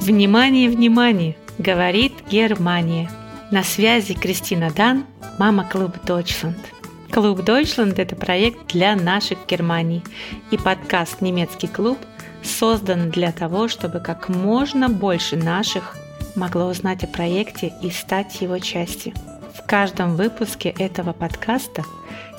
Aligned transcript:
Внимание, 0.00 0.70
внимание! 0.70 1.36
Говорит 1.58 2.14
Германия. 2.30 3.10
На 3.50 3.62
связи 3.62 4.14
Кристина 4.14 4.70
Дан, 4.70 5.04
мама 5.38 5.68
клуба 5.70 5.96
Deutschland. 6.06 6.56
Клуб 7.10 7.40
Deutschland– 7.40 7.94
это 7.98 8.16
проект 8.16 8.68
для 8.68 8.96
наших 8.96 9.40
Германий, 9.46 10.02
и 10.50 10.56
подкаст 10.56 11.20
«Немецкий 11.20 11.66
клуб» 11.66 11.98
создан 12.42 13.10
для 13.10 13.30
того, 13.30 13.68
чтобы 13.68 14.00
как 14.00 14.30
можно 14.30 14.88
больше 14.88 15.36
наших 15.36 15.94
могло 16.34 16.68
узнать 16.68 17.04
о 17.04 17.06
проекте 17.06 17.74
и 17.82 17.90
стать 17.90 18.40
его 18.40 18.58
частью. 18.58 19.12
В 19.54 19.66
каждом 19.66 20.16
выпуске 20.16 20.70
этого 20.70 21.12
подкаста 21.12 21.84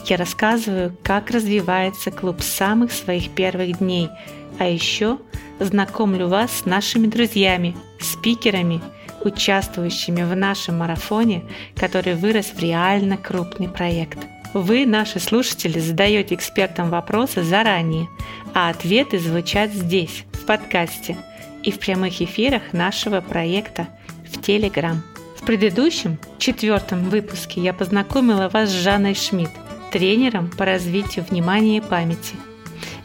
я 0.08 0.18
рассказываю, 0.18 0.98
как 1.04 1.30
развивается 1.30 2.10
клуб 2.10 2.42
с 2.42 2.48
самых 2.48 2.92
своих 2.92 3.30
первых 3.30 3.78
дней, 3.78 4.10
а 4.58 4.66
еще 4.66 5.20
знакомлю 5.66 6.28
вас 6.28 6.52
с 6.52 6.66
нашими 6.66 7.08
друзьями, 7.08 7.76
спикерами, 8.00 8.82
участвующими 9.24 10.24
в 10.24 10.36
нашем 10.36 10.80
марафоне, 10.80 11.44
который 11.76 12.16
вырос 12.16 12.48
в 12.48 12.60
реально 12.60 13.18
крупный 13.18 13.70
проект. 13.70 14.18
Вы, 14.54 14.86
наши 14.86 15.20
слушатели, 15.20 15.80
задаете 15.80 16.36
экспертам 16.36 16.90
вопросы 16.90 17.44
заранее, 17.44 18.10
а 18.54 18.70
ответы 18.70 19.20
звучат 19.20 19.72
здесь, 19.72 20.26
в 20.34 20.46
подкасте 20.46 21.18
и 21.64 21.72
в 21.72 21.80
прямых 21.80 22.22
эфирах 22.22 22.74
нашего 22.74 23.22
проекта 23.22 23.88
в 24.30 24.42
Телеграм. 24.42 25.04
В 25.38 25.46
предыдущем, 25.46 26.20
четвертом 26.38 27.10
выпуске 27.10 27.62
я 27.62 27.74
познакомила 27.74 28.50
вас 28.50 28.70
с 28.70 28.74
Жанной 28.74 29.16
Шмидт, 29.16 29.52
тренером 29.92 30.50
по 30.50 30.66
развитию 30.66 31.26
внимания 31.30 31.78
и 31.78 31.82
памяти– 31.82 32.36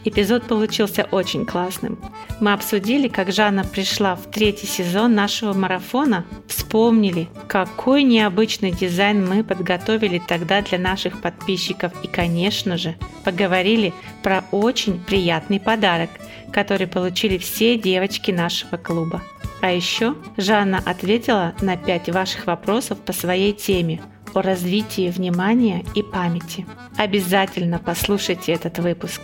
Эпизод 0.07 0.47
получился 0.47 1.05
очень 1.11 1.45
классным. 1.45 1.99
Мы 2.39 2.53
обсудили, 2.53 3.09
как 3.09 3.33
Жанна 3.33 3.65
пришла 3.65 4.15
в 4.15 4.31
третий 4.31 4.65
сезон 4.65 5.13
нашего 5.15 5.51
марафона, 5.51 6.25
вспомнили, 6.47 7.27
какой 7.49 8.03
необычный 8.03 8.71
дизайн 8.71 9.27
мы 9.27 9.43
подготовили 9.43 10.21
тогда 10.25 10.61
для 10.61 10.79
наших 10.79 11.21
подписчиков 11.21 11.91
и, 12.05 12.07
конечно 12.07 12.77
же, 12.77 12.95
поговорили 13.25 13.93
про 14.23 14.45
очень 14.51 14.97
приятный 15.03 15.59
подарок, 15.59 16.09
который 16.53 16.87
получили 16.87 17.37
все 17.37 17.77
девочки 17.77 18.31
нашего 18.31 18.77
клуба. 18.77 19.21
А 19.59 19.73
еще 19.73 20.15
Жанна 20.37 20.81
ответила 20.85 21.53
на 21.59 21.75
пять 21.75 22.07
ваших 22.09 22.47
вопросов 22.47 22.97
по 22.99 23.11
своей 23.11 23.51
теме 23.51 23.99
о 24.33 24.41
развитии 24.41 25.09
внимания 25.09 25.83
и 25.95 26.01
памяти. 26.01 26.65
Обязательно 26.95 27.77
послушайте 27.77 28.53
этот 28.53 28.79
выпуск. 28.79 29.19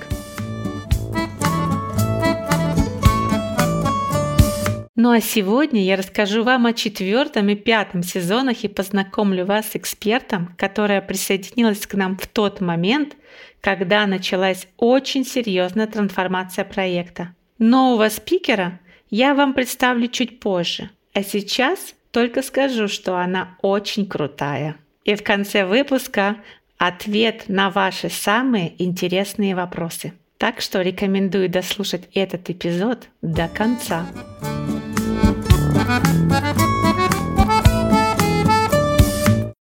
Ну 5.03 5.11
а 5.11 5.19
сегодня 5.19 5.83
я 5.83 5.97
расскажу 5.97 6.43
вам 6.45 6.65
о 6.65 6.71
четвертом 6.71 7.49
и 7.49 7.55
пятом 7.55 8.03
сезонах 8.03 8.63
и 8.63 8.69
познакомлю 8.69 9.45
вас 9.45 9.71
с 9.71 9.75
экспертом, 9.75 10.55
которая 10.57 11.01
присоединилась 11.01 11.85
к 11.85 11.93
нам 11.95 12.17
в 12.17 12.25
тот 12.25 12.61
момент, 12.61 13.17
когда 13.59 14.07
началась 14.07 14.65
очень 14.77 15.25
серьезная 15.25 15.87
трансформация 15.87 16.63
проекта. 16.63 17.35
Нового 17.59 18.07
спикера 18.07 18.79
я 19.09 19.35
вам 19.35 19.53
представлю 19.53 20.07
чуть 20.07 20.39
позже, 20.39 20.89
а 21.13 21.21
сейчас 21.21 21.95
только 22.11 22.41
скажу, 22.41 22.87
что 22.87 23.17
она 23.17 23.57
очень 23.61 24.07
крутая. 24.07 24.77
И 25.03 25.15
в 25.15 25.23
конце 25.23 25.65
выпуска 25.65 26.37
ответ 26.77 27.49
на 27.49 27.69
ваши 27.71 28.07
самые 28.07 28.81
интересные 28.81 29.53
вопросы. 29.53 30.13
Так 30.37 30.61
что 30.61 30.81
рекомендую 30.81 31.49
дослушать 31.49 32.07
этот 32.13 32.49
эпизод 32.49 33.09
до 33.21 33.49
конца. 33.49 34.07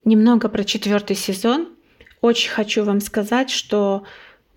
Немного 0.04 0.50
про 0.50 0.64
четвертый 0.64 1.16
сезон. 1.16 1.70
Очень 2.22 2.50
хочу 2.50 2.84
вам 2.84 3.00
сказать, 3.00 3.50
что 3.50 4.04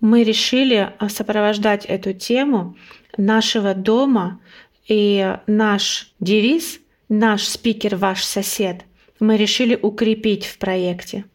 мы 0.01 0.23
решили 0.23 0.93
а, 0.99 1.09
сопровождать 1.09 1.85
эту 1.85 2.13
тему 2.13 2.75
нашего 3.17 3.73
дома 3.73 4.39
и 4.87 5.37
наш 5.47 6.13
девиз 6.19 6.79
«Наш 7.07 7.43
спикер– 7.43 7.95
ваш 7.97 8.23
сосед» 8.23 8.83
мы 9.19 9.37
решили 9.37 9.79
укрепить 9.81 10.45
в 10.45 10.57
проекте. 10.57 11.25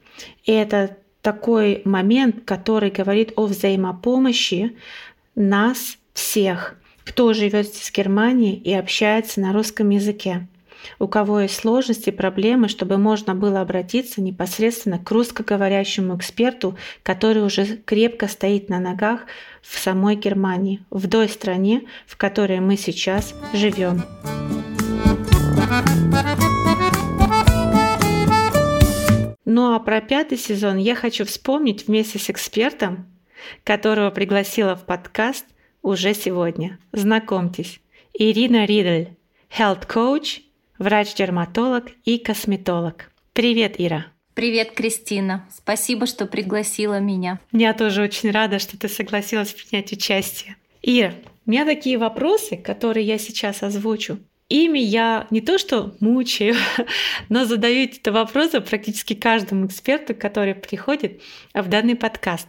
И 0.44 0.52
это 0.52 0.98
такой 1.22 1.80
момент, 1.84 2.44
который 2.44 2.90
говорит 2.90 3.32
о 3.36 3.46
взаимопомощи 3.46 4.76
нас 5.34 5.96
всех– 6.12 6.76
кто 7.04 7.32
живет 7.32 7.66
в 7.66 7.92
Германии 7.92 8.56
и 8.56 8.72
общается 8.72 9.40
на 9.40 9.52
русском 9.52 9.90
языке, 9.90 10.46
у 10.98 11.08
кого 11.08 11.40
есть 11.40 11.56
сложности, 11.56 12.10
проблемы, 12.10 12.68
чтобы 12.68 12.96
можно 12.96 13.34
было 13.34 13.60
обратиться 13.60 14.20
непосредственно 14.20 14.98
к 14.98 15.10
русскоговорящему 15.10 16.16
эксперту, 16.16 16.76
который 17.02 17.44
уже 17.44 17.76
крепко 17.76 18.28
стоит 18.28 18.68
на 18.68 18.80
ногах 18.80 19.22
в 19.62 19.78
самой 19.78 20.16
Германии, 20.16 20.82
в 20.90 21.08
той 21.08 21.28
стране, 21.28 21.82
в 22.06 22.16
которой 22.16 22.60
мы 22.60 22.76
сейчас 22.76 23.34
живем. 23.52 24.02
Ну 29.44 29.74
а 29.74 29.80
про 29.80 30.00
пятый 30.00 30.38
сезон 30.38 30.76
я 30.76 30.94
хочу 30.94 31.24
вспомнить 31.24 31.88
вместе 31.88 32.18
с 32.18 32.30
экспертом, 32.30 33.06
которого 33.64 34.10
пригласила 34.10 34.76
в 34.76 34.84
подкаст– 34.84 35.44
уже 35.82 36.14
сегодня. 36.14 36.78
Знакомьтесь, 36.92 37.80
Ирина 38.14 38.64
Ридль, 38.64 39.16
health 39.56 39.86
coach, 39.86 40.42
врач-дерматолог 40.78 41.90
и 42.04 42.18
косметолог. 42.18 43.10
Привет, 43.32 43.76
Ира! 43.78 44.06
Привет, 44.34 44.72
Кристина. 44.72 45.46
Спасибо, 45.52 46.06
что 46.06 46.26
пригласила 46.26 47.00
меня. 47.00 47.40
Я 47.52 47.74
тоже 47.74 48.02
очень 48.02 48.30
рада, 48.30 48.58
что 48.58 48.78
ты 48.78 48.88
согласилась 48.88 49.52
принять 49.52 49.92
участие. 49.92 50.56
Ира, 50.82 51.14
у 51.46 51.50
меня 51.50 51.64
такие 51.64 51.98
вопросы, 51.98 52.56
которые 52.56 53.06
я 53.06 53.18
сейчас 53.18 53.62
озвучу. 53.62 54.18
Ими 54.48 54.78
я 54.80 55.26
не 55.30 55.40
то 55.40 55.58
что 55.58 55.94
мучаю, 56.00 56.56
но 57.28 57.44
задаю 57.44 57.84
эти 57.84 58.08
вопросы 58.08 58.60
практически 58.60 59.14
каждому 59.14 59.66
эксперту, 59.66 60.14
который 60.14 60.54
приходит 60.54 61.22
в 61.54 61.68
данный 61.68 61.94
подкаст. 61.94 62.48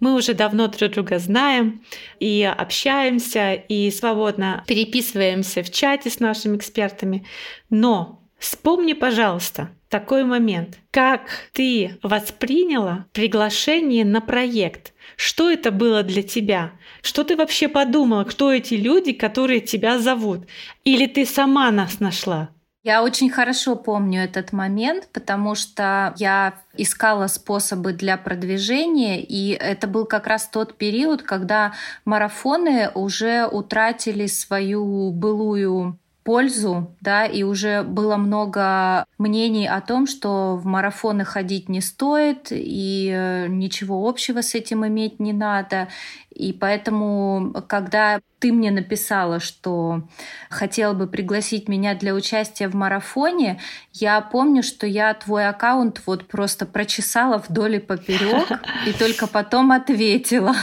Мы 0.00 0.14
уже 0.14 0.34
давно 0.34 0.68
друг 0.68 0.92
друга 0.92 1.18
знаем 1.18 1.82
и 2.20 2.42
общаемся, 2.42 3.54
и 3.54 3.90
свободно 3.90 4.64
переписываемся 4.66 5.62
в 5.62 5.70
чате 5.70 6.10
с 6.10 6.20
нашими 6.20 6.56
экспертами. 6.56 7.26
Но 7.70 8.22
вспомни, 8.38 8.92
пожалуйста, 8.92 9.70
такой 9.88 10.24
момент. 10.24 10.78
Как 10.90 11.22
ты 11.52 11.98
восприняла 12.02 13.06
приглашение 13.12 14.04
на 14.04 14.20
проект? 14.20 14.92
Что 15.16 15.50
это 15.50 15.70
было 15.70 16.02
для 16.02 16.22
тебя? 16.22 16.72
Что 17.02 17.24
ты 17.24 17.36
вообще 17.36 17.68
подумала? 17.68 18.24
Кто 18.24 18.52
эти 18.52 18.74
люди, 18.74 19.12
которые 19.12 19.60
тебя 19.60 19.98
зовут? 19.98 20.46
Или 20.84 21.06
ты 21.06 21.26
сама 21.26 21.70
нас 21.70 22.00
нашла? 22.00 22.50
Я 22.84 23.04
очень 23.04 23.30
хорошо 23.30 23.76
помню 23.76 24.24
этот 24.24 24.52
момент, 24.52 25.08
потому 25.12 25.54
что 25.54 26.14
я 26.16 26.54
искала 26.76 27.28
способы 27.28 27.92
для 27.92 28.16
продвижения, 28.16 29.22
и 29.22 29.50
это 29.50 29.86
был 29.86 30.04
как 30.04 30.26
раз 30.26 30.48
тот 30.48 30.76
период, 30.76 31.22
когда 31.22 31.74
марафоны 32.04 32.90
уже 32.94 33.46
утратили 33.46 34.26
свою 34.26 35.12
былую 35.12 35.96
пользу, 36.24 36.94
да, 37.00 37.24
и 37.24 37.44
уже 37.44 37.82
было 37.84 38.16
много 38.16 39.04
мнений 39.16 39.68
о 39.68 39.80
том, 39.80 40.08
что 40.08 40.56
в 40.56 40.66
марафоны 40.66 41.24
ходить 41.24 41.68
не 41.68 41.80
стоит, 41.80 42.48
и 42.50 43.12
э, 43.12 43.46
ничего 43.48 44.08
общего 44.08 44.40
с 44.40 44.54
этим 44.54 44.86
иметь 44.86 45.20
не 45.20 45.32
надо. 45.32 45.88
И 46.30 46.52
поэтому, 46.52 47.52
когда 47.68 48.20
ты 48.42 48.52
мне 48.52 48.72
написала, 48.72 49.38
что 49.38 50.02
хотела 50.50 50.94
бы 50.94 51.06
пригласить 51.06 51.68
меня 51.68 51.94
для 51.94 52.12
участия 52.12 52.66
в 52.66 52.74
марафоне, 52.74 53.60
я 53.92 54.20
помню, 54.20 54.64
что 54.64 54.84
я 54.84 55.14
твой 55.14 55.46
аккаунт 55.46 56.02
вот 56.06 56.26
просто 56.26 56.66
прочесала 56.66 57.38
вдоль 57.38 57.76
и 57.76 57.78
поперек 57.78 58.48
и 58.86 58.92
только 58.94 59.28
потом 59.28 59.70
ответила. 59.70 60.56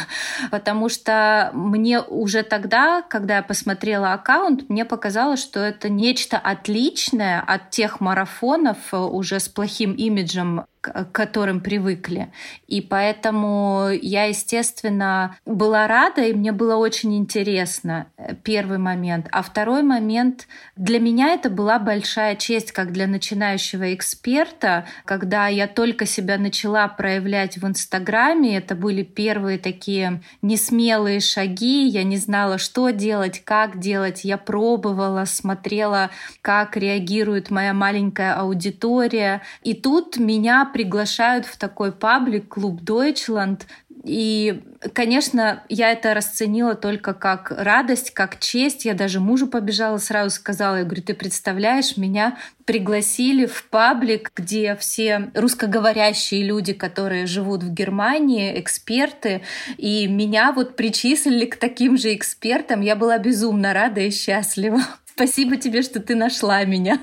Потому 0.52 0.90
что 0.90 1.52
мне 1.54 2.02
уже 2.02 2.44
тогда, 2.44 3.02
когда 3.02 3.38
я 3.38 3.44
посмотрела 3.44 4.12
аккаунт, 4.12 4.70
мне 4.70 4.84
показалось, 4.84 5.40
что 5.42 5.62
это 5.62 5.88
нечто 5.88 6.38
отличное 6.38 7.40
от 7.40 7.70
тех 7.70 8.02
марафонов 8.02 8.94
уже 8.94 9.40
с 9.40 9.48
плохим 9.48 9.94
имиджем 9.94 10.66
к 10.82 11.12
которым 11.12 11.60
привыкли. 11.60 12.32
И 12.68 12.82
поэтому 12.82 13.90
я, 14.02 14.26
естественно, 14.26 15.36
была 15.46 15.88
рада, 15.88 16.22
и 16.22 16.34
мне 16.34 16.52
было 16.52 16.76
очень 16.76 17.18
интересно, 17.18 18.08
э, 18.18 18.36
первый 18.36 18.78
момент. 18.78 19.28
А 19.32 19.42
второй 19.42 19.84
момент, 19.84 20.48
для 20.76 21.00
меня 21.00 21.34
это 21.34 21.50
была 21.50 21.80
большая 21.80 22.36
честь, 22.36 22.72
как 22.72 22.94
для 22.94 23.08
начинающего 23.08 23.94
эксперта, 23.94 24.86
когда 25.06 25.48
я 25.48 25.68
только 25.68 26.06
себя 26.06 26.38
начала 26.38 26.88
проявлять 26.88 27.58
в 27.58 27.68
Инстаграме, 27.68 28.58
это 28.58 28.76
были 28.76 29.04
первые 29.04 29.60
такие 29.60 30.22
несмелые 30.42 31.20
шаги, 31.20 31.88
я 31.88 32.04
не 32.04 32.18
знала, 32.18 32.58
что 32.58 32.90
делать, 32.92 33.44
как 33.44 33.80
делать, 33.80 34.24
я 34.24 34.38
пробовала, 34.38 35.26
смотрела, 35.26 36.10
как 36.42 36.78
реагирует 36.78 37.50
моя 37.50 37.74
маленькая 37.74 38.36
аудитория. 38.36 39.42
И 39.64 39.74
тут 39.74 40.18
меня 40.18 40.69
приглашают 40.72 41.46
в 41.46 41.58
такой 41.58 41.92
паблик, 41.92 42.48
клуб 42.48 42.82
Deutschland, 42.82 43.62
и, 44.04 44.62
конечно, 44.94 45.64
я 45.68 45.92
это 45.92 46.14
расценила 46.14 46.76
только 46.76 47.14
как 47.14 47.52
радость, 47.52 48.12
как 48.12 48.40
честь. 48.40 48.86
Я 48.86 48.94
даже 48.94 49.20
мужу 49.20 49.48
побежала, 49.48 49.98
сразу 49.98 50.34
сказала, 50.34 50.78
я 50.78 50.84
говорю, 50.84 51.04
ты 51.04 51.14
представляешь, 51.14 51.98
меня 51.98 52.38
пригласили 52.66 53.46
в 53.46 53.68
паблик, 53.70 54.32
где 54.36 54.76
все 54.78 55.32
русскоговорящие 55.34 56.44
люди, 56.44 56.74
которые 56.74 57.26
живут 57.26 57.64
в 57.64 57.74
Германии, 57.74 58.58
эксперты, 58.60 59.42
и 59.78 60.08
меня 60.08 60.54
вот 60.54 60.76
причислили 60.76 61.46
к 61.46 61.58
таким 61.58 61.98
же 61.98 62.16
экспертам. 62.16 62.82
Я 62.82 62.96
была 62.96 63.18
безумно 63.18 63.74
рада 63.74 64.02
и 64.02 64.12
счастлива. 64.12 64.80
Спасибо 65.20 65.58
тебе, 65.58 65.82
что 65.82 66.00
ты 66.00 66.16
нашла 66.16 66.64
меня. 66.64 67.02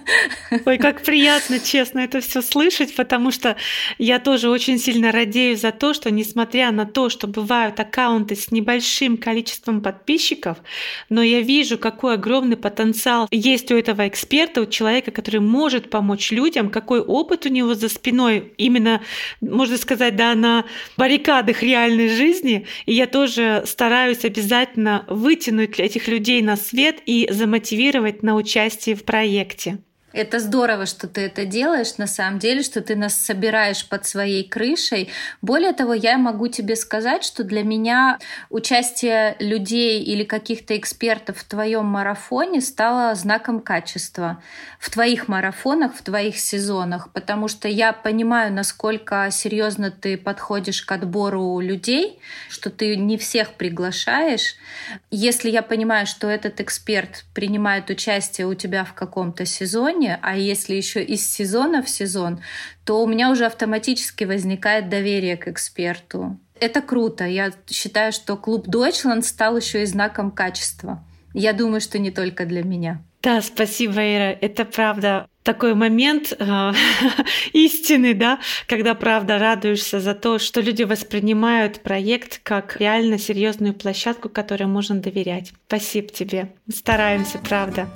Ой, 0.65 0.79
как 0.79 1.03
приятно, 1.03 1.61
честно, 1.61 1.99
это 1.99 2.23
все 2.23 2.41
слышать, 2.41 2.97
потому 2.97 3.31
что 3.31 3.57
я 3.99 4.19
тоже 4.19 4.49
очень 4.49 4.79
сильно 4.79 5.13
радею 5.13 5.55
за 5.55 5.71
то, 5.71 5.93
что 5.93 6.11
несмотря 6.11 6.71
на 6.73 6.87
то, 6.87 7.11
что 7.11 7.27
бывают 7.27 7.79
аккаунты 7.79 8.35
с 8.35 8.51
небольшим 8.51 9.19
количеством 9.19 9.83
подписчиков, 9.83 10.57
но 11.11 11.23
я 11.23 11.43
вижу, 11.43 11.77
какой 11.77 12.15
огромный 12.15 12.57
потенциал 12.57 13.29
есть 13.31 13.71
у 13.71 13.77
этого 13.77 14.09
эксперта, 14.09 14.63
у 14.63 14.67
человека, 14.67 15.11
который 15.11 15.41
может 15.41 15.91
помочь 15.91 16.31
людям, 16.31 16.71
какой 16.71 17.01
опыт 17.01 17.45
у 17.45 17.51
него 17.51 17.75
за 17.75 17.91
спиной, 17.91 18.55
именно, 18.57 19.03
можно 19.43 19.77
сказать, 19.77 20.17
да, 20.17 20.35
на 20.35 20.65
баррикадах 20.97 21.63
реальной 21.63 22.09
жизни. 22.09 22.67
И 22.87 22.95
я 22.95 23.09
тоже 23.09 23.65
стараюсь 23.67 24.25
обязательно 24.25 25.05
вытянуть 25.07 25.79
этих 25.79 26.09
людей 26.09 26.41
на 26.41 26.57
свет 26.57 27.01
и 27.05 27.29
замотивировать 27.31 28.06
мотивировать 28.07 28.23
на 28.23 28.35
участие 28.35 28.95
в 28.95 29.05
проекте. 29.05 29.79
Это 30.17 30.41
здорово, 30.41 30.87
что 30.87 31.09
ты 31.09 31.27
это 31.27 31.45
делаешь, 31.45 31.99
на 31.99 32.07
самом 32.07 32.39
деле, 32.39 32.63
что 32.63 32.81
ты 32.81 32.97
нас 32.97 33.15
собираешь 33.15 33.87
под 33.87 34.07
своей 34.07 34.49
крышей. 34.49 35.11
Более 35.43 35.75
того, 35.75 35.93
я 35.93 36.17
могу 36.17 36.49
тебе 36.49 36.75
сказать, 36.75 37.23
что 37.23 37.45
для 37.45 37.63
меня 37.63 38.19
участие 38.49 39.37
людей 39.41 40.03
или 40.03 40.25
каких-то 40.25 40.75
экспертов 40.75 41.37
в 41.37 41.45
твоем 41.45 41.85
марафоне 41.85 42.63
стало 42.63 43.15
знаком 43.15 43.61
качества 43.61 44.43
в 44.79 44.91
твоих 44.91 45.29
марафонах, 45.29 45.95
в 45.95 46.03
твоих 46.03 46.39
сезонах, 46.39 47.11
потому 47.13 47.49
что 47.49 47.67
я 47.67 47.93
понимаю, 47.93 48.53
насколько 48.53 49.29
серьезно 49.31 49.91
ты 49.91 50.17
подходишь 50.17 50.83
к 50.83 50.93
отбору 50.93 51.61
людей, 51.61 52.21
что 52.49 52.71
ты 52.71 52.97
не 52.97 53.19
всех 53.19 53.55
приглашаешь. 53.55 54.55
Если 55.11 55.51
я 55.51 55.63
понимаю, 55.63 56.07
что 56.07 56.29
этот 56.29 56.61
эксперт 56.61 57.25
принимает 57.35 57.91
участие 57.91 58.47
у 58.47 58.55
тебя 58.55 58.85
в 58.85 58.93
каком-то 58.95 59.45
сезоне, 59.45 60.06
сезоне, 60.07 60.19
а 60.23 60.37
если 60.37 60.75
еще 60.75 61.03
из 61.03 61.27
сезона 61.31 61.83
в 61.83 61.89
сезон, 61.89 62.41
то 62.85 63.03
у 63.03 63.07
меня 63.07 63.31
уже 63.31 63.47
автоматически 63.47 64.25
возникает 64.25 64.89
доверие 64.89 65.37
к 65.37 65.49
эксперту. 65.49 66.39
Это 66.61 66.81
круто. 66.81 67.25
Я 67.25 67.53
считаю, 67.69 68.13
что 68.13 68.37
клуб 68.37 68.67
Deutschland 68.69 69.23
стал 69.23 69.57
еще 69.57 69.83
и 69.83 69.87
знаком 69.87 70.31
качества. 70.31 71.05
Я 71.35 71.53
думаю, 71.53 71.81
что 71.81 71.99
не 71.99 72.11
только 72.11 72.47
для 72.47 72.63
меня. 72.63 73.03
Да, 73.23 73.43
спасибо, 73.43 73.95
Ира. 73.95 74.37
Это 74.41 74.65
правда 74.65 75.27
такой 75.43 75.75
момент 75.75 76.33
э, 76.39 76.73
истины, 77.53 78.15
да, 78.15 78.39
когда 78.67 78.95
правда 78.95 79.39
радуешься 79.39 80.01
за 80.01 80.15
то, 80.15 80.39
что 80.39 80.61
люди 80.61 80.85
воспринимают 80.85 81.81
проект 81.83 82.41
как 82.43 82.77
реально 82.81 83.19
серьезную 83.19 83.75
площадку, 83.75 84.29
которой 84.29 84.67
можно 84.67 84.97
доверять. 85.01 85.53
Спасибо 85.67 86.09
тебе. 86.09 86.49
Стараемся, 86.73 87.39
правда. 87.39 87.89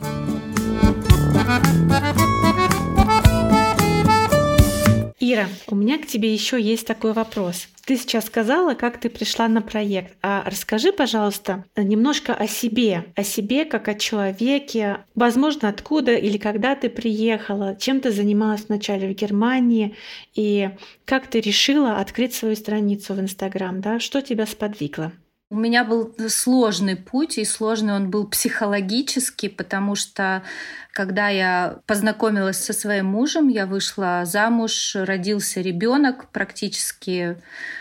Ира, 5.22 5.46
у 5.68 5.74
меня 5.74 5.98
к 5.98 6.06
тебе 6.06 6.32
еще 6.32 6.60
есть 6.60 6.86
такой 6.86 7.12
вопрос. 7.12 7.68
Ты 7.84 7.96
сейчас 7.96 8.26
сказала, 8.26 8.74
как 8.74 8.98
ты 8.98 9.08
пришла 9.08 9.48
на 9.48 9.62
проект. 9.62 10.16
А 10.22 10.42
расскажи, 10.46 10.92
пожалуйста, 10.92 11.64
немножко 11.76 12.34
о 12.34 12.46
себе, 12.46 13.06
о 13.16 13.22
себе 13.22 13.64
как 13.64 13.88
о 13.88 13.94
человеке. 13.94 15.04
Возможно, 15.14 15.68
откуда 15.68 16.14
или 16.14 16.38
когда 16.38 16.74
ты 16.74 16.88
приехала, 16.88 17.76
чем 17.76 18.00
ты 18.00 18.10
занималась 18.10 18.66
вначале 18.68 19.08
в 19.08 19.16
Германии 19.16 19.94
и 20.34 20.70
как 21.04 21.26
ты 21.26 21.40
решила 21.40 21.96
открыть 21.98 22.34
свою 22.34 22.56
страницу 22.56 23.14
в 23.14 23.20
Инстаграм, 23.20 23.80
да? 23.80 24.00
Что 24.00 24.22
тебя 24.22 24.46
сподвигло? 24.46 25.12
У 25.52 25.56
меня 25.56 25.82
был 25.82 26.14
сложный 26.28 26.94
путь, 26.94 27.36
и 27.36 27.44
сложный 27.44 27.94
он 27.94 28.08
был 28.08 28.28
психологически, 28.28 29.48
потому 29.48 29.96
что 29.96 30.44
когда 30.92 31.28
я 31.28 31.78
познакомилась 31.86 32.58
со 32.58 32.72
своим 32.72 33.06
мужем, 33.06 33.48
я 33.48 33.66
вышла 33.66 34.22
замуж, 34.24 34.96
родился 34.96 35.60
ребенок 35.60 36.28
практически 36.30 37.36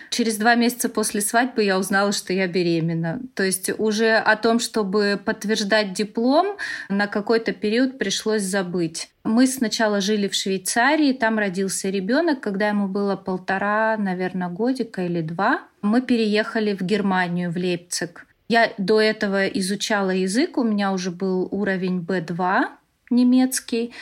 через 0.09 0.37
два 0.37 0.55
месяца 0.55 0.89
после 0.89 1.21
свадьбы 1.21 1.63
я 1.63 1.77
узнала, 1.77 2.11
что 2.11 2.33
я 2.33 2.47
беременна. 2.47 3.21
То 3.35 3.43
есть 3.43 3.71
уже 3.77 4.15
о 4.15 4.35
том, 4.35 4.59
чтобы 4.59 5.19
подтверждать 5.23 5.93
диплом, 5.93 6.57
на 6.89 7.07
какой-то 7.07 7.53
период 7.53 7.97
пришлось 7.97 8.41
забыть. 8.41 9.09
Мы 9.23 9.47
сначала 9.47 10.01
жили 10.01 10.27
в 10.27 10.33
Швейцарии, 10.33 11.13
там 11.13 11.37
родился 11.37 11.89
ребенок, 11.89 12.41
когда 12.41 12.69
ему 12.69 12.87
было 12.87 13.15
полтора, 13.15 13.97
наверное, 13.97 14.49
годика 14.49 15.05
или 15.05 15.21
два. 15.21 15.61
Мы 15.81 16.01
переехали 16.01 16.73
в 16.73 16.81
Германию, 16.81 17.51
в 17.51 17.55
Лейпциг. 17.55 18.25
Я 18.47 18.71
до 18.79 18.99
этого 18.99 19.45
изучала 19.45 20.09
язык, 20.09 20.57
у 20.57 20.63
меня 20.63 20.91
уже 20.91 21.11
был 21.11 21.47
уровень 21.51 21.99
B2, 21.99 22.65
немецкий, 23.09 23.93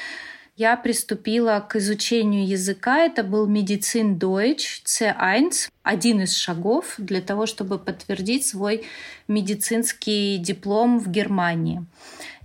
я 0.57 0.75
приступила 0.75 1.59
к 1.59 1.75
изучению 1.75 2.47
языка. 2.47 3.05
Это 3.05 3.23
был 3.23 3.45
медицин 3.45 4.17
Deutsch 4.17 4.81
C1, 4.85 5.69
один 5.83 6.21
из 6.21 6.35
шагов 6.35 6.95
для 6.97 7.21
того, 7.21 7.45
чтобы 7.45 7.77
подтвердить 7.77 8.47
свой 8.47 8.83
медицинский 9.27 10.37
диплом 10.39 10.99
в 10.99 11.11
Германии 11.11 11.85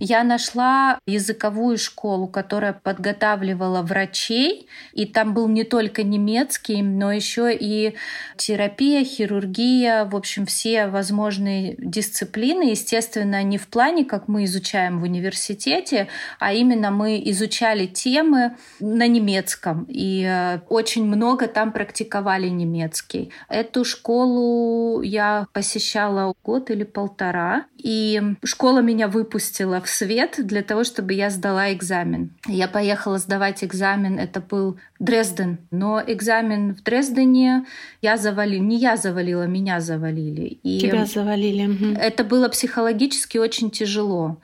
я 0.03 0.25
нашла 0.25 0.99
языковую 1.05 1.77
школу, 1.77 2.27
которая 2.27 2.73
подготавливала 2.73 3.81
врачей, 3.81 4.67
и 4.91 5.05
там 5.05 5.33
был 5.33 5.47
не 5.47 5.63
только 5.63 6.03
немецкий, 6.03 6.81
но 6.81 7.13
еще 7.13 7.55
и 7.55 7.95
терапия, 8.35 9.05
хирургия, 9.05 10.03
в 10.03 10.13
общем, 10.13 10.45
все 10.45 10.87
возможные 10.87 11.75
дисциплины. 11.77 12.71
Естественно, 12.71 13.41
не 13.43 13.57
в 13.57 13.67
плане, 13.67 14.03
как 14.03 14.27
мы 14.27 14.43
изучаем 14.43 14.99
в 14.99 15.03
университете, 15.03 16.09
а 16.37 16.51
именно 16.51 16.91
мы 16.91 17.21
изучали 17.25 17.85
темы 17.85 18.57
на 18.81 19.07
немецком, 19.07 19.85
и 19.87 20.25
э, 20.27 20.59
очень 20.67 21.05
много 21.05 21.47
там 21.47 21.71
практиковали 21.71 22.49
немецкий. 22.49 23.31
Эту 23.47 23.85
школу 23.85 25.01
я 25.01 25.47
посещала 25.53 26.33
год 26.43 26.71
или 26.71 26.83
полтора, 26.83 27.67
и 27.83 28.21
школа 28.45 28.79
меня 28.79 29.09
выпустила 29.09 29.81
в 29.81 29.89
свет 29.89 30.35
для 30.37 30.63
того, 30.63 30.85
чтобы 30.85 31.13
я 31.13 31.29
сдала 31.29 31.73
экзамен. 31.73 32.31
Я 32.47 32.69
поехала 32.69 33.17
сдавать 33.17 33.63
экзамен, 33.63 34.17
это 34.17 34.39
был 34.39 34.77
Дрезден. 34.99 35.57
Но 35.69 36.01
экзамен 36.05 36.75
в 36.75 36.81
Дрездене 36.81 37.65
я 38.01 38.15
завалила, 38.15 38.63
не 38.63 38.77
я 38.77 38.95
завалила, 38.95 39.43
меня 39.43 39.81
завалили. 39.81 40.59
И 40.63 40.79
Тебя 40.79 41.05
завалили. 41.05 41.97
Это 41.97 42.23
было 42.23 42.47
психологически 42.47 43.37
очень 43.37 43.69
тяжело 43.69 44.37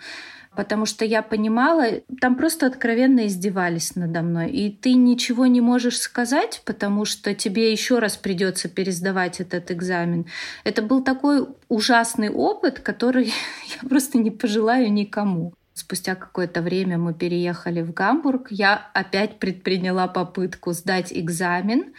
потому 0.59 0.85
что 0.85 1.05
я 1.05 1.21
понимала, 1.21 1.85
там 2.19 2.35
просто 2.35 2.65
откровенно 2.65 3.27
издевались 3.27 3.95
надо 3.95 4.21
мной, 4.21 4.51
и 4.51 4.69
ты 4.69 4.93
ничего 4.93 5.47
не 5.47 5.61
можешь 5.61 5.97
сказать, 5.97 6.61
потому 6.65 7.05
что 7.05 7.33
тебе 7.33 7.71
еще 7.71 7.99
раз 7.99 8.17
придется 8.17 8.67
пересдавать 8.67 9.39
этот 9.39 9.71
экзамен. 9.71 10.25
Это 10.65 10.81
был 10.81 11.01
такой 11.01 11.47
ужасный 11.69 12.29
опыт, 12.29 12.81
который 12.81 13.27
я 13.81 13.87
просто 13.87 14.17
не 14.17 14.31
пожелаю 14.31 14.91
никому. 14.91 15.53
Спустя 15.73 16.15
какое-то 16.15 16.61
время 16.61 16.97
мы 16.97 17.13
переехали 17.13 17.81
в 17.81 17.93
Гамбург. 17.93 18.47
Я 18.49 18.89
опять 18.93 19.39
предприняла 19.39 20.09
попытку 20.09 20.73
сдать 20.73 21.13
экзамен. 21.13 21.93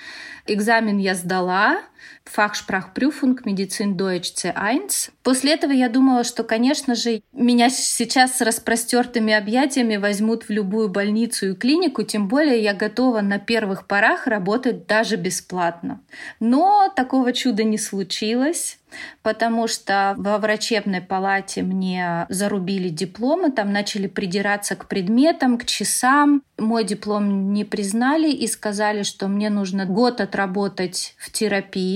Экзамен 0.47 0.99
я 0.99 1.14
сдала, 1.14 1.79
Fachsprachprüfung 2.25 3.40
Medizin 3.45 3.97
Deutsch 3.97 4.35
C1. 4.35 5.11
После 5.23 5.54
этого 5.54 5.73
я 5.73 5.88
думала, 5.88 6.25
что, 6.25 6.45
конечно 6.45 6.95
же, 6.95 7.23
меня 7.33 7.71
сейчас 7.71 8.38
с 8.38 8.40
распростертыми 8.40 9.33
объятиями 9.33 9.97
возьмут 9.97 10.45
в 10.45 10.50
любую 10.50 10.88
больницу 10.88 11.50
и 11.50 11.54
клинику, 11.54 12.02
тем 12.02 12.28
более 12.28 12.62
я 12.62 12.75
готова 12.75 13.21
на 13.21 13.38
первых 13.38 13.87
порах 13.87 14.26
работать 14.26 14.87
даже 14.87 15.16
бесплатно. 15.16 16.00
Но 16.38 16.92
такого 16.95 17.33
чуда 17.33 17.64
не 17.64 17.78
случилось 17.78 18.80
потому 19.23 19.69
что 19.69 20.14
во 20.19 20.38
врачебной 20.38 21.00
палате 21.00 21.62
мне 21.62 22.26
зарубили 22.28 22.88
дипломы, 22.88 23.50
там 23.50 23.73
начали 23.73 24.07
придираться 24.07 24.76
к 24.76 24.87
предметам, 24.87 25.59
к 25.59 25.64
часам. 25.64 26.42
Мой 26.59 26.85
диплом 26.85 27.52
не 27.52 27.64
признали 27.64 28.30
и 28.30 28.47
сказали, 28.47 29.02
что 29.02 29.28
мне 29.28 29.50
нужно 29.50 29.87
год 29.87 30.21
отработать 30.21 31.14
в 31.19 31.30
терапии, 31.30 31.89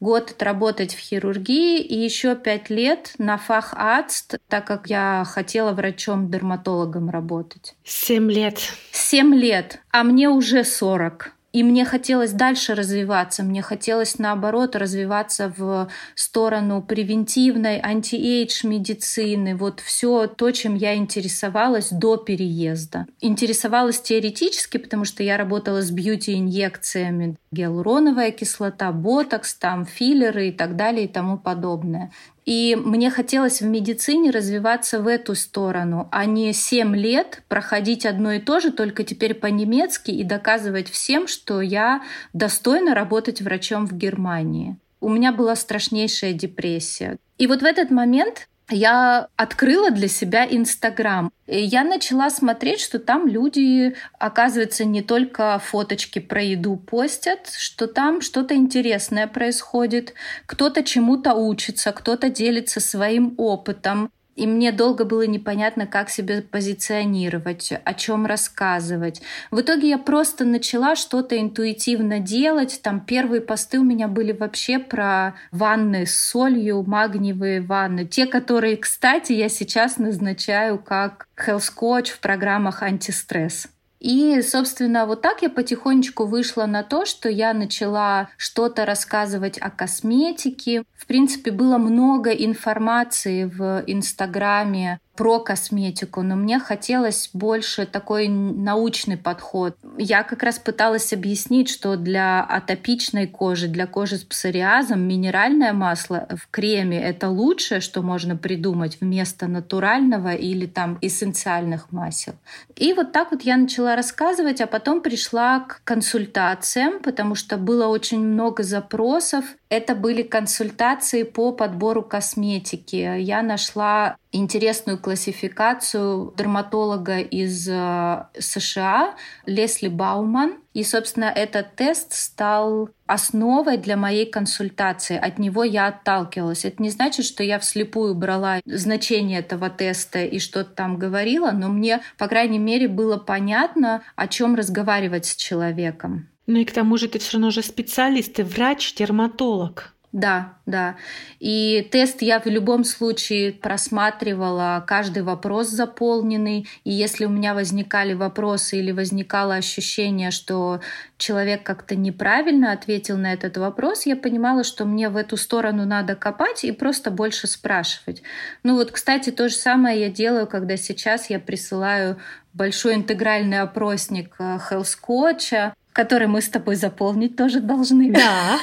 год 0.00 0.30
отработать 0.32 0.94
в 0.94 0.98
хирургии 0.98 1.80
и 1.80 1.96
еще 1.96 2.34
пять 2.36 2.70
лет 2.70 3.14
на 3.18 3.38
фах 3.38 3.74
АЦТ, 3.76 4.38
так 4.48 4.66
как 4.66 4.88
я 4.88 5.24
хотела 5.26 5.72
врачом-дерматологом 5.72 7.10
работать. 7.10 7.74
Семь 7.84 8.30
лет. 8.30 8.58
Семь 8.90 9.34
лет, 9.34 9.80
а 9.90 10.02
мне 10.02 10.28
уже 10.28 10.64
сорок. 10.64 11.33
И 11.54 11.62
мне 11.62 11.84
хотелось 11.84 12.32
дальше 12.32 12.74
развиваться, 12.74 13.44
мне 13.44 13.62
хотелось 13.62 14.18
наоборот 14.18 14.74
развиваться 14.74 15.54
в 15.56 15.88
сторону 16.16 16.82
превентивной, 16.82 17.78
anti-age 17.80 18.66
медицины, 18.66 19.54
вот 19.54 19.78
все 19.78 20.26
то, 20.26 20.50
чем 20.50 20.74
я 20.74 20.96
интересовалась 20.96 21.90
до 21.90 22.16
переезда. 22.16 23.06
Интересовалась 23.20 24.00
теоретически, 24.00 24.78
потому 24.78 25.04
что 25.04 25.22
я 25.22 25.36
работала 25.36 25.80
с 25.80 25.92
beauty-инъекциями, 25.92 27.36
гиалуроновая 27.52 28.32
кислота, 28.32 28.90
ботокс, 28.90 29.54
там 29.54 29.86
филлеры 29.86 30.48
и 30.48 30.52
так 30.52 30.74
далее 30.74 31.04
и 31.04 31.08
тому 31.08 31.38
подобное. 31.38 32.10
И 32.44 32.76
мне 32.76 33.10
хотелось 33.10 33.62
в 33.62 33.66
медицине 33.66 34.30
развиваться 34.30 35.00
в 35.00 35.06
эту 35.06 35.34
сторону, 35.34 36.08
а 36.12 36.26
не 36.26 36.52
7 36.52 36.94
лет 36.94 37.42
проходить 37.48 38.04
одно 38.04 38.32
и 38.32 38.40
то 38.40 38.60
же, 38.60 38.70
только 38.70 39.02
теперь 39.02 39.34
по-немецки 39.34 40.10
и 40.10 40.24
доказывать 40.24 40.90
всем, 40.90 41.26
что 41.26 41.60
я 41.60 42.02
достойна 42.32 42.94
работать 42.94 43.40
врачом 43.40 43.86
в 43.86 43.94
Германии. 43.94 44.76
У 45.00 45.08
меня 45.08 45.32
была 45.32 45.56
страшнейшая 45.56 46.32
депрессия. 46.32 47.16
И 47.38 47.46
вот 47.46 47.62
в 47.62 47.64
этот 47.64 47.90
момент 47.90 48.48
я 48.70 49.28
открыла 49.36 49.90
для 49.90 50.08
себя 50.08 50.46
Инстаграм. 50.48 51.30
И 51.46 51.62
я 51.62 51.84
начала 51.84 52.30
смотреть, 52.30 52.80
что 52.80 52.98
там 52.98 53.26
люди, 53.26 53.94
оказывается, 54.18 54.84
не 54.84 55.02
только 55.02 55.58
фоточки 55.58 56.18
про 56.18 56.42
еду 56.42 56.76
постят, 56.76 57.50
что 57.50 57.86
там 57.86 58.22
что-то 58.22 58.54
интересное 58.54 59.26
происходит, 59.26 60.14
кто-то 60.46 60.82
чему-то 60.82 61.34
учится, 61.34 61.92
кто-то 61.92 62.30
делится 62.30 62.80
своим 62.80 63.34
опытом. 63.36 64.10
И 64.36 64.46
мне 64.46 64.72
долго 64.72 65.04
было 65.04 65.26
непонятно, 65.26 65.86
как 65.86 66.10
себя 66.10 66.42
позиционировать, 66.42 67.72
о 67.72 67.94
чем 67.94 68.26
рассказывать. 68.26 69.22
В 69.50 69.60
итоге 69.60 69.90
я 69.90 69.98
просто 69.98 70.44
начала 70.44 70.96
что-то 70.96 71.40
интуитивно 71.40 72.18
делать. 72.18 72.80
Там 72.82 73.00
первые 73.00 73.40
посты 73.40 73.78
у 73.78 73.84
меня 73.84 74.08
были 74.08 74.32
вообще 74.32 74.78
про 74.78 75.34
ванны 75.52 76.06
с 76.06 76.18
солью, 76.18 76.82
магниевые 76.82 77.60
ванны. 77.60 78.06
Те, 78.06 78.26
которые, 78.26 78.76
кстати, 78.76 79.32
я 79.32 79.48
сейчас 79.48 79.98
назначаю 79.98 80.78
как 80.78 81.28
health 81.36 82.06
в 82.06 82.20
программах 82.20 82.82
антистресс. 82.82 83.68
И, 84.04 84.42
собственно, 84.42 85.06
вот 85.06 85.22
так 85.22 85.40
я 85.40 85.48
потихонечку 85.48 86.26
вышла 86.26 86.66
на 86.66 86.82
то, 86.82 87.06
что 87.06 87.30
я 87.30 87.54
начала 87.54 88.28
что-то 88.36 88.84
рассказывать 88.84 89.56
о 89.56 89.70
косметике. 89.70 90.84
В 90.94 91.06
принципе, 91.06 91.50
было 91.50 91.78
много 91.78 92.28
информации 92.30 93.44
в 93.44 93.82
Инстаграме 93.86 95.00
про 95.16 95.38
косметику, 95.38 96.22
но 96.22 96.34
мне 96.36 96.58
хотелось 96.58 97.30
больше 97.32 97.86
такой 97.86 98.28
научный 98.28 99.16
подход. 99.16 99.76
Я 99.96 100.22
как 100.24 100.42
раз 100.42 100.58
пыталась 100.58 101.12
объяснить, 101.12 101.68
что 101.68 101.96
для 101.96 102.42
атопичной 102.42 103.26
кожи, 103.26 103.68
для 103.68 103.86
кожи 103.86 104.16
с 104.16 104.24
псориазом 104.24 105.06
минеральное 105.06 105.72
масло 105.72 106.26
в 106.30 106.48
креме— 106.50 107.00
это 107.02 107.28
лучшее, 107.28 107.80
что 107.80 108.02
можно 108.02 108.36
придумать 108.36 108.98
вместо 109.00 109.46
натурального 109.46 110.34
или 110.34 110.66
там 110.66 110.98
эссенциальных 111.00 111.92
масел. 111.92 112.34
И 112.74 112.92
вот 112.92 113.12
так 113.12 113.30
вот 113.30 113.42
я 113.42 113.56
начала 113.56 113.94
рассказывать, 113.94 114.60
а 114.60 114.66
потом 114.66 115.00
пришла 115.00 115.60
к 115.60 115.82
консультациям, 115.84 117.00
потому 117.00 117.34
что 117.34 117.56
было 117.56 117.86
очень 117.86 118.20
много 118.26 118.62
запросов. 118.62 119.44
Это 119.74 119.96
были 119.96 120.22
консультации 120.22 121.24
по 121.24 121.50
подбору 121.50 122.04
косметики. 122.04 123.18
Я 123.18 123.42
нашла 123.42 124.16
интересную 124.30 124.98
классификацию 124.98 126.32
дерматолога 126.36 127.18
из 127.18 127.68
э, 127.68 128.26
США 128.38 129.16
Лесли 129.46 129.88
Бауман. 129.88 130.58
И, 130.74 130.84
собственно, 130.84 131.24
этот 131.24 131.74
тест 131.74 132.12
стал 132.12 132.88
основой 133.06 133.76
для 133.76 133.96
моей 133.96 134.30
консультации. 134.30 135.16
От 135.16 135.40
него 135.40 135.64
я 135.64 135.88
отталкивалась. 135.88 136.64
Это 136.64 136.80
не 136.80 136.90
значит, 136.90 137.26
что 137.26 137.42
я 137.42 137.58
вслепую 137.58 138.14
брала 138.14 138.60
значение 138.66 139.40
этого 139.40 139.70
теста 139.70 140.22
и 140.22 140.38
что-то 140.38 140.70
там 140.70 140.98
говорила, 141.00 141.50
но 141.50 141.68
мне, 141.68 142.00
по 142.16 142.28
крайней 142.28 142.60
мере, 142.60 142.86
было 142.86 143.16
понятно, 143.16 144.04
о 144.14 144.28
чем 144.28 144.54
разговаривать 144.54 145.26
с 145.26 145.34
человеком. 145.34 146.28
Ну 146.46 146.58
и 146.58 146.64
к 146.64 146.72
тому 146.72 146.96
же 146.96 147.08
ты 147.08 147.18
все 147.18 147.34
равно 147.34 147.50
же 147.50 147.62
специалист, 147.62 148.34
ты 148.34 148.44
врач, 148.44 148.94
дерматолог. 148.94 149.94
Да, 150.14 150.58
да. 150.64 150.94
И 151.40 151.88
тест 151.90 152.22
я 152.22 152.38
в 152.38 152.46
любом 152.46 152.84
случае 152.84 153.50
просматривала, 153.52 154.84
каждый 154.86 155.24
вопрос 155.24 155.70
заполненный. 155.70 156.68
И 156.84 156.92
если 156.92 157.24
у 157.24 157.28
меня 157.28 157.52
возникали 157.52 158.14
вопросы 158.14 158.78
или 158.78 158.92
возникало 158.92 159.56
ощущение, 159.56 160.30
что 160.30 160.80
человек 161.18 161.64
как-то 161.64 161.96
неправильно 161.96 162.70
ответил 162.70 163.18
на 163.18 163.32
этот 163.32 163.56
вопрос, 163.56 164.06
я 164.06 164.14
понимала, 164.14 164.62
что 164.62 164.84
мне 164.84 165.08
в 165.08 165.16
эту 165.16 165.36
сторону 165.36 165.84
надо 165.84 166.14
копать 166.14 166.62
и 166.62 166.70
просто 166.70 167.10
больше 167.10 167.48
спрашивать. 167.48 168.22
Ну 168.62 168.76
вот, 168.76 168.92
кстати, 168.92 169.30
то 169.30 169.48
же 169.48 169.56
самое 169.56 170.00
я 170.00 170.10
делаю, 170.10 170.46
когда 170.46 170.76
сейчас 170.76 171.28
я 171.28 171.40
присылаю 171.40 172.20
большой 172.52 172.94
интегральный 172.94 173.58
опросник 173.58 174.36
э, 174.38 174.58
Health 174.70 174.96
Coach, 175.04 175.72
который 175.94 176.26
мы 176.26 176.42
с 176.42 176.48
тобой 176.48 176.74
заполнить 176.74 177.36
тоже 177.36 177.60
должны. 177.60 178.10
Да, 178.10 178.58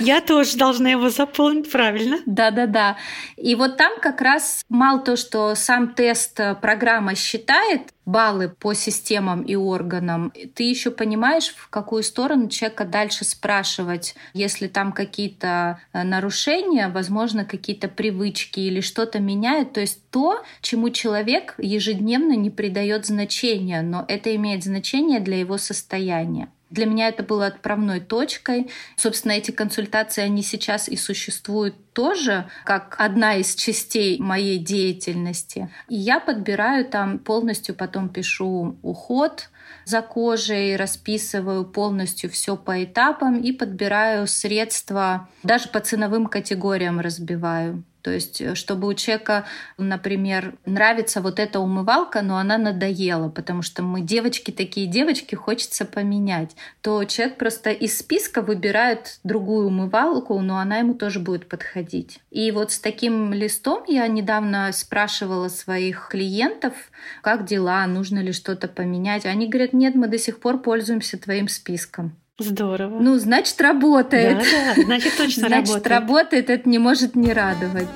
я 0.00 0.20
тоже 0.20 0.56
должна 0.56 0.90
его 0.90 1.08
заполнить, 1.08 1.72
правильно? 1.72 2.18
Да-да-да. 2.26 2.98
И 3.36 3.54
вот 3.54 3.78
там 3.78 3.92
как 4.00 4.20
раз 4.20 4.62
мало 4.68 5.00
то, 5.00 5.16
что 5.16 5.54
сам 5.54 5.94
тест 5.94 6.38
э, 6.38 6.54
программа 6.54 7.14
считает 7.14 7.93
баллы 8.06 8.48
по 8.48 8.74
системам 8.74 9.42
и 9.42 9.54
органам, 9.54 10.32
ты 10.54 10.64
еще 10.64 10.90
понимаешь, 10.90 11.54
в 11.56 11.68
какую 11.68 12.02
сторону 12.02 12.48
человека 12.48 12.84
дальше 12.84 13.24
спрашивать, 13.24 14.14
если 14.32 14.68
там 14.68 14.92
какие-то 14.92 15.80
э, 15.92 16.02
нарушения, 16.02 16.88
возможно, 16.88 17.44
какие-то 17.44 17.88
привычки 17.88 18.60
или 18.60 18.80
что-то 18.80 19.20
меняет. 19.20 19.72
То 19.72 19.80
есть 19.80 20.00
то, 20.10 20.42
чему 20.60 20.90
человек 20.90 21.54
ежедневно 21.58 22.34
не 22.36 22.50
придает 22.50 23.06
значения, 23.06 23.82
но 23.82 24.04
это 24.08 24.34
имеет 24.34 24.64
значение 24.64 25.20
для 25.20 25.38
его 25.38 25.58
состояния. 25.58 26.48
Для 26.74 26.86
меня 26.86 27.08
это 27.08 27.22
было 27.22 27.46
отправной 27.46 28.00
точкой. 28.00 28.68
Собственно, 28.96 29.32
эти 29.32 29.52
консультации, 29.52 30.22
они 30.22 30.42
сейчас 30.42 30.88
и 30.88 30.96
существуют 30.96 31.76
тоже 31.92 32.50
как 32.64 32.96
одна 32.98 33.36
из 33.36 33.54
частей 33.54 34.18
моей 34.18 34.58
деятельности. 34.58 35.70
И 35.88 35.94
я 35.94 36.18
подбираю 36.18 36.84
там 36.84 37.20
полностью, 37.20 37.76
потом 37.94 38.08
пишу 38.08 38.76
уход, 38.82 39.50
за 39.84 40.02
кожей, 40.02 40.74
расписываю 40.76 41.64
полностью 41.64 42.28
все 42.28 42.56
по 42.56 42.82
этапам 42.82 43.40
и 43.40 43.52
подбираю 43.52 44.26
средства, 44.26 45.28
даже 45.44 45.68
по 45.68 45.78
ценовым 45.78 46.26
категориям 46.26 46.98
разбиваю. 46.98 47.84
То 48.04 48.10
есть, 48.10 48.42
э, 48.42 48.54
чтобы 48.54 48.86
у 48.86 48.92
человека, 48.92 49.46
например, 49.78 50.54
нравится 50.66 51.22
вот 51.22 51.40
эта 51.40 51.58
умывалка, 51.58 52.20
но 52.20 52.36
она 52.36 52.58
надоела, 52.58 53.30
потому 53.30 53.62
что 53.62 53.82
мы 53.82 54.02
девочки 54.02 54.50
такие 54.50 54.86
девочки, 54.86 55.34
хочется 55.34 55.86
поменять, 55.86 56.54
то 56.82 57.02
человек 57.04 57.38
просто 57.38 57.70
из 57.70 57.98
списка 57.98 58.42
выбирает 58.42 59.20
другую 59.24 59.68
умывалку, 59.68 60.38
но 60.40 60.58
она 60.58 60.76
ему 60.76 60.92
тоже 60.92 61.18
будет 61.18 61.48
подходить. 61.48 62.20
И 62.30 62.50
вот 62.50 62.72
с 62.72 62.78
таким 62.78 63.32
листом 63.32 63.84
я 63.88 64.06
недавно 64.06 64.70
спрашивала 64.72 65.48
своих 65.48 66.08
клиентов, 66.10 66.74
как 67.22 67.46
дела, 67.46 67.86
нужно 67.86 68.18
ли 68.18 68.32
что-то 68.32 68.68
поменять. 68.68 69.24
Они 69.24 69.48
говорят, 69.48 69.72
нет, 69.72 69.94
мы 69.94 70.08
до 70.08 70.18
сих 70.18 70.40
пор 70.40 70.60
пользуемся 70.60 71.16
твоим 71.16 71.48
списком. 71.48 72.14
Здорово. 72.38 72.98
Ну, 72.98 73.16
значит, 73.18 73.60
работает. 73.60 74.38
Да, 74.38 74.74
да, 74.74 74.82
значит, 74.82 75.16
точно 75.16 75.46
значит, 75.46 75.68
работает. 75.68 75.86
работает, 75.86 76.50
это 76.50 76.68
не 76.68 76.78
может 76.78 77.14
не 77.14 77.32
радовать. 77.32 77.86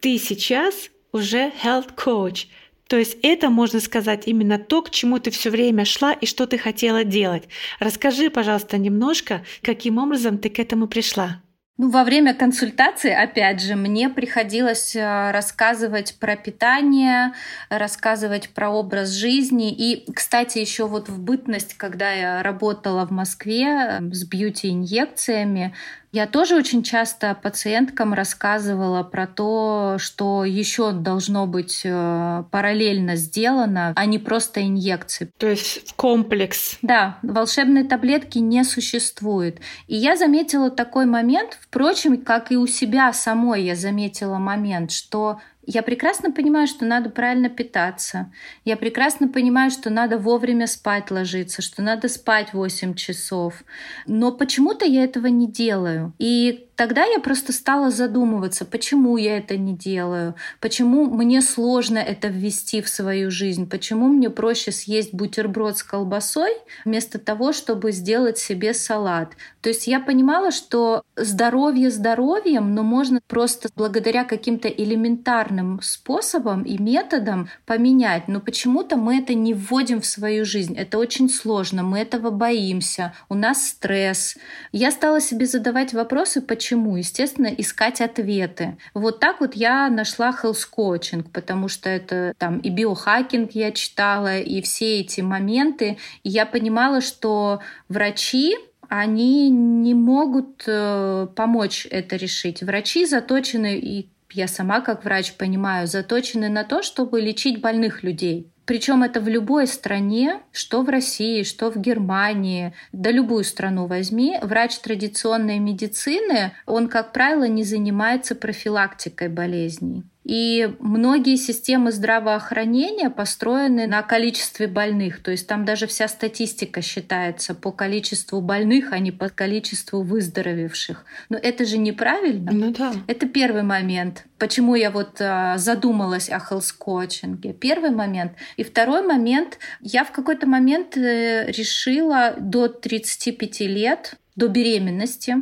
Ты 0.00 0.18
сейчас 0.18 0.90
уже 1.12 1.52
health 1.64 1.96
coach. 1.96 2.46
То 2.86 2.96
есть 2.96 3.18
это, 3.22 3.50
можно 3.50 3.80
сказать, 3.80 4.22
именно 4.26 4.58
то, 4.58 4.82
к 4.82 4.90
чему 4.90 5.18
ты 5.18 5.30
все 5.32 5.50
время 5.50 5.84
шла 5.84 6.12
и 6.12 6.24
что 6.24 6.46
ты 6.46 6.56
хотела 6.56 7.02
делать. 7.02 7.48
Расскажи, 7.80 8.30
пожалуйста, 8.30 8.78
немножко, 8.78 9.44
каким 9.60 9.98
образом 9.98 10.38
ты 10.38 10.50
к 10.50 10.58
этому 10.60 10.86
пришла. 10.86 11.42
Ну, 11.80 11.90
во 11.90 12.02
время 12.02 12.34
консультации, 12.34 13.12
опять 13.12 13.62
же, 13.62 13.76
мне 13.76 14.08
приходилось 14.08 14.96
э, 14.96 15.30
рассказывать 15.30 16.16
про 16.18 16.34
питание, 16.34 17.34
рассказывать 17.68 18.48
про 18.48 18.68
образ 18.68 19.10
жизни. 19.10 19.70
И, 19.70 20.04
кстати, 20.12 20.58
еще 20.58 20.88
вот 20.88 21.08
в 21.08 21.20
бытность, 21.22 21.74
когда 21.74 22.10
я 22.10 22.42
работала 22.42 23.06
в 23.06 23.12
Москве 23.12 23.66
э, 23.66 24.00
с 24.12 24.24
бьюти-инъекциями, 24.24 25.72
я 26.12 26.26
тоже 26.26 26.56
очень 26.56 26.82
часто 26.82 27.34
пациенткам 27.34 28.14
рассказывала 28.14 29.02
про 29.02 29.26
то, 29.26 29.96
что 29.98 30.44
еще 30.44 30.92
должно 30.92 31.46
быть 31.46 31.82
э, 31.84 32.44
параллельно 32.50 33.16
сделано, 33.16 33.92
а 33.94 34.06
не 34.06 34.18
просто 34.18 34.66
инъекции. 34.66 35.30
То 35.36 35.48
есть 35.48 35.92
комплекс. 35.96 36.78
Да, 36.82 37.18
волшебной 37.22 37.84
таблетки 37.84 38.38
не 38.38 38.64
существует. 38.64 39.60
И 39.86 39.96
я 39.96 40.16
заметила 40.16 40.70
такой 40.70 41.06
момент, 41.06 41.58
впрочем, 41.60 42.18
как 42.18 42.52
и 42.52 42.56
у 42.56 42.66
себя 42.66 43.12
самой 43.12 43.64
я 43.64 43.74
заметила 43.74 44.38
момент, 44.38 44.92
что 44.92 45.40
я 45.70 45.82
прекрасно 45.82 46.32
понимаю, 46.32 46.66
что 46.66 46.86
надо 46.86 47.10
правильно 47.10 47.50
питаться. 47.50 48.32
Я 48.64 48.78
прекрасно 48.78 49.28
понимаю, 49.28 49.70
что 49.70 49.90
надо 49.90 50.16
вовремя 50.16 50.66
спать 50.66 51.10
ложиться, 51.10 51.60
что 51.60 51.82
надо 51.82 52.08
спать 52.08 52.54
8 52.54 52.94
часов. 52.94 53.64
Но 54.06 54.32
почему-то 54.32 54.86
я 54.86 55.04
этого 55.04 55.26
не 55.26 55.46
делаю. 55.46 56.14
И 56.18 56.67
Тогда 56.78 57.04
я 57.04 57.18
просто 57.18 57.52
стала 57.52 57.90
задумываться, 57.90 58.64
почему 58.64 59.16
я 59.16 59.38
это 59.38 59.56
не 59.56 59.76
делаю, 59.76 60.36
почему 60.60 61.06
мне 61.06 61.42
сложно 61.42 61.98
это 61.98 62.28
ввести 62.28 62.82
в 62.82 62.88
свою 62.88 63.32
жизнь, 63.32 63.68
почему 63.68 64.06
мне 64.06 64.30
проще 64.30 64.70
съесть 64.70 65.12
бутерброд 65.12 65.76
с 65.76 65.82
колбасой 65.82 66.52
вместо 66.84 67.18
того, 67.18 67.52
чтобы 67.52 67.90
сделать 67.90 68.38
себе 68.38 68.74
салат. 68.74 69.32
То 69.60 69.70
есть 69.70 69.88
я 69.88 69.98
понимала, 69.98 70.52
что 70.52 71.02
здоровье 71.16 71.90
здоровьем, 71.90 72.72
но 72.76 72.84
можно 72.84 73.20
просто 73.26 73.70
благодаря 73.74 74.22
каким-то 74.22 74.68
элементарным 74.68 75.80
способам 75.82 76.62
и 76.62 76.80
методам 76.80 77.48
поменять. 77.66 78.28
Но 78.28 78.38
почему-то 78.38 78.96
мы 78.96 79.18
это 79.18 79.34
не 79.34 79.52
вводим 79.52 80.00
в 80.00 80.06
свою 80.06 80.44
жизнь. 80.44 80.76
Это 80.76 80.98
очень 80.98 81.28
сложно, 81.28 81.82
мы 81.82 81.98
этого 81.98 82.30
боимся, 82.30 83.14
у 83.28 83.34
нас 83.34 83.66
стресс. 83.66 84.36
Я 84.70 84.92
стала 84.92 85.20
себе 85.20 85.46
задавать 85.46 85.92
вопросы, 85.92 86.40
почему 86.40 86.67
почему, 86.68 86.96
естественно, 86.96 87.46
искать 87.46 88.02
ответы. 88.02 88.76
Вот 88.92 89.20
так 89.20 89.40
вот 89.40 89.54
я 89.54 89.88
нашла 89.88 90.36
health 90.42 90.68
coaching, 90.76 91.24
потому 91.32 91.68
что 91.68 91.88
это 91.88 92.34
там 92.36 92.58
и 92.58 92.68
биохакинг 92.68 93.52
я 93.52 93.72
читала, 93.72 94.38
и 94.38 94.60
все 94.60 95.00
эти 95.00 95.22
моменты. 95.22 95.96
И 96.24 96.28
я 96.28 96.44
понимала, 96.44 97.00
что 97.00 97.62
врачи, 97.88 98.54
они 98.86 99.48
не 99.48 99.94
могут 99.94 100.64
э, 100.66 101.28
помочь 101.34 101.86
это 101.90 102.16
решить. 102.16 102.62
Врачи 102.62 103.06
заточены, 103.06 103.78
и 103.78 104.08
я 104.32 104.46
сама 104.46 104.82
как 104.82 105.04
врач 105.04 105.32
понимаю, 105.32 105.86
заточены 105.86 106.50
на 106.50 106.64
то, 106.64 106.82
чтобы 106.82 107.22
лечить 107.22 107.62
больных 107.62 108.02
людей. 108.02 108.50
Причем 108.68 109.02
это 109.02 109.22
в 109.22 109.28
любой 109.28 109.66
стране, 109.66 110.40
что 110.52 110.82
в 110.82 110.90
России, 110.90 111.42
что 111.42 111.70
в 111.70 111.78
Германии, 111.78 112.74
да 112.92 113.10
любую 113.10 113.44
страну 113.44 113.86
возьми, 113.86 114.38
врач 114.42 114.78
традиционной 114.80 115.58
медицины, 115.58 116.52
он, 116.66 116.88
как 116.88 117.14
правило, 117.14 117.44
не 117.44 117.64
занимается 117.64 118.34
профилактикой 118.34 119.30
болезней. 119.30 120.04
И 120.28 120.74
многие 120.78 121.36
системы 121.36 121.90
здравоохранения 121.90 123.08
построены 123.08 123.86
на 123.86 124.02
количестве 124.02 124.66
больных. 124.66 125.22
То 125.22 125.30
есть 125.30 125.46
там 125.46 125.64
даже 125.64 125.86
вся 125.86 126.06
статистика 126.06 126.82
считается 126.82 127.54
по 127.54 127.72
количеству 127.72 128.42
больных, 128.42 128.92
а 128.92 128.98
не 128.98 129.10
по 129.10 129.30
количеству 129.30 130.02
выздоровевших. 130.02 131.06
Но 131.30 131.38
это 131.38 131.64
же 131.64 131.78
неправильно. 131.78 132.52
Ну 132.52 132.72
да. 132.72 132.92
Это 133.06 133.26
первый 133.26 133.62
момент. 133.62 134.26
Почему 134.36 134.74
я 134.74 134.90
вот 134.90 135.18
а, 135.18 135.56
задумалась 135.56 136.28
о 136.28 136.36
health-коучинге? 136.36 137.54
Первый 137.54 137.90
момент. 137.90 138.32
И 138.58 138.64
второй 138.64 139.00
момент. 139.00 139.58
Я 139.80 140.04
в 140.04 140.12
какой-то 140.12 140.46
момент 140.46 140.98
э, 140.98 141.50
решила 141.50 142.34
до 142.38 142.68
35 142.68 143.60
лет, 143.60 144.16
до 144.36 144.48
беременности, 144.48 145.36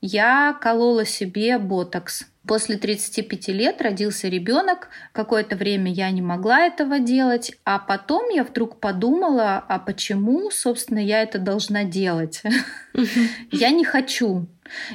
я 0.00 0.56
колола 0.60 1.04
себе 1.04 1.58
ботокс 1.58 2.26
После 2.46 2.76
35 2.76 3.48
лет 3.48 3.82
родился 3.82 4.28
ребенок, 4.28 4.88
какое-то 5.12 5.56
время 5.56 5.92
я 5.92 6.10
не 6.10 6.22
могла 6.22 6.60
этого 6.60 7.00
делать, 7.00 7.52
а 7.64 7.78
потом 7.78 8.28
я 8.28 8.44
вдруг 8.44 8.78
подумала, 8.78 9.64
а 9.68 9.78
почему, 9.78 10.50
собственно, 10.50 10.98
я 10.98 11.22
это 11.22 11.38
должна 11.38 11.84
делать? 11.84 12.42
Я 13.50 13.70
не 13.70 13.84
хочу 13.84 14.46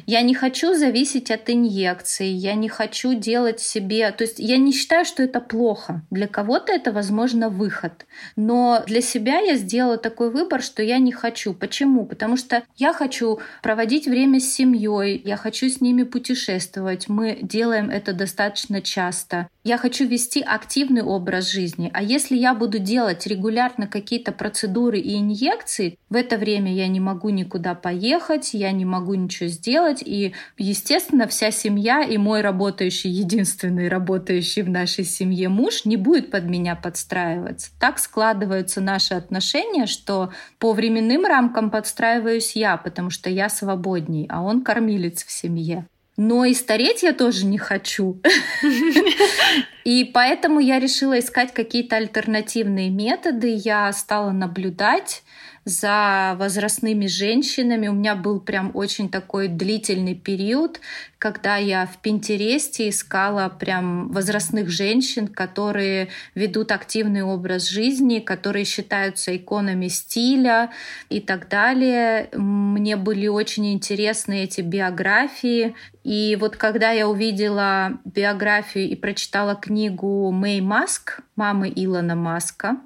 я 0.06 0.22
не 0.22 0.34
хочу 0.34 0.74
зависеть 0.74 1.32
от 1.32 1.50
инъекций, 1.50 2.28
я 2.28 2.54
не 2.54 2.70
хочу 2.70 3.14
делать 3.14 3.60
себе... 3.60 4.12
То 4.12 4.24
есть 4.24 4.40
я 4.40 4.58
не 4.58 4.72
считаю, 4.72 5.06
что 5.06 5.24
это 5.24 5.40
плохо. 5.40 6.02
Для 6.12 6.28
кого-то 6.28 6.72
это, 6.74 6.92
возможно, 6.92 7.50
выход. 7.50 8.06
Но 8.36 8.84
для 8.88 9.02
себя 9.02 9.40
я 9.40 9.56
сделала 9.56 9.98
такой 9.98 10.32
выбор, 10.32 10.62
что 10.62 10.84
я 10.84 10.98
не 10.98 11.12
хочу. 11.12 11.54
Почему? 11.54 12.06
Потому 12.06 12.38
что 12.38 12.64
я 12.78 12.94
хочу 12.94 13.40
проводить 13.62 14.08
время 14.08 14.40
с 14.40 14.54
семьей, 14.54 15.22
я 15.24 15.38
хочу 15.38 15.70
с 15.70 15.82
ними 15.82 16.04
путешествовать. 16.04 17.10
Мы 17.10 17.40
делаем 17.42 17.90
это 17.90 18.14
достаточно 18.14 18.82
часто. 18.82 19.48
Я 19.64 19.78
хочу 19.78 20.08
вести 20.08 20.42
активный 20.42 21.04
образ 21.04 21.52
жизни. 21.52 21.92
А 21.94 22.02
если 22.02 22.36
я 22.36 22.54
буду 22.56 22.80
делать 22.80 23.28
регулярно 23.28 23.88
какие-то 23.88 24.32
процедуры 24.32 25.00
и 25.00 25.18
инъекции, 25.18 25.98
в 26.10 26.16
это 26.16 26.38
время 26.38 26.74
я 26.74 26.88
не 26.88 27.00
могу 27.00 27.30
никуда 27.30 27.76
поехать, 27.76 28.54
я 28.54 28.72
не 28.72 28.86
могу 28.86 29.14
ничего 29.14 29.48
сделать. 29.50 29.61
И, 29.68 30.34
естественно, 30.58 31.28
вся 31.28 31.52
семья 31.52 32.04
и 32.04 32.18
мой 32.18 32.42
работающий, 32.42 33.10
единственный 33.10 33.88
работающий 33.88 34.62
в 34.62 34.70
нашей 34.70 35.04
семье 35.04 35.50
муж 35.50 35.86
не 35.86 35.98
будет 35.98 36.32
под 36.32 36.46
меня 36.46 36.76
подстраиваться. 36.76 37.72
Так 37.80 38.00
складываются 38.00 38.82
наши 38.82 39.14
отношения, 39.14 39.86
что 39.86 40.32
по 40.60 40.74
временным 40.74 41.26
рамкам 41.26 41.70
подстраиваюсь 41.70 42.56
я, 42.56 42.78
потому 42.78 43.10
что 43.10 43.30
я 43.30 43.50
свободней, 43.50 44.28
а 44.30 44.42
он 44.42 44.64
кормилец 44.64 45.26
в 45.26 45.32
семье. 45.32 45.86
Но 46.18 46.46
и 46.46 46.54
стареть 46.54 47.04
я 47.04 47.14
тоже 47.14 47.46
не 47.46 47.58
хочу. 47.58 48.20
И 49.84 50.06
поэтому 50.06 50.60
я 50.60 50.80
решила 50.80 51.18
искать 51.18 51.54
какие-то 51.54 51.96
альтернативные 51.96 52.90
методы. 52.90 53.54
Я 53.56 53.92
стала 53.94 54.32
наблюдать 54.32 55.24
за 55.66 56.36
возрастными 56.40 57.06
женщинами. 57.06 57.88
У 57.88 57.94
меня 57.94 58.16
был 58.16 58.40
прям 58.40 58.72
очень 58.74 59.10
такой 59.10 59.48
длительный 59.48 60.16
период, 60.16 60.80
когда 61.20 61.58
я 61.58 61.86
в 61.86 61.98
Пинтересте 61.98 62.90
искала 62.90 63.48
прям 63.50 64.12
возрастных 64.12 64.70
женщин, 64.70 65.28
которые 65.28 66.10
ведут 66.34 66.72
активный 66.72 67.22
образ 67.22 67.70
жизни, 67.70 68.20
которые 68.20 68.66
считаются 68.66 69.36
иконами 69.36 69.88
стиля 69.88 70.72
и 71.10 71.20
так 71.20 71.48
далее. 71.48 72.30
Мне 72.34 72.96
были 72.96 73.28
очень 73.28 73.72
интересны 73.72 74.44
эти 74.44 74.62
биографии. 74.62 75.76
И 76.04 76.36
вот 76.40 76.56
когда 76.56 76.90
я 76.90 77.08
увидела 77.08 78.00
биографию 78.04 78.90
и 78.90 78.96
прочитала 78.96 79.54
книгу 79.54 80.32
Мэй 80.32 80.62
Маск, 80.62 81.20
мамы 81.36 81.72
Илона 81.76 82.16
Маска, 82.16 82.78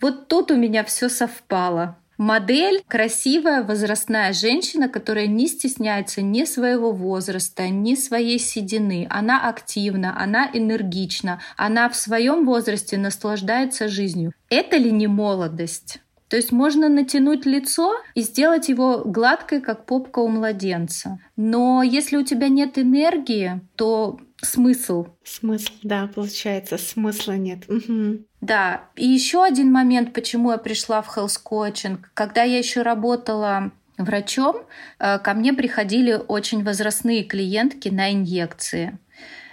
вот 0.00 0.28
тут 0.28 0.50
у 0.50 0.56
меня 0.56 0.84
все 0.84 1.08
совпало. 1.08 1.96
Модель— 2.18 2.82
красивая 2.88 3.62
возрастная 3.62 4.32
женщина, 4.32 4.88
которая 4.88 5.26
не 5.26 5.48
стесняется 5.48 6.22
ни 6.22 6.44
своего 6.44 6.92
возраста, 6.92 7.68
ни 7.68 7.94
своей 7.94 8.38
седины. 8.38 9.06
Она 9.10 9.46
активна, 9.46 10.18
она 10.18 10.48
энергична, 10.50 11.40
она 11.58 11.90
в 11.90 11.96
своем 11.96 12.46
возрасте 12.46 12.96
наслаждается 12.96 13.88
жизнью. 13.88 14.32
Это 14.48 14.78
ли 14.78 14.90
не 14.92 15.08
молодость? 15.08 16.00
То 16.28 16.36
есть 16.36 16.52
можно 16.52 16.88
натянуть 16.88 17.46
лицо 17.46 17.94
и 18.14 18.22
сделать 18.22 18.68
его 18.68 19.02
гладкой, 19.04 19.60
как 19.60 19.84
попка 19.84 20.20
у 20.20 20.28
младенца. 20.28 21.18
Но 21.36 21.82
если 21.82 22.16
у 22.16 22.24
тебя 22.24 22.48
нет 22.48 22.78
энергии, 22.78 23.60
то 23.76 24.18
смысл. 24.42 25.08
Смысл, 25.24 25.72
да, 25.82 26.08
получается, 26.14 26.78
смысла 26.78 27.32
нет. 27.32 27.68
Угу. 27.68 28.24
Да, 28.40 28.88
и 28.96 29.06
еще 29.06 29.44
один 29.44 29.72
момент, 29.72 30.12
почему 30.12 30.52
я 30.52 30.58
пришла 30.58 31.02
в 31.02 31.16
health 31.16 31.40
coaching. 31.44 31.98
Когда 32.14 32.42
я 32.42 32.58
еще 32.58 32.82
работала 32.82 33.72
врачом, 33.98 34.56
э, 34.98 35.18
ко 35.18 35.34
мне 35.34 35.52
приходили 35.52 36.12
очень 36.12 36.62
возрастные 36.62 37.24
клиентки 37.24 37.88
на 37.88 38.12
инъекции. 38.12 38.98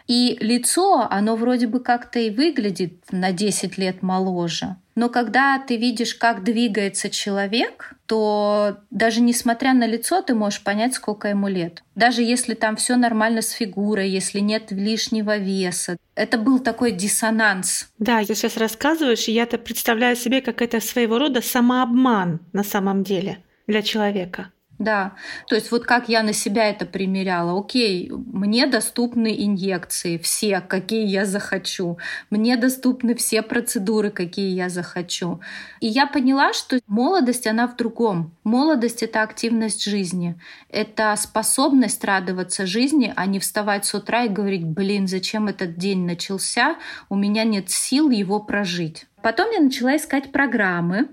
И 0.07 0.37
лицо, 0.41 1.07
оно 1.09 1.35
вроде 1.35 1.67
бы 1.67 1.79
как-то 1.79 2.19
и 2.19 2.29
выглядит 2.29 3.03
на 3.11 3.31
10 3.31 3.77
лет 3.77 4.01
моложе. 4.01 4.75
Но 4.95 5.09
когда 5.09 5.59
ты 5.59 5.77
видишь, 5.77 6.15
как 6.15 6.43
двигается 6.43 7.09
человек, 7.09 7.93
то 8.05 8.77
даже 8.91 9.21
несмотря 9.21 9.73
на 9.73 9.87
лицо, 9.87 10.21
ты 10.21 10.35
можешь 10.35 10.63
понять, 10.63 10.93
сколько 10.93 11.27
ему 11.27 11.47
лет. 11.47 11.83
Даже 11.95 12.21
если 12.21 12.53
там 12.53 12.75
все 12.75 12.95
нормально 12.95 13.41
с 13.41 13.51
фигурой, 13.51 14.09
если 14.09 14.39
нет 14.39 14.71
лишнего 14.71 15.37
веса. 15.37 15.97
Это 16.15 16.37
был 16.37 16.59
такой 16.59 16.91
диссонанс. 16.91 17.89
Да, 17.97 18.23
ты 18.23 18.35
сейчас 18.35 18.57
рассказываешь, 18.57 19.27
и 19.27 19.31
я-то 19.31 19.57
представляю 19.57 20.15
себе, 20.15 20.41
как 20.41 20.61
это 20.61 20.79
своего 20.79 21.17
рода 21.17 21.41
самообман 21.41 22.39
на 22.53 22.63
самом 22.63 23.03
деле 23.03 23.39
для 23.67 23.81
человека. 23.81 24.52
Да, 24.83 25.13
то 25.47 25.55
есть 25.55 25.71
вот 25.71 25.85
как 25.85 26.09
я 26.09 26.23
на 26.23 26.33
себя 26.33 26.69
это 26.69 26.85
примеряла. 26.85 27.57
Окей, 27.57 28.11
мне 28.11 28.67
доступны 28.67 29.33
инъекции, 29.33 30.17
все, 30.17 30.59
какие 30.59 31.05
я 31.05 31.25
захочу. 31.25 31.97
Мне 32.29 32.57
доступны 32.57 33.15
все 33.15 33.43
процедуры, 33.43 34.09
какие 34.09 34.53
я 34.53 34.67
захочу. 34.67 35.39
И 35.79 35.87
я 35.87 36.05
поняла, 36.05 36.51
что 36.51 36.81
молодость, 36.87 37.47
она 37.47 37.67
в 37.67 37.77
другом. 37.77 38.35
Молодость— 38.43 39.03
это 39.03 39.21
активность 39.21 39.85
жизни. 39.85 40.35
Это 40.69 41.15
способность 41.15 42.03
радоваться 42.03 42.65
жизни, 42.65 43.13
а 43.15 43.25
не 43.25 43.39
вставать 43.39 43.85
с 43.85 43.93
утра 43.93 44.23
и 44.23 44.29
говорить, 44.29 44.65
блин, 44.65 45.07
зачем 45.07 45.47
этот 45.47 45.77
день 45.77 46.05
начался, 46.05 46.75
у 47.07 47.15
меня 47.15 47.45
нет 47.45 47.69
сил 47.69 48.09
его 48.09 48.41
прожить. 48.41 49.05
Потом 49.21 49.49
я 49.51 49.61
начала 49.61 49.95
искать 49.95 50.33
программы, 50.33 51.07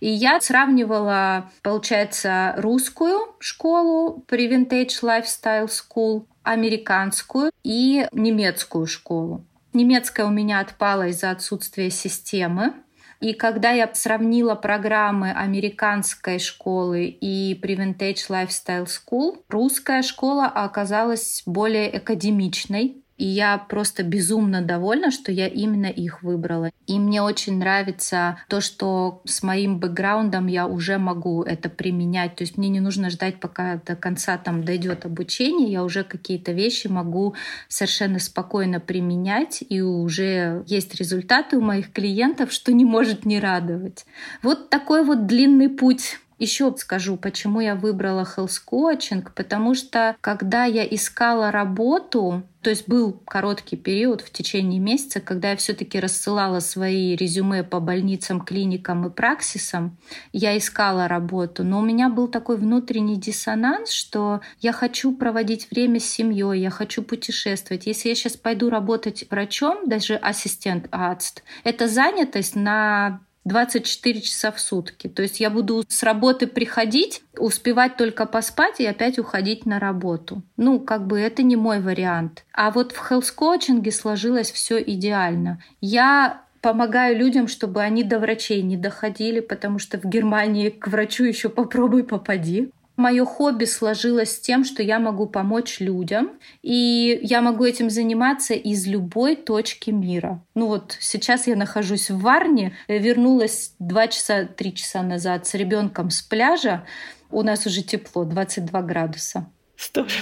и 0.00 0.08
я 0.08 0.40
сравнивала, 0.40 1.50
получается, 1.62 2.54
русскую 2.56 3.34
школу 3.38 4.24
при 4.26 4.48
Vintage 4.48 5.02
Lifestyle 5.02 5.68
School, 5.68 6.26
американскую 6.42 7.50
и 7.62 8.06
немецкую 8.12 8.86
школу. 8.86 9.44
Немецкая 9.72 10.26
у 10.26 10.30
меня 10.30 10.60
отпала 10.60 11.08
из-за 11.08 11.30
отсутствия 11.30 11.90
системы. 11.90 12.74
И 13.20 13.34
когда 13.34 13.70
я 13.70 13.88
сравнила 13.94 14.56
программы 14.56 15.30
американской 15.30 16.40
школы 16.40 17.04
и 17.04 17.58
Preventage 17.62 18.28
Lifestyle 18.28 18.86
School, 18.86 19.44
русская 19.48 20.02
школа 20.02 20.46
оказалась 20.46 21.42
более 21.46 21.88
академичной, 21.88 23.01
и 23.18 23.26
я 23.26 23.58
просто 23.58 24.02
безумно 24.02 24.62
довольна, 24.62 25.10
что 25.10 25.30
я 25.30 25.46
именно 25.46 25.86
их 25.86 26.22
выбрала. 26.22 26.70
И 26.86 26.98
мне 26.98 27.22
очень 27.22 27.58
нравится 27.58 28.38
то, 28.48 28.60
что 28.60 29.22
с 29.24 29.42
моим 29.42 29.78
бэкграундом 29.78 30.46
я 30.46 30.66
уже 30.66 30.98
могу 30.98 31.42
это 31.42 31.68
применять. 31.68 32.36
То 32.36 32.42
есть 32.42 32.56
мне 32.56 32.68
не 32.68 32.80
нужно 32.80 33.10
ждать, 33.10 33.38
пока 33.38 33.80
до 33.86 33.96
конца 33.96 34.38
там 34.38 34.64
дойдет 34.64 35.04
обучение. 35.04 35.70
Я 35.70 35.84
уже 35.84 36.04
какие-то 36.04 36.52
вещи 36.52 36.88
могу 36.88 37.34
совершенно 37.68 38.18
спокойно 38.18 38.80
применять. 38.80 39.62
И 39.68 39.80
уже 39.80 40.64
есть 40.66 40.94
результаты 40.94 41.58
у 41.58 41.60
моих 41.60 41.92
клиентов, 41.92 42.52
что 42.52 42.72
не 42.72 42.84
может 42.84 43.24
не 43.24 43.38
радовать. 43.38 44.04
Вот 44.42 44.70
такой 44.70 45.04
вот 45.04 45.26
длинный 45.26 45.68
путь 45.68 46.18
еще 46.38 46.74
скажу, 46.76 47.16
почему 47.16 47.60
я 47.60 47.74
выбрала 47.74 48.26
health 48.36 48.60
coaching, 48.70 49.26
потому 49.34 49.74
что 49.74 50.16
когда 50.20 50.64
я 50.64 50.84
искала 50.84 51.50
работу, 51.50 52.42
то 52.62 52.70
есть 52.70 52.88
был 52.88 53.12
короткий 53.26 53.76
период 53.76 54.20
в 54.20 54.30
течение 54.30 54.78
месяца, 54.78 55.20
когда 55.20 55.50
я 55.50 55.56
все-таки 55.56 55.98
рассылала 55.98 56.60
свои 56.60 57.16
резюме 57.16 57.64
по 57.64 57.80
больницам, 57.80 58.40
клиникам 58.40 59.04
и 59.06 59.10
праксисам. 59.10 59.98
Я 60.32 60.56
искала 60.56 61.08
работу, 61.08 61.64
но 61.64 61.80
у 61.80 61.82
меня 61.82 62.08
был 62.08 62.28
такой 62.28 62.56
внутренний 62.56 63.16
диссонанс, 63.16 63.90
что 63.90 64.40
я 64.60 64.72
хочу 64.72 65.12
проводить 65.14 65.68
время 65.70 65.98
с 65.98 66.04
семьей, 66.04 66.60
я 66.60 66.70
хочу 66.70 67.02
путешествовать. 67.02 67.86
Если 67.86 68.08
я 68.08 68.14
сейчас 68.14 68.36
пойду 68.36 68.70
работать 68.70 69.26
врачом, 69.28 69.88
даже 69.88 70.14
ассистент 70.14 70.86
АЦТ, 70.92 71.42
это 71.64 71.88
занятость 71.88 72.54
на 72.54 73.20
24 73.44 74.20
часа 74.20 74.52
в 74.52 74.60
сутки. 74.60 75.08
То 75.08 75.22
есть 75.22 75.40
я 75.40 75.50
буду 75.50 75.84
с 75.88 76.02
работы 76.02 76.46
приходить, 76.46 77.22
успевать 77.36 77.96
только 77.96 78.26
поспать 78.26 78.80
и 78.80 78.86
опять 78.86 79.18
уходить 79.18 79.66
на 79.66 79.78
работу. 79.78 80.42
Ну, 80.56 80.80
как 80.80 81.06
бы 81.06 81.18
это 81.18 81.42
не 81.42 81.56
мой 81.56 81.80
вариант. 81.80 82.44
А 82.52 82.70
вот 82.70 82.92
в 82.92 82.98
хелс-коучинге 82.98 83.90
сложилось 83.90 84.52
все 84.52 84.80
идеально. 84.80 85.62
Я 85.80 86.42
помогаю 86.60 87.18
людям, 87.18 87.48
чтобы 87.48 87.82
они 87.82 88.04
до 88.04 88.20
врачей 88.20 88.62
не 88.62 88.76
доходили, 88.76 89.40
потому 89.40 89.78
что 89.78 89.98
в 89.98 90.04
Германии 90.04 90.70
к 90.70 90.86
врачу 90.86 91.24
еще 91.24 91.48
попробуй 91.48 92.04
попади. 92.04 92.70
Мое 92.96 93.24
хобби 93.24 93.64
сложилось 93.64 94.36
с 94.36 94.40
тем, 94.40 94.64
что 94.64 94.82
я 94.82 94.98
могу 94.98 95.26
помочь 95.26 95.80
людям, 95.80 96.32
и 96.62 97.18
я 97.22 97.40
могу 97.40 97.64
этим 97.64 97.88
заниматься 97.88 98.54
из 98.54 98.86
любой 98.86 99.34
точки 99.34 99.90
мира. 99.90 100.44
Ну 100.54 100.66
вот 100.66 100.96
сейчас 101.00 101.46
я 101.46 101.56
нахожусь 101.56 102.10
в 102.10 102.20
Варне, 102.20 102.76
вернулась 102.88 103.74
два 103.78 104.08
часа, 104.08 104.44
три 104.44 104.74
часа 104.74 105.02
назад 105.02 105.46
с 105.46 105.54
ребенком 105.54 106.10
с 106.10 106.20
пляжа. 106.20 106.84
У 107.30 107.42
нас 107.42 107.66
уже 107.66 107.82
тепло, 107.82 108.24
22 108.24 108.82
градуса. 108.82 109.50
Здорово. 109.78 110.12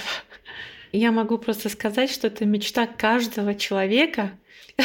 Я 0.93 1.11
могу 1.11 1.37
просто 1.37 1.69
сказать, 1.69 2.09
что 2.09 2.27
это 2.27 2.45
мечта 2.45 2.85
каждого 2.85 3.55
человека 3.55 4.31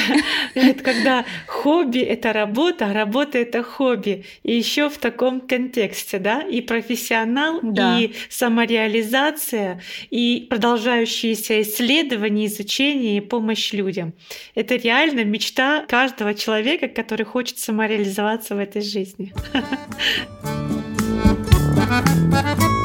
Это 0.54 0.82
когда 0.82 1.24
хобби— 1.46 1.98
это 1.98 2.32
работа, 2.32 2.86
а 2.86 2.92
работа— 2.92 3.38
это 3.38 3.62
хобби. 3.62 4.24
И 4.42 4.54
еще 4.54 4.88
в 4.88 4.98
таком 4.98 5.40
контексте, 5.40 6.18
да, 6.18 6.42
и 6.42 6.60
профессионал, 6.60 7.60
да. 7.62 7.98
и 7.98 8.12
самореализация, 8.28 9.80
и 10.10 10.46
продолжающиеся 10.48 11.62
исследования, 11.62 12.46
изучение 12.46 13.18
и 13.18 13.20
помощь 13.20 13.72
людям. 13.72 14.12
Это 14.54 14.76
реально 14.76 15.24
мечта 15.24 15.84
каждого 15.88 16.34
человека, 16.34 16.88
который 16.88 17.24
хочет 17.24 17.58
самореализоваться 17.58 18.54
в 18.54 18.58
этой 18.58 18.82
жизни. 18.82 19.32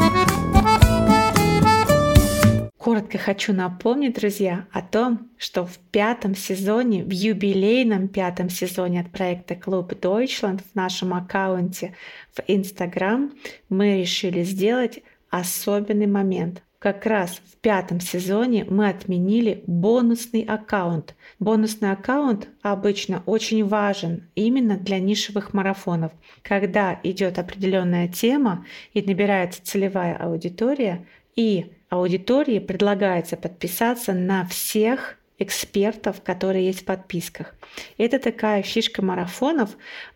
Коротко 2.81 3.19
хочу 3.19 3.53
напомнить, 3.53 4.15
друзья, 4.15 4.65
о 4.71 4.81
том, 4.81 5.29
что 5.37 5.67
в 5.67 5.77
пятом 5.91 6.33
сезоне, 6.33 7.03
в 7.03 7.11
юбилейном 7.11 8.07
пятом 8.07 8.49
сезоне 8.49 9.01
от 9.01 9.11
проекта 9.11 9.53
Клуб 9.53 9.93
Deutschland 9.93 10.61
в 10.63 10.73
нашем 10.73 11.13
аккаунте 11.13 11.93
в 12.33 12.39
Instagram 12.47 13.33
мы 13.69 13.99
решили 13.99 14.41
сделать 14.41 15.03
особенный 15.29 16.07
момент. 16.07 16.63
Как 16.79 17.05
раз 17.05 17.39
в 17.45 17.57
пятом 17.57 17.99
сезоне 17.99 18.65
мы 18.67 18.89
отменили 18.89 19.63
бонусный 19.67 20.41
аккаунт. 20.41 21.13
Бонусный 21.37 21.91
аккаунт 21.91 22.49
обычно 22.63 23.21
очень 23.27 23.63
важен 23.63 24.27
именно 24.33 24.75
для 24.75 24.97
нишевых 24.99 25.53
марафонов. 25.53 26.13
Когда 26.41 26.99
идет 27.03 27.37
определенная 27.37 28.07
тема 28.07 28.65
и 28.95 29.03
набирается 29.03 29.63
целевая 29.63 30.15
аудитория, 30.15 31.05
и 31.35 31.73
аудитории 31.91 32.59
предлагается 32.59 33.37
подписаться 33.37 34.13
на 34.13 34.45
всех 34.47 35.17
экспертов, 35.37 36.21
которые 36.21 36.67
есть 36.67 36.81
в 36.81 36.85
подписках. 36.85 37.55
Это 37.97 38.17
такая 38.19 38.61
фишка 38.61 39.03
марафонов. 39.03 39.71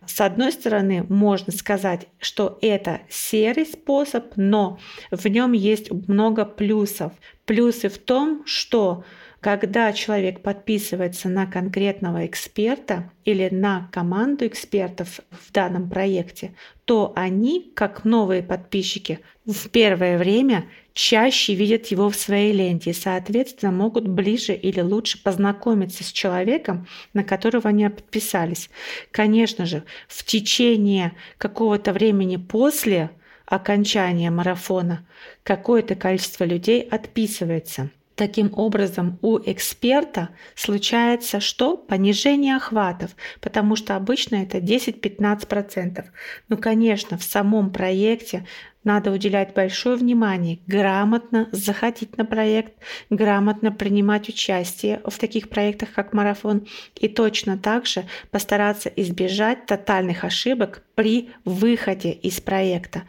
С 0.06 0.20
одной 0.20 0.52
стороны, 0.52 1.04
можно 1.08 1.52
сказать, 1.52 2.06
что 2.18 2.58
это 2.62 3.00
серый 3.10 3.66
способ, 3.66 4.36
но 4.36 4.78
в 5.10 5.26
нем 5.26 5.52
есть 5.52 5.90
много 6.08 6.44
плюсов. 6.44 7.12
Плюсы 7.44 7.88
в 7.88 7.98
том, 7.98 8.42
что 8.46 9.04
когда 9.40 9.92
человек 9.92 10.42
подписывается 10.42 11.28
на 11.28 11.46
конкретного 11.46 12.24
эксперта 12.24 13.10
или 13.24 13.48
на 13.50 13.88
команду 13.92 14.46
экспертов 14.46 15.20
в 15.30 15.52
данном 15.52 15.90
проекте, 15.90 16.54
то 16.84 17.12
они, 17.16 17.72
как 17.74 18.04
новые 18.04 18.42
подписчики, 18.42 19.20
в 19.44 19.68
первое 19.68 20.18
время 20.18 20.66
чаще 20.96 21.54
видят 21.54 21.88
его 21.88 22.08
в 22.08 22.16
своей 22.16 22.52
ленте 22.52 22.90
и, 22.90 22.94
соответственно, 22.94 23.70
могут 23.70 24.08
ближе 24.08 24.54
или 24.54 24.80
лучше 24.80 25.22
познакомиться 25.22 26.02
с 26.02 26.10
человеком, 26.10 26.88
на 27.12 27.22
которого 27.22 27.68
они 27.68 27.86
подписались. 27.90 28.70
Конечно 29.10 29.66
же, 29.66 29.84
в 30.08 30.24
течение 30.24 31.12
какого-то 31.36 31.92
времени 31.92 32.38
после 32.38 33.10
окончания 33.44 34.30
марафона 34.30 35.06
какое-то 35.42 35.96
количество 35.96 36.44
людей 36.44 36.80
отписывается– 36.80 37.90
Таким 38.16 38.50
образом, 38.54 39.18
у 39.20 39.38
эксперта 39.38 40.30
случается 40.54 41.38
что? 41.38 41.76
Понижение 41.76 42.56
охватов, 42.56 43.10
потому 43.42 43.76
что 43.76 43.94
обычно 43.94 44.36
это 44.36 44.56
10-15%. 44.56 46.02
Ну, 46.48 46.56
конечно, 46.56 47.18
в 47.18 47.22
самом 47.22 47.70
проекте 47.70 48.46
надо 48.86 49.10
уделять 49.10 49.52
большое 49.52 49.96
внимание, 49.96 50.60
грамотно 50.66 51.48
заходить 51.50 52.16
на 52.16 52.24
проект, 52.24 52.74
грамотно 53.10 53.72
принимать 53.72 54.28
участие 54.28 55.02
в 55.04 55.18
таких 55.18 55.48
проектах, 55.48 55.92
как 55.92 56.12
марафон, 56.12 56.66
и 56.94 57.08
точно 57.08 57.58
так 57.58 57.84
же 57.84 58.04
постараться 58.30 58.88
избежать 58.88 59.66
тотальных 59.66 60.24
ошибок 60.24 60.84
при 60.94 61.30
выходе 61.44 62.12
из 62.12 62.40
проекта. 62.40 63.02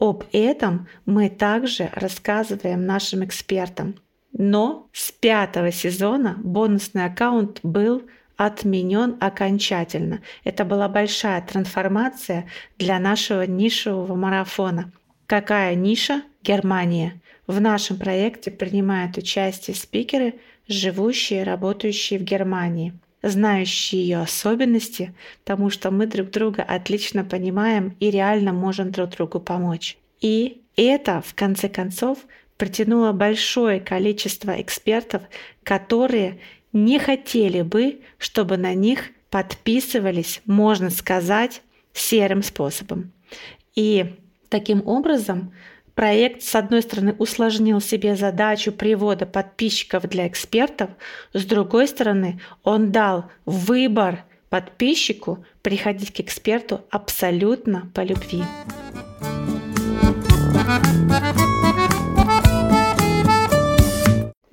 Об 0.00 0.24
этом 0.32 0.88
мы 1.04 1.28
также 1.28 1.90
рассказываем 1.92 2.86
нашим 2.86 3.24
экспертам. 3.24 3.96
Но 4.32 4.88
с 4.92 5.12
пятого 5.12 5.70
сезона 5.72 6.36
бонусный 6.42 7.04
аккаунт 7.04 7.60
был 7.62 8.02
отменен 8.38 9.16
окончательно. 9.20 10.20
Это 10.44 10.64
была 10.64 10.88
большая 10.88 11.42
трансформация 11.42 12.46
для 12.78 12.98
нашего 12.98 13.42
нишевого 13.42 14.14
марафона. 14.14 14.92
Какая 15.28 15.74
ниша? 15.74 16.22
Германия. 16.42 17.20
В 17.46 17.60
нашем 17.60 17.98
проекте 17.98 18.50
принимают 18.50 19.18
участие 19.18 19.76
спикеры, 19.76 20.36
живущие 20.66 21.42
и 21.42 21.44
работающие 21.44 22.18
в 22.18 22.22
Германии, 22.22 22.94
знающие 23.22 24.00
ее 24.00 24.22
особенности, 24.22 25.14
потому 25.44 25.68
что 25.68 25.90
мы 25.90 26.06
друг 26.06 26.30
друга 26.30 26.62
отлично 26.62 27.24
понимаем 27.24 27.94
и 28.00 28.10
реально 28.10 28.54
можем 28.54 28.90
друг 28.90 29.10
другу 29.10 29.38
помочь. 29.38 29.98
И 30.22 30.62
это, 30.76 31.20
в 31.20 31.34
конце 31.34 31.68
концов, 31.68 32.20
притянуло 32.56 33.12
большое 33.12 33.80
количество 33.80 34.58
экспертов, 34.58 35.24
которые 35.62 36.40
не 36.72 36.98
хотели 36.98 37.60
бы, 37.60 38.00
чтобы 38.16 38.56
на 38.56 38.72
них 38.72 39.10
подписывались, 39.28 40.40
можно 40.46 40.88
сказать, 40.88 41.60
серым 41.92 42.42
способом. 42.42 43.12
И 43.74 44.16
таким 44.48 44.86
образом 44.86 45.52
Проект, 45.98 46.42
с 46.44 46.54
одной 46.54 46.82
стороны, 46.82 47.12
усложнил 47.18 47.80
себе 47.80 48.14
задачу 48.14 48.70
привода 48.70 49.26
подписчиков 49.26 50.08
для 50.08 50.28
экспертов, 50.28 50.90
с 51.32 51.44
другой 51.44 51.88
стороны, 51.88 52.40
он 52.62 52.92
дал 52.92 53.24
выбор 53.44 54.24
подписчику 54.48 55.44
приходить 55.60 56.12
к 56.12 56.20
эксперту 56.20 56.82
абсолютно 56.90 57.90
по 57.94 58.02
любви. 58.02 58.44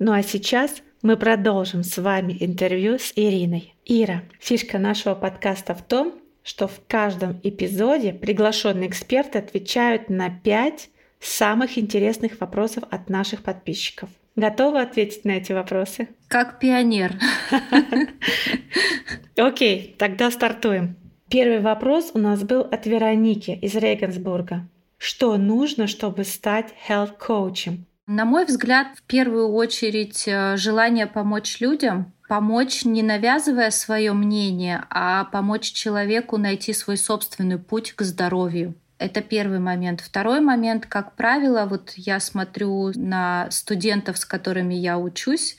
Ну 0.00 0.10
а 0.10 0.24
сейчас 0.24 0.82
мы 1.02 1.16
продолжим 1.16 1.84
с 1.84 1.96
вами 1.96 2.36
интервью 2.40 2.98
с 2.98 3.12
Ириной. 3.14 3.76
Ира, 3.84 4.24
фишка 4.40 4.80
нашего 4.80 5.14
подкаста 5.14 5.76
в 5.76 5.82
том, 5.82 6.12
что 6.46 6.68
в 6.68 6.80
каждом 6.86 7.40
эпизоде 7.42 8.12
приглашенные 8.12 8.88
эксперты 8.88 9.38
отвечают 9.38 10.08
на 10.08 10.30
5 10.30 10.90
самых 11.18 11.76
интересных 11.76 12.40
вопросов 12.40 12.84
от 12.88 13.10
наших 13.10 13.42
подписчиков. 13.42 14.08
Готовы 14.36 14.80
ответить 14.80 15.24
на 15.24 15.32
эти 15.32 15.52
вопросы? 15.52 16.08
Как 16.28 16.60
пионер. 16.60 17.14
Окей, 19.36 19.96
тогда 19.98 20.30
стартуем. 20.30 20.96
Первый 21.28 21.58
вопрос 21.58 22.12
у 22.14 22.18
нас 22.18 22.44
был 22.44 22.60
от 22.60 22.86
Вероники 22.86 23.50
из 23.50 23.74
Регенсбурга. 23.74 24.68
Что 24.98 25.36
нужно, 25.38 25.88
чтобы 25.88 26.22
стать 26.22 26.72
health 26.88 27.18
коучем? 27.18 27.86
На 28.06 28.24
мой 28.24 28.44
взгляд, 28.44 28.86
в 28.94 29.02
первую 29.02 29.48
очередь 29.48 30.28
э, 30.28 30.56
желание 30.56 31.08
помочь 31.08 31.60
людям, 31.60 32.12
помочь 32.28 32.84
не 32.84 33.02
навязывая 33.02 33.70
свое 33.72 34.12
мнение, 34.12 34.84
а 34.90 35.24
помочь 35.24 35.72
человеку 35.72 36.36
найти 36.36 36.72
свой 36.72 36.98
собственный 36.98 37.58
путь 37.58 37.94
к 37.94 38.02
здоровью. 38.02 38.74
Это 38.98 39.22
первый 39.22 39.58
момент. 39.58 40.00
Второй 40.00 40.40
момент, 40.40 40.86
как 40.86 41.16
правило, 41.16 41.66
вот 41.68 41.94
я 41.96 42.20
смотрю 42.20 42.92
на 42.94 43.48
студентов, 43.50 44.18
с 44.18 44.24
которыми 44.24 44.74
я 44.74 44.98
учусь, 44.98 45.56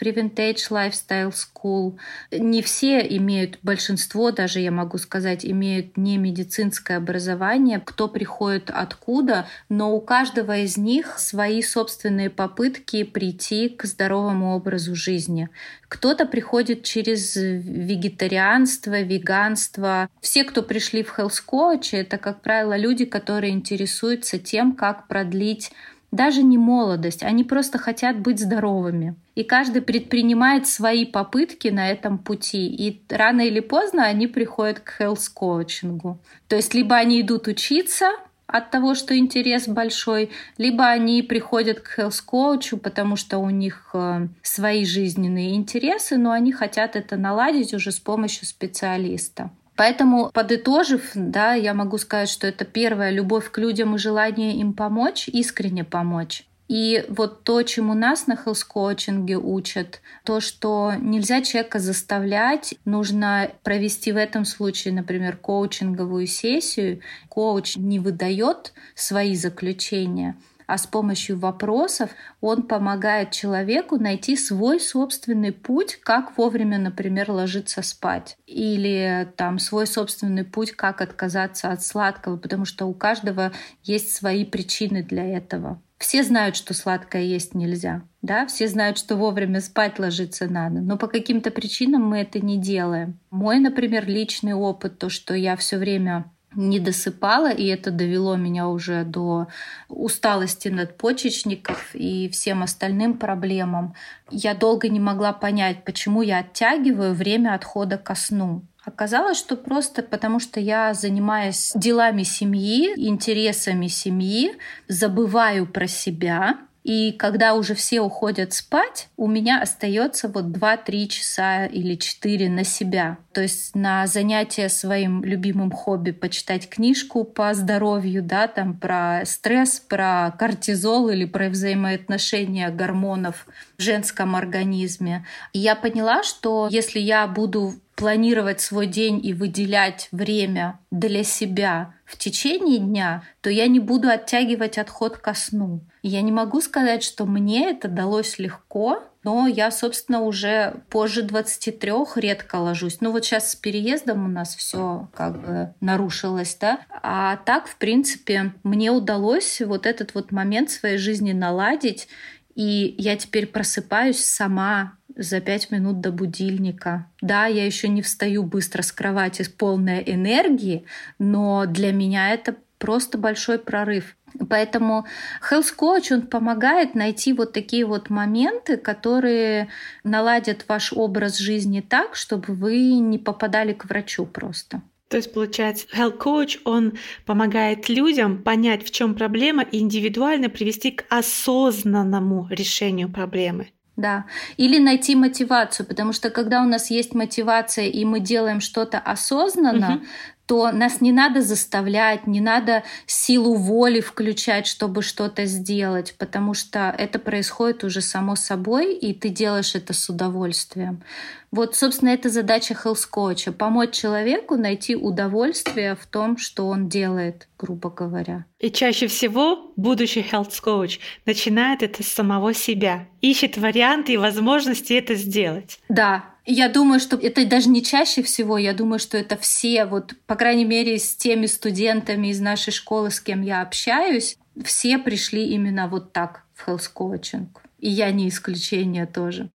Preventage 0.00 0.70
Lifestyle 0.70 1.32
School. 1.32 1.98
Не 2.32 2.62
все 2.62 3.00
имеют, 3.00 3.58
большинство 3.62 4.30
даже, 4.30 4.60
я 4.60 4.70
могу 4.70 4.98
сказать, 4.98 5.44
имеют 5.44 5.96
не 5.96 6.16
медицинское 6.16 6.96
образование, 6.96 7.80
кто 7.84 8.08
приходит 8.08 8.70
откуда, 8.70 9.46
но 9.68 9.94
у 9.94 10.00
каждого 10.00 10.56
из 10.58 10.76
них 10.76 11.18
свои 11.18 11.62
собственные 11.62 12.30
попытки 12.30 13.04
прийти 13.04 13.68
к 13.68 13.84
здоровому 13.84 14.54
образу 14.54 14.94
жизни. 14.94 15.48
Кто-то 15.88 16.24
приходит 16.24 16.84
через 16.84 17.36
вегетарианство, 17.36 19.00
веганство. 19.00 20.08
Все, 20.20 20.44
кто 20.44 20.62
пришли 20.62 21.02
в 21.02 21.18
Health 21.18 21.42
Coach, 21.46 21.96
это, 21.96 22.16
как 22.16 22.42
правило, 22.42 22.76
люди, 22.76 23.04
которые 23.04 23.52
интересуются 23.52 24.38
тем, 24.38 24.74
как 24.74 25.08
продлить 25.08 25.72
даже 26.10 26.42
не 26.42 26.58
молодость, 26.58 27.22
они 27.22 27.44
просто 27.44 27.78
хотят 27.78 28.18
быть 28.18 28.40
здоровыми. 28.40 29.14
И 29.34 29.44
каждый 29.44 29.82
предпринимает 29.82 30.66
свои 30.66 31.04
попытки 31.04 31.68
на 31.68 31.90
этом 31.90 32.18
пути. 32.18 32.66
И 32.66 33.02
рано 33.08 33.42
или 33.42 33.60
поздно 33.60 34.04
они 34.04 34.26
приходят 34.26 34.80
к 34.80 35.00
health-коучингу. 35.00 36.18
То 36.48 36.56
есть 36.56 36.74
либо 36.74 36.96
они 36.96 37.20
идут 37.20 37.46
учиться, 37.46 38.10
от 38.52 38.70
того, 38.70 38.94
что 38.94 39.16
интерес 39.16 39.68
большой, 39.68 40.30
либо 40.58 40.86
они 40.86 41.22
приходят 41.22 41.80
к 41.80 41.98
health-коучу, 41.98 42.78
потому 42.78 43.16
что 43.16 43.38
у 43.38 43.48
них 43.50 43.90
э, 43.94 44.26
свои 44.42 44.84
жизненные 44.84 45.54
интересы, 45.54 46.16
но 46.16 46.32
они 46.32 46.52
хотят 46.52 46.96
это 46.96 47.16
наладить 47.16 47.72
уже 47.74 47.92
с 47.92 48.00
помощью 48.00 48.46
специалиста. 48.46 49.50
Поэтому, 49.80 50.30
подытожив, 50.34 51.12
да, 51.14 51.54
я 51.54 51.72
могу 51.72 51.96
сказать, 51.96 52.28
что 52.28 52.46
это 52.46 52.66
первое— 52.66 53.08
любовь 53.12 53.50
к 53.50 53.56
людям 53.56 53.94
и 53.94 53.98
желание 53.98 54.56
им 54.56 54.74
помочь, 54.74 55.26
искренне 55.26 55.84
помочь. 55.84 56.44
И 56.68 57.02
вот 57.08 57.44
то, 57.44 57.62
чему 57.62 57.94
нас 57.94 58.26
на 58.26 58.36
хелс-коучинге 58.36 59.38
учат, 59.38 60.02
то, 60.22 60.40
что 60.40 60.92
нельзя 61.00 61.40
человека 61.40 61.78
заставлять, 61.78 62.74
нужно 62.84 63.52
провести 63.62 64.12
в 64.12 64.18
этом 64.18 64.44
случае, 64.44 64.92
например, 64.92 65.38
коучинговую 65.38 66.26
сессию. 66.26 67.00
Коуч 67.30 67.78
не 67.78 68.00
выдает 68.00 68.74
свои 68.94 69.34
заключения, 69.34 70.36
а 70.70 70.78
с 70.78 70.86
помощью 70.86 71.36
вопросов 71.36 72.10
он 72.40 72.62
помогает 72.62 73.32
человеку 73.32 73.98
найти 73.98 74.36
свой 74.36 74.78
собственный 74.78 75.50
путь, 75.50 75.96
как 75.96 76.38
вовремя, 76.38 76.78
например, 76.78 77.32
ложиться 77.32 77.82
спать. 77.82 78.36
Или 78.46 79.28
там 79.36 79.58
свой 79.58 79.88
собственный 79.88 80.44
путь, 80.44 80.70
как 80.70 81.00
отказаться 81.00 81.72
от 81.72 81.82
сладкого, 81.82 82.36
потому 82.36 82.66
что 82.66 82.86
у 82.86 82.94
каждого 82.94 83.50
есть 83.82 84.14
свои 84.14 84.44
причины 84.44 85.02
для 85.02 85.26
этого. 85.26 85.82
Все 85.98 86.22
знают, 86.22 86.54
что 86.54 86.72
сладкое 86.72 87.22
есть 87.22 87.52
нельзя, 87.54 88.02
да, 88.22 88.46
все 88.46 88.68
знают, 88.68 88.96
что 88.96 89.16
вовремя 89.16 89.60
спать 89.60 89.98
ложиться 89.98 90.46
надо, 90.46 90.80
но 90.80 90.96
по 90.96 91.08
каким-то 91.08 91.50
причинам 91.50 92.04
мы 92.04 92.18
это 92.20 92.38
не 92.38 92.58
делаем. 92.58 93.18
Мой, 93.30 93.58
например, 93.58 94.06
личный 94.06 94.54
опыт, 94.54 95.00
то, 95.00 95.10
что 95.10 95.34
я 95.34 95.56
все 95.56 95.78
время 95.78 96.30
не 96.54 96.80
досыпала, 96.80 97.50
и 97.50 97.66
это 97.66 97.90
довело 97.90 98.36
меня 98.36 98.68
уже 98.68 99.04
до 99.04 99.48
усталости 99.88 100.68
надпочечников 100.68 101.94
и 101.94 102.28
всем 102.28 102.62
остальным 102.62 103.18
проблемам. 103.18 103.94
Я 104.30 104.54
долго 104.54 104.88
не 104.88 105.00
могла 105.00 105.32
понять, 105.32 105.84
почему 105.84 106.22
я 106.22 106.38
оттягиваю 106.38 107.14
время 107.14 107.54
отхода 107.54 107.98
ко 107.98 108.14
сну. 108.14 108.62
Оказалось, 108.84 109.38
что 109.38 109.56
просто 109.56 110.02
потому, 110.02 110.40
что 110.40 110.58
я 110.58 110.94
занимаюсь 110.94 111.72
делами 111.74 112.22
семьи, 112.22 112.94
интересами 112.96 113.88
семьи, 113.88 114.54
забываю 114.88 115.66
про 115.66 115.86
себя, 115.86 116.58
и 116.82 117.12
когда 117.12 117.54
уже 117.54 117.74
все 117.74 118.00
уходят 118.00 118.52
спать, 118.52 119.08
у 119.16 119.26
меня 119.26 119.60
остается 119.60 120.28
вот 120.28 120.46
2-3 120.46 121.06
часа 121.08 121.66
или 121.66 121.94
4 121.94 122.48
на 122.48 122.64
себя. 122.64 123.18
То 123.32 123.42
есть 123.42 123.74
на 123.76 124.06
занятие 124.06 124.68
своим 124.68 125.22
любимым 125.22 125.70
хобби 125.70 126.10
почитать 126.10 126.68
книжку 126.68 127.24
по 127.24 127.52
здоровью, 127.54 128.22
да, 128.22 128.48
там 128.48 128.78
про 128.78 129.22
стресс, 129.24 129.78
про 129.80 130.34
кортизол 130.38 131.10
или 131.10 131.26
про 131.26 131.48
взаимоотношения 131.48 132.70
гормонов 132.70 133.46
в 133.76 133.82
женском 133.82 134.34
организме. 134.34 135.26
И 135.52 135.58
я 135.58 135.76
поняла, 135.76 136.22
что 136.22 136.68
если 136.70 136.98
я 136.98 137.26
буду 137.26 137.74
планировать 137.94 138.62
свой 138.62 138.86
день 138.86 139.20
и 139.22 139.34
выделять 139.34 140.08
время 140.10 140.80
для 140.90 141.22
себя 141.22 141.92
в 142.06 142.16
течение 142.16 142.78
дня, 142.78 143.22
то 143.42 143.50
я 143.50 143.68
не 143.68 143.78
буду 143.78 144.08
оттягивать 144.08 144.78
отход 144.78 145.18
ко 145.18 145.34
сну. 145.34 145.82
Я 146.02 146.22
не 146.22 146.32
могу 146.32 146.60
сказать, 146.60 147.02
что 147.02 147.26
мне 147.26 147.70
это 147.70 147.88
далось 147.88 148.38
легко, 148.38 149.02
но 149.22 149.46
я, 149.46 149.70
собственно, 149.70 150.22
уже 150.22 150.82
позже 150.88 151.22
23 151.22 151.92
редко 152.16 152.56
ложусь. 152.56 153.00
Ну 153.00 153.12
вот 153.12 153.24
сейчас 153.24 153.52
с 153.52 153.56
переездом 153.56 154.24
у 154.24 154.28
нас 154.28 154.56
все 154.56 155.08
как 155.14 155.40
бы 155.40 155.74
нарушилось, 155.80 156.56
да. 156.58 156.80
А 157.02 157.36
так, 157.36 157.68
в 157.68 157.76
принципе, 157.76 158.54
мне 158.62 158.90
удалось 158.90 159.60
вот 159.60 159.86
этот 159.86 160.14
вот 160.14 160.32
момент 160.32 160.70
своей 160.70 160.96
жизни 160.96 161.32
наладить. 161.32 162.08
И 162.54 162.94
я 162.98 163.16
теперь 163.16 163.46
просыпаюсь 163.46 164.24
сама 164.24 164.94
за 165.16 165.40
пять 165.40 165.70
минут 165.70 166.00
до 166.00 166.12
будильника. 166.12 167.06
Да, 167.20 167.46
я 167.46 167.66
еще 167.66 167.88
не 167.88 168.00
встаю 168.02 168.42
быстро 168.42 168.82
с 168.82 168.90
кровати 168.90 169.42
с 169.42 169.48
полной 169.48 170.02
энергии, 170.06 170.84
но 171.18 171.66
для 171.66 171.92
меня 171.92 172.32
это 172.32 172.56
просто 172.78 173.18
большой 173.18 173.58
прорыв. 173.58 174.16
Поэтому 174.48 175.06
Health 175.50 175.74
Coach, 175.76 176.12
он 176.14 176.22
помогает 176.22 176.94
найти 176.94 177.32
вот 177.32 177.52
такие 177.52 177.84
вот 177.84 178.10
моменты, 178.10 178.76
которые 178.76 179.68
наладят 180.04 180.64
ваш 180.68 180.92
образ 180.92 181.38
жизни 181.38 181.80
так, 181.80 182.16
чтобы 182.16 182.54
вы 182.54 182.98
не 182.98 183.18
попадали 183.18 183.72
к 183.72 183.84
врачу 183.86 184.26
просто. 184.26 184.82
То 185.10 185.16
есть, 185.16 185.32
получается, 185.34 185.86
health 185.92 186.18
coach, 186.18 186.60
он 186.64 186.92
помогает 187.26 187.88
людям 187.88 188.38
понять, 188.44 188.84
в 188.86 188.92
чем 188.92 189.16
проблема, 189.16 189.64
и 189.64 189.80
индивидуально 189.80 190.48
привести 190.48 190.92
к 190.92 191.04
осознанному 191.08 192.46
решению 192.48 193.08
проблемы. 193.08 193.70
да. 193.96 194.24
Или 194.56 194.78
найти 194.78 195.16
мотивацию, 195.16 195.84
потому 195.84 196.12
что 196.12 196.30
когда 196.30 196.62
у 196.62 196.66
нас 196.66 196.90
есть 196.90 197.12
мотивация 197.12 197.86
и 197.86 198.04
мы 198.04 198.20
делаем 198.20 198.60
что-то 198.60 198.98
осознанно, 198.98 199.96
угу 199.96 200.04
то 200.50 200.72
нас 200.72 201.00
не 201.00 201.12
надо 201.12 201.42
заставлять, 201.42 202.26
не 202.26 202.40
надо 202.40 202.82
силу 203.06 203.54
воли 203.54 204.00
включать, 204.00 204.66
чтобы 204.66 205.00
что-то 205.00 205.44
сделать, 205.44 206.16
потому 206.18 206.54
что 206.54 206.92
это 206.98 207.20
происходит 207.20 207.84
уже 207.84 208.00
само 208.00 208.34
собой, 208.34 208.96
и 208.96 209.14
ты 209.14 209.28
делаешь 209.28 209.76
это 209.76 209.92
с 209.92 210.08
удовольствием. 210.08 211.04
Вот, 211.50 211.74
собственно, 211.74 212.10
это 212.10 212.28
задача 212.28 212.74
хелс-коуча— 212.74 213.52
помочь 213.58 213.92
человеку 213.92 214.56
найти 214.56 214.94
удовольствие 214.94 215.96
в 215.96 216.06
том, 216.06 216.38
что 216.38 216.68
он 216.68 216.88
делает, 216.88 217.48
грубо 217.58 217.90
говоря. 217.90 218.44
И 218.60 218.70
чаще 218.70 219.08
всего 219.08 219.72
будущий 219.76 220.22
health-коуч 220.22 221.00
начинает 221.26 221.82
это 221.82 222.04
с 222.04 222.08
самого 222.08 222.54
себя, 222.54 223.08
ищет 223.20 223.58
варианты 223.58 224.12
и 224.12 224.16
возможности 224.16 224.92
это 224.92 225.16
сделать. 225.16 225.80
Да, 225.88 226.24
я 226.46 226.68
думаю, 226.68 227.00
что 227.00 227.16
это 227.16 227.44
даже 227.44 227.68
не 227.68 227.82
чаще 227.82 228.22
всего, 228.22 228.56
я 228.56 228.72
думаю, 228.72 229.00
что 229.00 229.18
это 229.18 229.36
все, 229.36 229.86
вот, 229.86 230.14
по 230.26 230.36
крайней 230.36 230.64
мере, 230.64 230.98
с 230.98 231.16
теми 231.16 231.46
студентами 231.46 232.28
из 232.28 232.40
нашей 232.40 232.72
школы, 232.72 233.10
с 233.10 233.20
кем 233.20 233.42
я 233.42 233.62
общаюсь, 233.62 234.36
все 234.64 234.98
пришли 234.98 235.48
именно 235.48 235.88
вот 235.88 236.12
так 236.12 236.44
в 236.54 236.68
health 236.68 236.90
coaching. 236.94 237.46
И 237.78 237.88
я 237.88 238.12
не 238.12 238.28
исключение 238.28 239.06
тоже. 239.06 239.50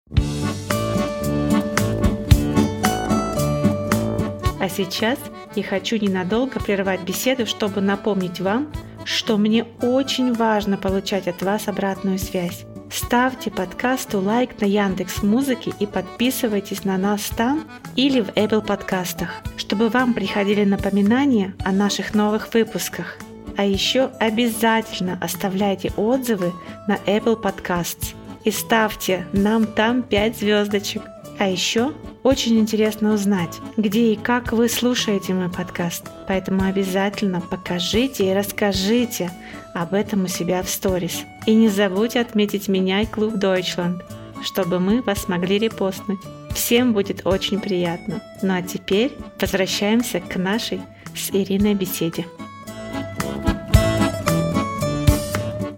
А 4.63 4.69
сейчас 4.69 5.19
я 5.55 5.63
хочу 5.63 5.97
ненадолго 5.97 6.57
прервать 6.57 7.01
беседу, 7.01 7.45
чтобы 7.45 7.81
напомнить 7.81 8.39
вам, 8.39 8.71
что 9.03 9.35
мне 9.35 9.65
очень 9.81 10.31
важно 10.31 10.77
получать 10.77 11.27
от 11.27 11.41
вас 11.41 11.67
обратную 11.67 12.17
связь. 12.17 12.63
Ставьте 12.89 13.51
подкасту 13.51 14.21
лайк 14.21 14.61
на 14.61 14.65
Яндекс 14.65 15.21
Музыке 15.21 15.73
и 15.81 15.85
подписывайтесь 15.85 16.85
на 16.85 16.97
нас 16.97 17.23
там 17.35 17.65
или 17.97 18.21
в 18.21 18.29
Apple 18.29 18.65
подкастах, 18.65 19.41
чтобы 19.57 19.89
вам 19.89 20.13
приходили 20.13 20.63
напоминания 20.63 21.53
о 21.65 21.73
наших 21.73 22.13
новых 22.13 22.53
выпусках. 22.53 23.17
А 23.57 23.65
еще 23.65 24.11
обязательно 24.21 25.19
оставляйте 25.19 25.91
отзывы 25.97 26.53
на 26.87 26.95
Apple 27.05 27.35
Podcasts 27.41 28.15
и 28.45 28.51
ставьте 28.51 29.27
нам 29.33 29.65
там 29.65 30.03
5 30.03 30.37
звездочек. 30.37 31.01
А 31.39 31.47
еще 31.47 31.93
очень 32.21 32.59
интересно 32.59 33.13
узнать, 33.13 33.59
где 33.75 34.13
и 34.13 34.15
как 34.15 34.53
вы 34.53 34.69
слушаете 34.69 35.33
мой 35.33 35.49
подкаст. 35.49 36.05
Поэтому 36.27 36.63
обязательно 36.63 37.41
покажите 37.41 38.29
и 38.29 38.33
расскажите 38.33 39.31
об 39.73 39.93
этом 39.93 40.25
у 40.25 40.27
себя 40.27 40.61
в 40.63 40.69
сторис. 40.69 41.23
И 41.45 41.53
не 41.53 41.69
забудьте 41.69 42.19
отметить 42.19 42.67
меня 42.67 43.01
и 43.01 43.05
клуб 43.05 43.33
Deutschland, 43.35 44.01
чтобы 44.43 44.79
мы 44.79 45.01
вас 45.01 45.27
могли 45.27 45.57
репостнуть. 45.57 46.19
Всем 46.53 46.93
будет 46.93 47.25
очень 47.25 47.59
приятно. 47.59 48.21
Ну 48.41 48.53
а 48.53 48.61
теперь 48.61 49.11
возвращаемся 49.41 50.19
к 50.21 50.35
нашей 50.37 50.81
с 51.15 51.29
Ириной 51.31 51.73
беседе. 51.73 52.25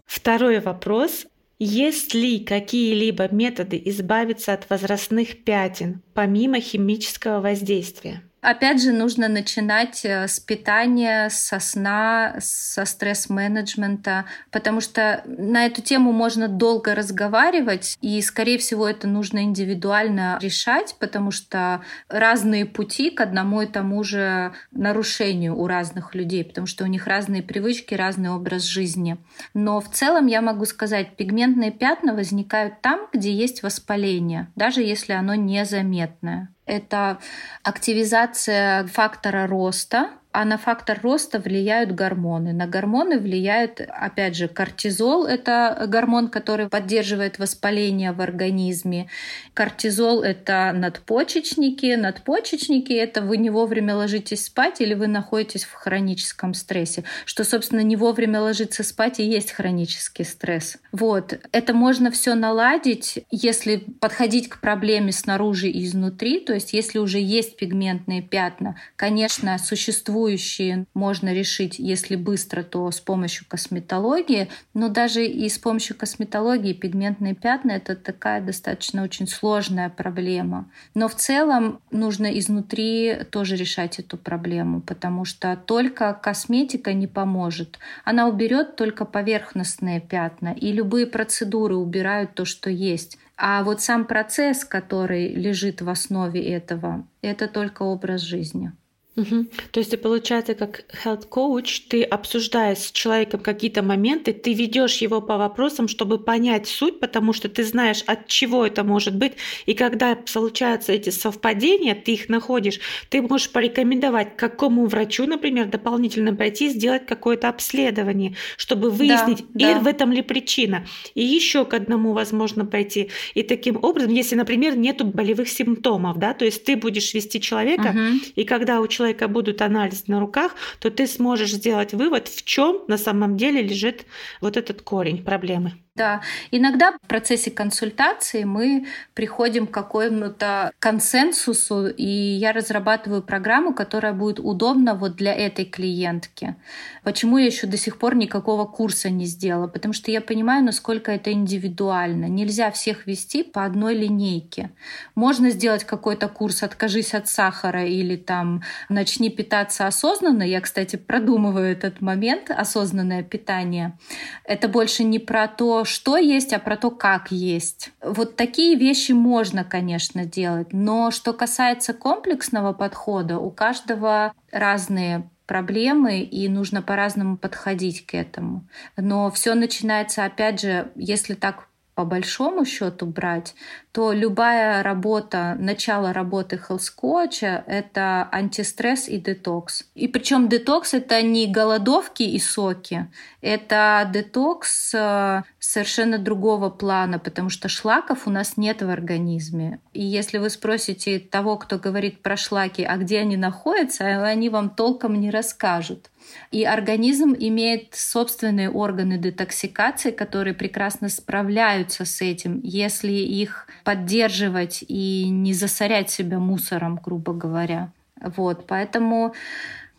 Второй 0.06 0.60
вопрос. 0.60 1.28
Есть 1.58 2.14
ли 2.14 2.40
какие-либо 2.40 3.34
методы 3.34 3.82
избавиться 3.86 4.54
от 4.54 4.70
возрастных 4.70 5.46
пятен, 5.46 6.02
помимо 6.14 6.60
химического 6.60 7.40
воздействия? 7.40 8.25
Опять 8.46 8.80
же, 8.80 8.92
нужно 8.92 9.28
начинать 9.28 10.06
э, 10.06 10.28
с 10.28 10.40
питания, 10.40 11.30
со 11.30 11.60
сна, 11.60 12.36
со 12.40 12.86
стресс-менеджмента, 12.86 14.26
потому 14.52 14.82
что 14.82 15.24
на 15.26 15.66
эту 15.66 15.82
тему 15.82 16.12
можно 16.12 16.48
долго 16.48 16.94
разговаривать, 16.94 17.98
и, 18.02 18.22
скорее 18.22 18.60
всего, 18.60 18.88
это 18.88 19.08
нужно 19.08 19.40
индивидуально 19.40 20.38
решать, 20.44 20.96
потому 21.00 21.32
что 21.32 21.82
разные 22.08 22.68
пути 22.68 23.10
к 23.10 23.20
одному 23.22 23.64
и 23.64 23.66
тому 23.66 24.04
же 24.04 24.54
нарушению 24.70 25.58
у 25.58 25.66
разных 25.66 26.14
людей, 26.14 26.46
потому 26.46 26.68
что 26.68 26.84
у 26.84 26.88
них 26.88 27.08
разные 27.08 27.42
привычки, 27.42 27.96
разный 27.96 28.30
образ 28.30 28.62
жизни. 28.62 29.18
Но 29.56 29.82
в 29.82 29.90
целом 29.90 30.28
я 30.28 30.44
могу 30.44 30.66
сказать, 30.66 31.16
пигментные 31.16 31.72
пятна 31.72 32.14
возникают 32.14 32.82
там, 32.82 33.08
где 33.12 33.34
есть 33.34 33.64
воспаление, 33.64 34.52
даже 34.56 34.84
если 34.84 35.14
оно 35.14 35.34
незаметное 35.34 36.55
это 36.66 37.20
активизация 37.64 38.86
фактора 38.88 39.48
роста, 39.48 40.10
а 40.36 40.44
на 40.44 40.58
фактор 40.58 41.00
роста 41.02 41.40
влияют 41.40 41.94
гормоны. 41.94 42.52
На 42.52 42.68
гормоны 42.68 43.20
влияет, 43.20 43.80
опять 43.80 44.36
же, 44.36 44.50
кортизол. 44.50 45.26
Это 45.26 45.86
гормон, 45.88 46.28
который 46.28 46.68
поддерживает 46.68 47.40
воспаление 47.40 48.12
в 48.12 48.20
организме. 48.20 49.08
Кортизол— 49.54 50.24
это 50.24 50.74
надпочечники. 50.76 51.96
Надпочечники— 51.96 52.92
это 52.94 53.22
вы 53.22 53.38
не 53.38 53.50
вовремя 53.50 53.96
ложитесь 53.96 54.48
спать 54.48 54.82
или 54.82 54.94
вы 54.94 55.08
находитесь 55.08 55.64
в 55.64 55.72
хроническом 55.72 56.54
стрессе. 56.54 57.06
Что, 57.24 57.46
собственно, 57.46 57.80
не 57.80 57.96
вовремя 57.96 58.42
ложиться 58.42 58.84
спать 58.84 59.22
и 59.22 59.24
есть 59.24 59.54
хронический 59.54 60.26
стресс. 60.26 60.76
Вот. 60.92 61.40
Это 61.54 61.74
можно 61.74 62.12
все 62.12 62.34
наладить, 62.36 63.20
если 63.32 63.78
подходить 63.78 64.50
к 64.50 64.60
проблеме 64.60 65.14
снаружи 65.14 65.70
и 65.70 65.86
изнутри. 65.86 66.42
То 66.42 66.54
есть 66.54 66.74
если 66.74 67.00
уже 67.00 67.20
есть 67.20 67.56
пигментные 67.56 68.22
пятна, 68.22 68.76
конечно, 68.98 69.58
существует 69.58 70.25
существующие 70.26 70.86
можно 70.94 71.34
решить, 71.34 71.80
если 71.80 72.16
быстро, 72.16 72.64
то 72.64 72.90
с 72.90 73.00
помощью 73.00 73.46
косметологии. 73.48 74.48
Но 74.74 74.90
даже 74.90 75.26
и 75.26 75.48
с 75.50 75.58
помощью 75.58 75.96
косметологии 75.96 76.74
пигментные 76.74 77.36
пятна— 77.36 77.72
это 77.74 77.96
такая 77.96 78.42
достаточно 78.42 79.04
очень 79.04 79.28
сложная 79.28 79.90
проблема. 79.90 80.70
Но 80.94 81.08
в 81.08 81.16
целом 81.16 81.80
нужно 81.92 82.28
изнутри 82.40 83.18
тоже 83.30 83.56
решать 83.56 84.00
эту 84.00 84.18
проблему, 84.18 84.82
потому 84.82 85.26
что 85.26 85.56
только 85.66 86.14
косметика 86.14 86.94
не 86.94 87.08
поможет. 87.08 87.80
Она 88.04 88.28
уберет 88.28 88.76
только 88.76 89.06
поверхностные 89.06 90.02
пятна, 90.02 90.54
и 90.54 90.72
любые 90.72 91.06
процедуры 91.06 91.76
убирают 91.76 92.34
то, 92.34 92.46
что 92.46 92.70
есть. 92.70 93.18
А 93.38 93.64
вот 93.64 93.82
сам 93.82 94.06
процесс, 94.06 94.64
который 94.64 95.34
лежит 95.34 95.82
в 95.82 95.90
основе 95.90 96.42
этого, 96.42 97.06
это 97.22 97.48
только 97.48 97.84
образ 97.84 98.22
жизни. 98.22 98.72
Угу. 99.16 99.46
То 99.72 99.80
есть, 99.80 100.02
получается, 100.02 100.56
как 100.56 100.84
health 101.04 101.30
coach, 101.30 101.84
ты 101.88 102.04
обсуждаешь 102.04 102.80
с 102.80 102.92
человеком 102.92 103.40
какие-то 103.40 103.82
моменты, 103.82 104.34
ты 104.34 104.54
ведешь 104.54 104.98
его 104.98 105.22
по 105.22 105.38
вопросам, 105.38 105.88
чтобы 105.88 106.20
понять 106.20 106.68
суть, 106.68 107.00
потому 107.00 107.32
что 107.32 107.48
ты 107.48 107.64
знаешь, 107.64 108.04
от 108.08 108.28
чего 108.28 108.66
это 108.66 108.84
может 108.84 109.16
быть. 109.16 109.34
И 109.66 109.74
когда 109.74 110.18
случаются 110.26 110.92
эти 110.92 111.10
совпадения, 111.12 111.96
ты 111.96 112.14
их 112.14 112.30
находишь, 112.30 112.80
ты 113.10 113.22
можешь 113.22 113.50
порекомендовать 113.50 114.36
какому 114.36 114.86
врачу, 114.86 115.26
например, 115.26 115.68
дополнительно 115.68 116.36
пойти 116.36 116.70
сделать 116.70 117.06
какое-то 117.06 117.48
обследование, 117.48 118.36
чтобы 118.58 118.90
выяснить, 118.90 119.46
да, 119.54 119.72
и 119.72 119.74
да. 119.76 119.80
в 119.80 119.88
этом 119.88 120.12
ли 120.12 120.22
причина. 120.22 120.86
И 121.14 121.24
еще 121.24 121.64
к 121.64 121.74
одному 121.74 122.12
возможно 122.12 122.66
пойти. 122.66 123.10
И 123.34 123.44
таким 123.44 123.80
образом, 123.82 124.14
если, 124.14 124.36
например, 124.36 124.78
нету 124.78 125.06
болевых 125.06 125.48
симптомов, 125.48 126.18
да, 126.18 126.34
то 126.34 126.44
есть 126.44 126.66
ты 126.66 126.76
будешь 126.76 127.14
вести 127.14 127.40
человека, 127.40 127.90
угу. 127.90 128.20
и 128.36 128.44
когда 128.44 128.82
у 128.82 128.88
человека 128.88 129.05
человека 129.06 129.28
будут 129.28 129.62
анализы 129.62 130.04
на 130.08 130.20
руках, 130.20 130.56
то 130.80 130.90
ты 130.90 131.08
сможешь 131.08 131.54
сделать 131.54 131.94
вывод, 131.94 132.28
в 132.28 132.44
чем 132.44 132.82
на 132.88 132.98
самом 132.98 133.38
деле 133.38 133.62
лежит 133.62 134.06
вот 134.42 134.58
этот 134.58 134.82
корень 134.82 135.24
проблемы. 135.24 135.85
Да, 135.98 136.20
иногда 136.52 136.92
в 136.92 137.08
процессе 137.08 137.52
консультации 137.52 138.44
мы 138.44 138.86
приходим 139.14 139.66
к 139.66 139.72
какому-то 139.72 140.74
консенсусу, 140.80 141.88
и 141.88 142.06
я 142.06 142.52
разрабатываю 142.52 143.24
программу, 143.24 143.74
которая 143.74 144.12
будет 144.12 144.42
удобна 144.42 144.96
вот 144.96 145.16
для 145.16 145.34
этой 145.34 145.64
клиентки. 145.64 146.58
Почему 147.06 147.38
я 147.38 147.46
еще 147.46 147.66
до 147.66 147.78
сих 147.78 147.98
пор 147.98 148.16
никакого 148.16 148.66
курса 148.66 149.10
не 149.10 149.24
сделала? 149.24 149.68
Потому 149.68 149.94
что 149.94 150.12
я 150.12 150.20
понимаю, 150.20 150.66
насколько 150.66 151.14
это 151.14 151.32
индивидуально. 151.32 152.26
Нельзя 152.26 152.72
всех 152.72 153.08
вести 153.08 153.44
по 153.44 153.64
одной 153.64 153.96
линейке. 153.96 154.72
Можно 155.16 155.50
сделать 155.50 155.86
какой-то 155.86 156.28
курс 156.28 156.62
«Откажись 156.62 157.14
от 157.14 157.30
сахара» 157.30 157.86
или 157.86 158.18
там 158.18 158.64
«Начни 158.90 159.30
питаться 159.30 159.88
осознанно». 159.88 160.44
Я, 160.44 160.60
кстати, 160.60 160.98
продумываю 160.98 161.72
этот 161.72 162.02
момент, 162.02 162.52
осознанное 162.52 163.24
питание. 163.24 163.98
Это 164.44 164.68
больше 164.68 165.06
не 165.06 165.20
про 165.20 165.48
то, 165.48 165.85
что 165.86 166.18
есть, 166.18 166.54
а 166.54 166.60
про 166.60 166.78
то, 166.78 166.92
как 166.92 167.32
есть. 167.32 167.92
Вот 168.02 168.36
такие 168.36 168.76
вещи 168.76 169.12
можно, 169.14 169.64
конечно, 169.64 170.26
делать, 170.26 170.74
но 170.74 171.12
что 171.12 171.34
касается 171.34 171.94
комплексного 171.94 172.74
подхода, 172.74 173.38
у 173.38 173.52
каждого 173.52 174.34
разные 174.52 175.30
проблемы, 175.46 176.22
и 176.22 176.50
нужно 176.50 176.82
по-разному 176.82 177.38
подходить 177.38 178.06
к 178.06 178.16
этому. 178.16 178.68
Но 178.98 179.30
все 179.32 179.54
начинается, 179.54 180.26
опять 180.26 180.62
же, 180.62 180.92
если 180.96 181.36
так 181.36 181.68
по 181.96 182.04
большому 182.04 182.66
счету 182.66 183.06
брать, 183.06 183.56
то 183.94 184.12
любая 184.12 184.84
работа, 184.84 185.56
начало 185.58 186.12
работы 186.12 186.58
хелс-коуча— 186.58 187.64
это 187.68 188.28
антистресс 188.32 189.08
и 189.08 189.18
детокс. 189.18 189.86
И 189.96 190.10
причем 190.10 190.50
детокс— 190.50 190.94
это 190.94 191.22
не 191.22 191.48
голодовки 191.48 192.24
и 192.24 192.38
соки, 192.38 193.08
это 193.42 194.10
детокс 194.14 194.94
э, 194.94 195.44
совершенно 195.60 196.18
другого 196.18 196.70
плана, 196.70 197.18
потому 197.18 197.50
что 197.50 197.70
шлаков 197.70 198.28
у 198.28 198.30
нас 198.30 198.58
нет 198.58 198.82
в 198.82 198.90
организме. 198.90 199.80
И 199.94 200.04
если 200.04 200.38
вы 200.38 200.50
спросите 200.50 201.20
того, 201.20 201.56
кто 201.58 201.78
говорит 201.78 202.22
про 202.22 202.36
шлаки, 202.36 202.84
а 202.84 202.98
где 202.98 203.20
они 203.20 203.38
находятся, 203.38 204.26
они 204.26 204.50
вам 204.50 204.70
толком 204.70 205.20
не 205.20 205.32
расскажут. 205.32 206.10
И 206.52 206.64
организм 206.64 207.36
имеет 207.38 207.96
собственные 207.96 208.70
органы 208.70 209.18
детоксикации, 209.18 210.12
которые 210.12 210.54
прекрасно 210.54 211.10
справляются 211.10 212.06
с 212.06 212.22
этим, 212.22 212.60
если 212.64 213.12
их 213.12 213.68
поддерживать 213.84 214.84
и 214.88 215.28
не 215.30 215.54
засорять 215.54 216.10
себя 216.10 216.40
мусором, 216.40 217.00
грубо 217.04 217.34
говоря. 217.34 217.92
Вот, 218.22 218.66
поэтому 218.68 219.34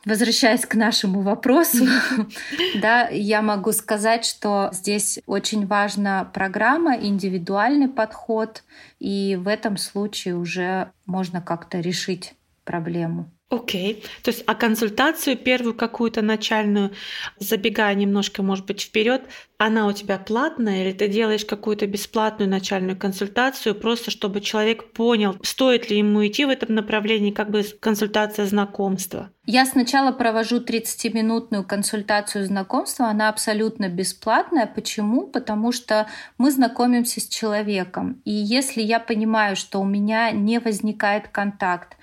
Возвращаясь 0.06 0.64
к 0.64 0.76
нашему 0.76 1.22
вопросу, 1.22 1.84
да, 2.80 3.08
я 3.08 3.42
могу 3.42 3.72
сказать, 3.72 4.24
что 4.24 4.70
здесь 4.72 5.18
очень 5.26 5.66
важна 5.66 6.24
программа, 6.24 6.96
индивидуальный 6.96 7.88
подход, 7.88 8.62
и 9.00 9.34
в 9.34 9.48
этом 9.48 9.76
случае 9.76 10.36
уже 10.36 10.92
можно 11.06 11.42
как-то 11.42 11.80
решить 11.80 12.34
проблему. 12.62 13.28
Окей. 13.48 13.92
Okay. 13.92 14.22
То 14.24 14.30
есть, 14.32 14.42
а 14.46 14.56
консультацию 14.56 15.36
первую 15.36 15.74
какую-то 15.74 16.20
начальную, 16.20 16.90
забегая 17.38 17.94
немножко, 17.94 18.42
может 18.42 18.66
быть, 18.66 18.80
вперед, 18.80 19.22
она 19.58 19.86
у 19.86 19.92
тебя 19.92 20.18
платная 20.18 20.82
или 20.82 20.92
ты 20.92 21.08
делаешь 21.08 21.44
какую-то 21.44 21.86
бесплатную 21.86 22.50
начальную 22.50 22.98
консультацию, 22.98 23.74
просто 23.74 24.10
чтобы 24.10 24.40
человек 24.40 24.92
понял, 24.92 25.36
стоит 25.42 25.90
ли 25.90 25.98
ему 25.98 26.26
идти 26.26 26.44
в 26.44 26.48
этом 26.48 26.74
направлении, 26.74 27.30
как 27.30 27.50
бы 27.50 27.62
консультация 27.80 28.46
знакомства? 28.46 29.30
Я 29.46 29.64
сначала 29.64 30.10
провожу 30.10 30.60
30-минутную 30.60 31.64
консультацию 31.64 32.44
знакомства, 32.46 33.06
она 33.06 33.28
абсолютно 33.28 33.88
бесплатная. 33.88 34.66
Почему? 34.66 35.28
Потому 35.28 35.70
что 35.70 36.08
мы 36.36 36.50
знакомимся 36.50 37.20
с 37.20 37.28
человеком. 37.28 38.20
И 38.24 38.32
если 38.32 38.82
я 38.82 38.98
понимаю, 38.98 39.54
что 39.54 39.80
у 39.80 39.84
меня 39.84 40.32
не 40.32 40.58
возникает 40.58 41.28
контакт, 41.28 41.96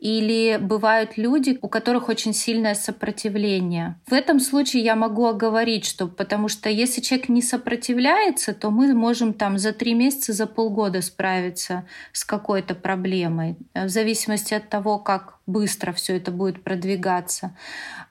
или 0.00 0.58
бывают 0.60 1.16
люди, 1.16 1.58
у 1.60 1.68
которых 1.68 2.08
очень 2.08 2.32
сильное 2.32 2.74
сопротивление. 2.74 3.96
В 4.06 4.14
этом 4.14 4.40
случае 4.40 4.82
я 4.82 4.96
могу 4.96 5.26
оговорить, 5.26 5.84
что 5.84 6.08
потому 6.08 6.48
что 6.48 6.70
если 6.70 7.02
человек 7.02 7.28
не 7.28 7.42
сопротивляется, 7.42 8.54
то 8.54 8.70
мы 8.70 8.94
можем 8.94 9.34
там 9.34 9.58
за 9.58 9.72
три 9.72 9.94
месяца, 9.94 10.32
за 10.32 10.46
полгода 10.46 11.02
справиться 11.02 11.86
с 12.12 12.24
какой-то 12.24 12.74
проблемой, 12.74 13.56
в 13.74 13.88
зависимости 13.88 14.54
от 14.54 14.68
того, 14.68 14.98
как 14.98 15.38
быстро 15.46 15.92
все 15.92 16.16
это 16.16 16.30
будет 16.30 16.62
продвигаться. 16.62 17.54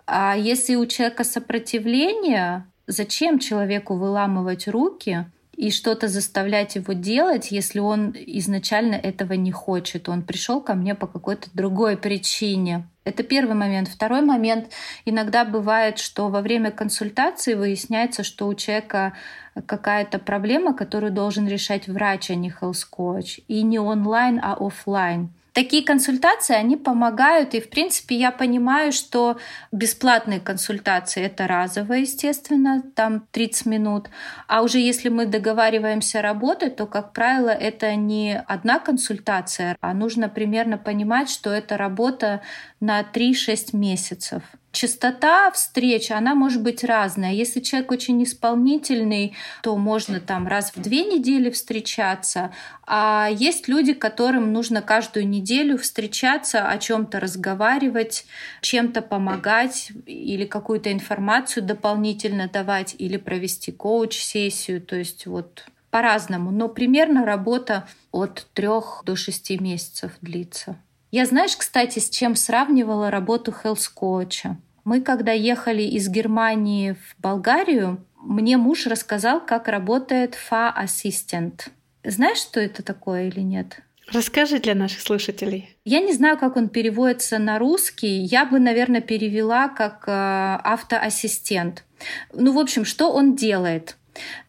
А 0.05 0.35
если 0.37 0.75
у 0.75 0.85
человека 0.85 1.23
сопротивление, 1.23 2.65
зачем 2.85 3.39
человеку 3.39 3.95
выламывать 3.95 4.67
руки? 4.67 5.25
И 5.59 5.71
что-то 5.71 6.07
заставлять 6.07 6.75
его 6.75 6.93
делать, 6.93 7.51
если 7.51 7.79
он 7.79 8.15
изначально 8.15 8.95
этого 8.95 9.33
не 9.33 9.51
хочет. 9.51 10.07
Он 10.07 10.21
пришел 10.21 10.61
ко 10.61 10.73
мне 10.73 10.95
по 10.95 11.05
какой-то 11.05 11.49
другой 11.53 11.97
причине. 11.97 12.87
Это 13.03 13.23
первый 13.23 13.55
момент. 13.55 13.89
Второй 13.89 14.21
момент. 14.21 14.71
Иногда 15.03 15.43
бывает, 15.43 15.99
что 15.99 16.29
во 16.29 16.39
время 16.39 16.71
консультации 16.71 17.55
выясняется, 17.55 18.23
что 18.23 18.47
у 18.47 18.55
человека 18.55 19.17
какая-то 19.65 20.17
проблема, 20.17 20.73
которую 20.73 21.11
должен 21.11 21.45
решать 21.45 21.89
врач, 21.89 22.31
а 22.31 22.35
не 22.35 22.51
health 22.51 23.33
И 23.49 23.61
не 23.61 23.79
онлайн, 23.79 24.39
а 24.41 24.53
офлайн. 24.53 25.29
Такие 25.53 25.83
консультации, 25.83 26.55
они 26.55 26.77
помогают, 26.77 27.53
и, 27.53 27.59
в 27.59 27.69
принципе, 27.69 28.15
я 28.15 28.31
понимаю, 28.31 28.91
что 28.91 29.37
бесплатные 29.71 30.39
консультации— 30.39 31.23
это 31.25 31.47
разовые, 31.47 32.01
естественно, 32.01 32.83
там 32.95 33.27
30 33.31 33.65
минут, 33.65 34.09
а 34.47 34.61
уже 34.61 34.79
если 34.79 35.09
мы 35.09 35.25
договариваемся 35.25 36.21
работать, 36.21 36.75
то, 36.75 36.85
как 36.85 37.13
правило, 37.13 37.49
это 37.49 37.95
не 37.95 38.39
одна 38.47 38.79
консультация, 38.79 39.75
а 39.81 39.93
нужно 39.93 40.29
примерно 40.29 40.77
понимать, 40.77 41.29
что 41.29 41.49
это 41.49 41.77
работа 41.77 42.41
на 42.79 43.01
3-6 43.01 43.75
месяцев. 43.75 44.43
Частота 44.71 45.49
встреч, 45.51 46.11
она 46.11 46.35
может 46.35 46.61
быть 46.61 46.83
разная. 46.83 47.33
Если 47.33 47.59
человек 47.59 47.91
очень 47.91 48.23
исполнительный, 48.23 49.35
то 49.63 49.75
можно 49.75 50.19
там 50.19 50.47
раз 50.47 50.71
в 50.75 50.81
две 50.81 51.05
недели 51.05 51.49
встречаться. 51.49 52.53
А 52.85 53.29
есть 53.31 53.67
люди, 53.67 53.93
которым 53.93 54.53
нужно 54.53 54.83
каждую 54.83 55.27
неделю 55.27 55.79
встречаться, 55.79 56.69
о 56.69 56.77
чем-то 56.77 57.19
разговаривать, 57.19 58.25
чем-то 58.61 59.01
помогать 59.01 59.91
или 60.05 60.45
какую-то 60.45 60.91
информацию 60.91 61.63
дополнительно 61.63 62.47
давать, 62.47 62.95
или 62.99 63.17
провести 63.17 63.71
коуч-сессию. 63.71 64.81
То 64.81 64.95
есть 64.97 65.25
вот 65.25 65.65
по-разному. 65.89 66.51
Но 66.51 66.69
примерно 66.69 67.25
работа 67.25 67.87
от 68.11 68.47
трех 68.53 69.01
до 69.05 69.15
шести 69.15 69.57
месяцев 69.57 70.11
длится. 70.21 70.77
Я 71.11 71.25
знаешь, 71.25 71.55
кстати, 71.57 71.99
с 71.99 72.09
чем 72.09 72.35
сравнивала 72.35 73.09
работу 73.09 73.51
Coach? 73.63 74.55
Мы, 74.83 75.01
когда 75.01 75.31
ехали 75.31 75.81
из 75.81 76.07
Германии 76.07 76.93
в 76.93 77.21
Болгарию, 77.21 78.05
мне 78.21 78.57
муж 78.57 78.85
рассказал, 78.85 79.43
как 79.43 79.67
работает 79.67 80.37
FA-ассистент. 80.49 81.69
Знаешь, 82.03 82.37
что 82.37 82.59
это 82.59 82.83
такое 82.83 83.27
или 83.27 83.39
нет? 83.39 83.81
Расскажи 84.11 84.59
для 84.59 84.75
наших 84.75 85.01
слушателей. 85.01 85.75
Я 85.85 85.99
не 85.99 86.13
знаю, 86.13 86.37
как 86.37 86.55
он 86.55 86.69
переводится 86.69 87.37
на 87.37 87.59
русский. 87.59 88.19
Я 88.21 88.45
бы, 88.45 88.59
наверное, 88.59 89.01
перевела 89.01 89.67
как 89.67 90.03
э, 90.07 90.11
автоассистент. 90.11 91.85
Ну, 92.33 92.53
в 92.53 92.59
общем, 92.59 92.85
что 92.85 93.11
он 93.11 93.35
делает? 93.35 93.97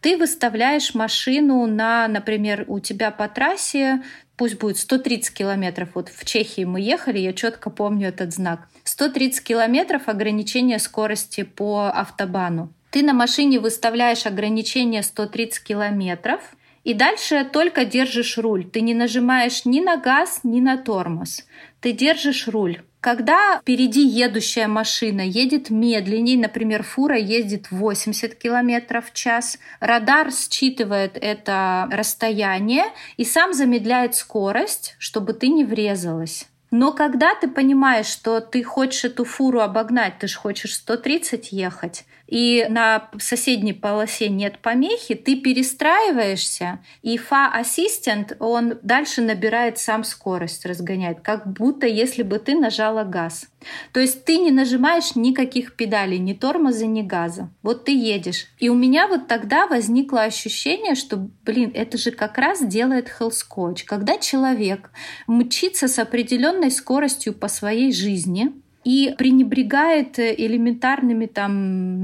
Ты 0.01 0.17
выставляешь 0.17 0.95
машину 0.95 1.65
на, 1.67 2.07
например, 2.07 2.65
у 2.67 2.79
тебя 2.79 3.11
по 3.11 3.27
трассе 3.27 4.01
пусть 4.41 4.57
будет 4.57 4.79
130 4.79 5.35
километров. 5.35 5.89
Вот 5.93 6.09
в 6.09 6.25
Чехии 6.25 6.63
мы 6.63 6.81
ехали, 6.81 7.19
я 7.19 7.31
четко 7.31 7.69
помню 7.69 8.07
этот 8.07 8.33
знак. 8.33 8.67
130 8.85 9.43
километров 9.43 10.07
ограничение 10.07 10.79
скорости 10.79 11.43
по 11.43 11.91
автобану. 11.91 12.73
Ты 12.89 13.03
на 13.03 13.13
машине 13.13 13.59
выставляешь 13.59 14.25
ограничение 14.25 15.03
130 15.03 15.63
километров, 15.63 16.41
и 16.83 16.95
дальше 16.95 17.47
только 17.53 17.85
держишь 17.85 18.39
руль. 18.39 18.65
Ты 18.65 18.81
не 18.81 18.95
нажимаешь 18.95 19.63
ни 19.65 19.79
на 19.79 19.97
газ, 19.97 20.39
ни 20.41 20.59
на 20.59 20.75
тормоз. 20.75 21.45
Ты 21.79 21.91
держишь 21.91 22.47
руль. 22.47 22.81
Когда 23.01 23.59
впереди 23.59 24.05
едущая 24.05 24.67
машина 24.67 25.21
едет 25.21 25.71
медленнее, 25.71 26.37
например, 26.37 26.83
фура 26.83 27.17
ездит 27.17 27.71
80 27.71 28.35
км 28.35 29.01
в 29.01 29.11
час, 29.11 29.57
радар 29.79 30.31
считывает 30.31 31.17
это 31.19 31.89
расстояние 31.91 32.85
и 33.17 33.25
сам 33.25 33.55
замедляет 33.55 34.13
скорость, 34.13 34.95
чтобы 34.99 35.33
ты 35.33 35.47
не 35.47 35.65
врезалась. 35.65 36.45
Но 36.69 36.93
когда 36.93 37.33
ты 37.33 37.49
понимаешь, 37.49 38.05
что 38.05 38.39
ты 38.39 38.63
хочешь 38.63 39.03
эту 39.03 39.25
фуру 39.25 39.61
обогнать, 39.61 40.19
ты 40.19 40.27
же 40.27 40.37
хочешь 40.37 40.75
130 40.75 41.51
ехать, 41.51 42.05
и 42.31 42.65
на 42.69 43.09
соседней 43.19 43.73
полосе 43.73 44.29
нет 44.29 44.59
помехи, 44.59 45.15
ты 45.15 45.35
перестраиваешься, 45.35 46.79
и 47.01 47.17
фа-ассистент, 47.17 48.37
он 48.39 48.79
дальше 48.81 49.21
набирает 49.21 49.77
сам 49.77 50.05
скорость, 50.05 50.65
разгоняет, 50.65 51.19
как 51.19 51.51
будто 51.51 51.85
если 51.85 52.23
бы 52.23 52.39
ты 52.39 52.55
нажала 52.55 53.03
газ. 53.03 53.47
То 53.91 53.99
есть 53.99 54.23
ты 54.23 54.37
не 54.37 54.49
нажимаешь 54.49 55.15
никаких 55.15 55.75
педалей, 55.75 56.19
ни 56.19 56.33
тормоза, 56.33 56.85
ни 56.85 57.01
газа. 57.01 57.49
Вот 57.61 57.83
ты 57.83 57.91
едешь. 57.91 58.47
И 58.59 58.69
у 58.69 58.75
меня 58.75 59.07
вот 59.07 59.27
тогда 59.27 59.67
возникло 59.67 60.21
ощущение, 60.21 60.95
что, 60.95 61.29
блин, 61.43 61.71
это 61.73 61.97
же 61.97 62.11
как 62.11 62.37
раз 62.37 62.65
делает 62.65 63.11
Coach. 63.19 63.83
Когда 63.85 64.17
человек 64.17 64.91
мчится 65.27 65.89
с 65.89 65.99
определенной 65.99 66.71
скоростью 66.71 67.33
по 67.33 67.49
своей 67.49 67.91
жизни, 67.91 68.53
и 68.83 69.13
пренебрегает 69.17 70.19
элементарными 70.19 71.27
там 71.27 71.53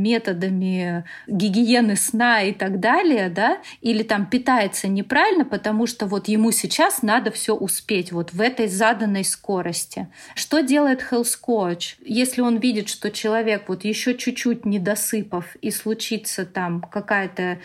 методами 0.02 1.06
гигиены 1.28 1.96
сна 1.96 2.44
и 2.44 2.54
так 2.54 2.80
далее, 2.80 3.30
да, 3.30 3.58
или 3.82 4.04
там 4.04 4.26
питается 4.28 4.88
неправильно, 4.88 5.46
потому 5.46 5.88
что 5.88 6.06
вот 6.06 6.28
ему 6.28 6.52
сейчас 6.52 7.02
надо 7.02 7.32
все 7.32 7.56
успеть 7.56 8.12
вот 8.12 8.34
в 8.34 8.42
этой 8.42 8.68
заданной 8.68 9.24
скорости. 9.24 10.08
Что 10.36 10.62
делает 10.62 11.04
health 11.12 11.38
coach? 11.46 11.96
Если 12.04 12.42
он 12.42 12.58
видит, 12.58 12.90
что 12.90 13.12
человек 13.12 13.64
вот 13.68 13.84
еще 13.84 14.16
чуть-чуть 14.16 14.66
не 14.66 14.80
досыпав 14.80 15.56
и 15.62 15.72
случится 15.72 16.46
там 16.46 16.82
какая-то 16.82 17.60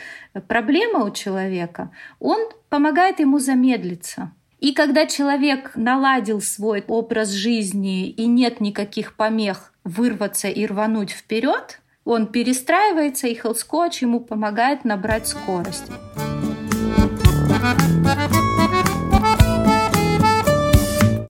проблема 0.49 1.05
у 1.05 1.11
человека, 1.11 1.91
он 2.19 2.41
помогает 2.69 3.21
ему 3.21 3.39
замедлиться. 3.39 4.33
И 4.63 4.75
когда 4.75 5.07
человек 5.07 5.73
наладил 5.75 6.41
свой 6.41 6.85
образ 6.87 7.31
жизни 7.31 8.09
и 8.09 8.27
нет 8.27 8.61
никаких 8.61 9.17
помех 9.17 9.73
вырваться 9.83 10.47
и 10.47 10.65
рвануть 10.65 11.11
вперед, 11.11 11.81
он 12.05 12.29
перестраивается, 12.29 13.27
и 13.27 13.35
хелскотч 13.35 14.03
ему 14.03 14.21
помогает 14.21 14.85
набрать 14.85 15.27
скорость. 15.27 15.87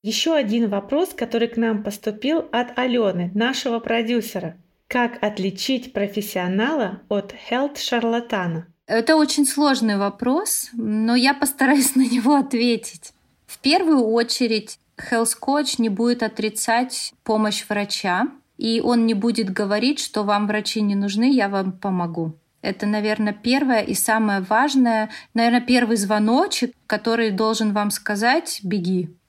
Еще 0.03 0.35
один 0.35 0.69
вопрос, 0.69 1.15
который 1.17 1.49
к 1.49 1.57
нам 1.57 1.83
поступил 1.83 2.47
от 2.53 2.79
Алены, 2.79 3.31
нашего 3.33 3.79
продюсера. 3.79 4.59
Как 4.89 5.25
отличить 5.25 5.95
профессионала 5.95 7.01
от 7.09 7.35
хелт-шарлатана? 7.49 8.67
Это 8.87 9.17
очень 9.17 9.47
сложный 9.47 9.97
вопрос, 9.97 10.69
но 10.75 11.15
я 11.15 11.33
постараюсь 11.33 11.95
на 11.97 12.03
него 12.03 12.35
ответить. 12.35 13.15
В 13.53 13.59
первую 13.59 14.07
очередь, 14.07 14.79
health 14.97 15.75
не 15.77 15.91
будет 15.91 16.23
отрицать 16.23 17.13
помощь 17.23 17.67
врача, 17.69 18.29
и 18.57 18.81
он 18.81 19.05
не 19.05 19.13
будет 19.13 19.51
говорить, 19.51 19.99
что 19.99 20.23
вам 20.23 20.47
врачи 20.47 20.81
не 20.81 20.95
нужны, 20.95 21.31
я 21.31 21.51
вам 21.51 21.73
помогу. 21.73 22.35
Это, 22.63 22.87
наверное, 22.87 23.35
первое 23.35 23.83
и 23.83 23.93
самое 23.93 24.41
важное, 24.41 25.11
наверное, 25.35 25.61
первый 25.61 25.99
звоночек, 25.99 26.73
который 26.87 27.31
должен 27.31 27.75
вам 27.75 27.91
сказать 27.91 28.61
«беги». 28.63 29.15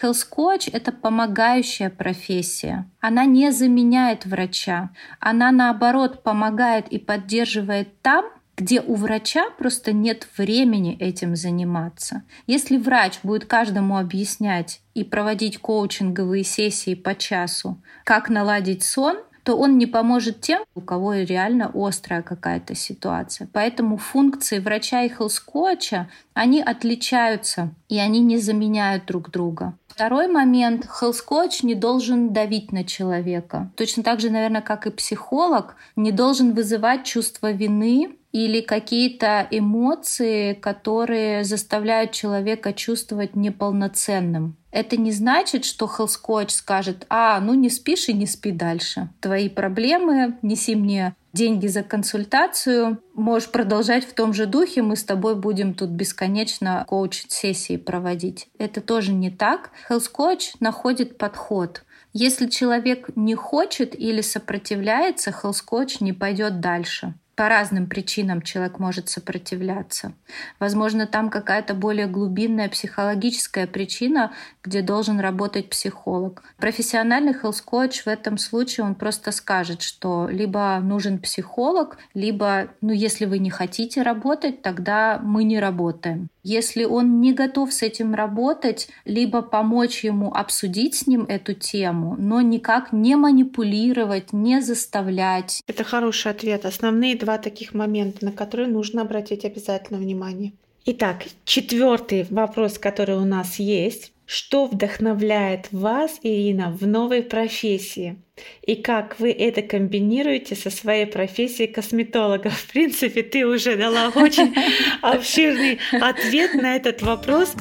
Health 0.00 0.70
это 0.72 0.92
помогающая 0.92 1.90
профессия. 1.90 2.88
Она 3.00 3.26
не 3.26 3.52
заменяет 3.52 4.24
врача. 4.24 4.88
Она, 5.18 5.50
наоборот, 5.50 6.22
помогает 6.22 6.88
и 6.88 6.98
поддерживает 6.98 8.00
там, 8.00 8.24
где 8.60 8.82
у 8.82 8.94
врача 8.94 9.48
просто 9.56 9.92
нет 9.92 10.28
времени 10.36 10.94
этим 11.00 11.34
заниматься. 11.34 12.24
Если 12.46 12.76
врач 12.76 13.20
будет 13.22 13.46
каждому 13.46 13.96
объяснять 13.96 14.82
и 14.92 15.02
проводить 15.02 15.56
коучинговые 15.58 16.44
сессии 16.44 16.94
по 16.94 17.14
часу, 17.14 17.80
как 18.04 18.28
наладить 18.28 18.82
сон, 18.82 19.16
то 19.44 19.56
он 19.56 19.78
не 19.78 19.86
поможет 19.86 20.42
тем, 20.42 20.62
у 20.74 20.82
кого 20.82 21.14
реально 21.14 21.70
острая 21.72 22.20
какая-то 22.20 22.74
ситуация. 22.74 23.48
Поэтому 23.50 23.96
функции 23.96 24.58
врача 24.58 25.04
и 25.04 25.08
хелскоуча, 25.08 26.10
они 26.34 26.60
отличаются, 26.60 27.70
и 27.88 27.98
они 27.98 28.20
не 28.20 28.36
заменяют 28.36 29.06
друг 29.06 29.30
друга. 29.30 29.72
Второй 29.90 30.28
момент. 30.28 30.86
Хелскоуч 30.86 31.62
не 31.62 31.74
должен 31.74 32.32
давить 32.32 32.72
на 32.72 32.84
человека. 32.84 33.70
Точно 33.76 34.02
так 34.02 34.20
же, 34.20 34.30
наверное, 34.30 34.62
как 34.62 34.86
и 34.86 34.90
психолог, 34.90 35.76
не 35.96 36.12
должен 36.12 36.54
вызывать 36.54 37.04
чувство 37.04 37.50
вины 37.50 38.16
или 38.32 38.60
какие-то 38.60 39.46
эмоции, 39.50 40.54
которые 40.54 41.44
заставляют 41.44 42.12
человека 42.12 42.72
чувствовать 42.72 43.34
неполноценным. 43.34 44.56
Это 44.70 44.96
не 44.96 45.10
значит, 45.10 45.64
что 45.64 45.88
хелскоч 45.88 46.50
скажет, 46.50 47.04
а, 47.08 47.40
ну 47.40 47.54
не 47.54 47.68
спишь 47.68 48.08
и 48.08 48.12
не 48.12 48.26
спи 48.26 48.52
дальше. 48.52 49.08
Твои 49.20 49.48
проблемы, 49.48 50.38
неси 50.42 50.76
мне 50.76 51.16
деньги 51.32 51.66
за 51.66 51.82
консультацию, 51.82 53.02
можешь 53.14 53.50
продолжать 53.50 54.04
в 54.04 54.14
том 54.14 54.32
же 54.32 54.46
духе, 54.46 54.82
мы 54.82 54.96
с 54.96 55.04
тобой 55.04 55.34
будем 55.34 55.74
тут 55.74 55.90
бесконечно 55.90 56.84
коуч-сессии 56.88 57.76
проводить. 57.76 58.48
Это 58.58 58.80
тоже 58.80 59.12
не 59.12 59.30
так. 59.30 59.70
Хелскоч 59.88 60.52
находит 60.60 61.18
подход. 61.18 61.84
Если 62.12 62.48
человек 62.48 63.10
не 63.14 63.34
хочет 63.34 63.98
или 63.98 64.20
сопротивляется, 64.20 65.30
хелскоч 65.30 66.00
не 66.00 66.12
пойдет 66.12 66.60
дальше 66.60 67.14
по 67.40 67.48
разным 67.48 67.86
причинам 67.86 68.42
человек 68.42 68.78
может 68.78 69.08
сопротивляться. 69.08 70.12
Возможно, 70.58 71.06
там 71.06 71.30
какая-то 71.30 71.72
более 71.72 72.06
глубинная 72.06 72.68
психологическая 72.68 73.66
причина, 73.66 74.34
где 74.62 74.82
должен 74.82 75.18
работать 75.20 75.70
психолог. 75.70 76.42
Профессиональный 76.58 77.32
coach 77.32 78.02
в 78.04 78.08
этом 78.08 78.36
случае 78.36 78.84
он 78.84 78.94
просто 78.94 79.32
скажет, 79.32 79.80
что 79.80 80.28
либо 80.30 80.78
нужен 80.82 81.18
психолог, 81.18 81.96
либо, 82.12 82.68
ну, 82.82 82.92
если 82.92 83.24
вы 83.24 83.38
не 83.38 83.48
хотите 83.48 84.02
работать, 84.02 84.60
тогда 84.60 85.18
мы 85.22 85.44
не 85.44 85.58
работаем. 85.58 86.28
Если 86.42 86.84
он 86.84 87.20
не 87.20 87.32
готов 87.32 87.72
с 87.72 87.82
этим 87.82 88.14
работать, 88.14 88.88
либо 89.04 89.42
помочь 89.42 90.04
ему 90.04 90.32
обсудить 90.32 90.94
с 90.94 91.06
ним 91.06 91.24
эту 91.24 91.54
тему, 91.54 92.16
но 92.18 92.40
никак 92.40 92.92
не 92.92 93.16
манипулировать, 93.16 94.32
не 94.32 94.60
заставлять. 94.60 95.62
Это 95.66 95.84
хороший 95.84 96.32
ответ. 96.32 96.64
Основные 96.64 97.16
два 97.16 97.38
таких 97.38 97.74
момента, 97.74 98.24
на 98.24 98.32
которые 98.32 98.68
нужно 98.68 99.02
обратить 99.02 99.44
обязательно 99.44 99.98
внимание. 99.98 100.52
Итак, 100.86 101.24
четвертый 101.44 102.26
вопрос, 102.30 102.78
который 102.78 103.16
у 103.16 103.26
нас 103.26 103.58
есть. 103.58 104.12
Что 104.32 104.66
вдохновляет 104.66 105.66
вас, 105.72 106.20
Ирина, 106.22 106.70
в 106.70 106.86
новой 106.86 107.20
профессии? 107.20 108.16
И 108.62 108.76
как 108.76 109.18
вы 109.18 109.32
это 109.32 109.60
комбинируете 109.60 110.54
со 110.54 110.70
своей 110.70 111.06
профессией 111.06 111.66
косметолога? 111.66 112.48
В 112.50 112.66
принципе, 112.68 113.24
ты 113.24 113.44
уже 113.44 113.74
дала 113.74 114.12
очень 114.14 114.54
обширный 115.02 115.80
ответ 116.00 116.54
на 116.54 116.76
этот 116.76 117.02
вопрос. 117.02 117.56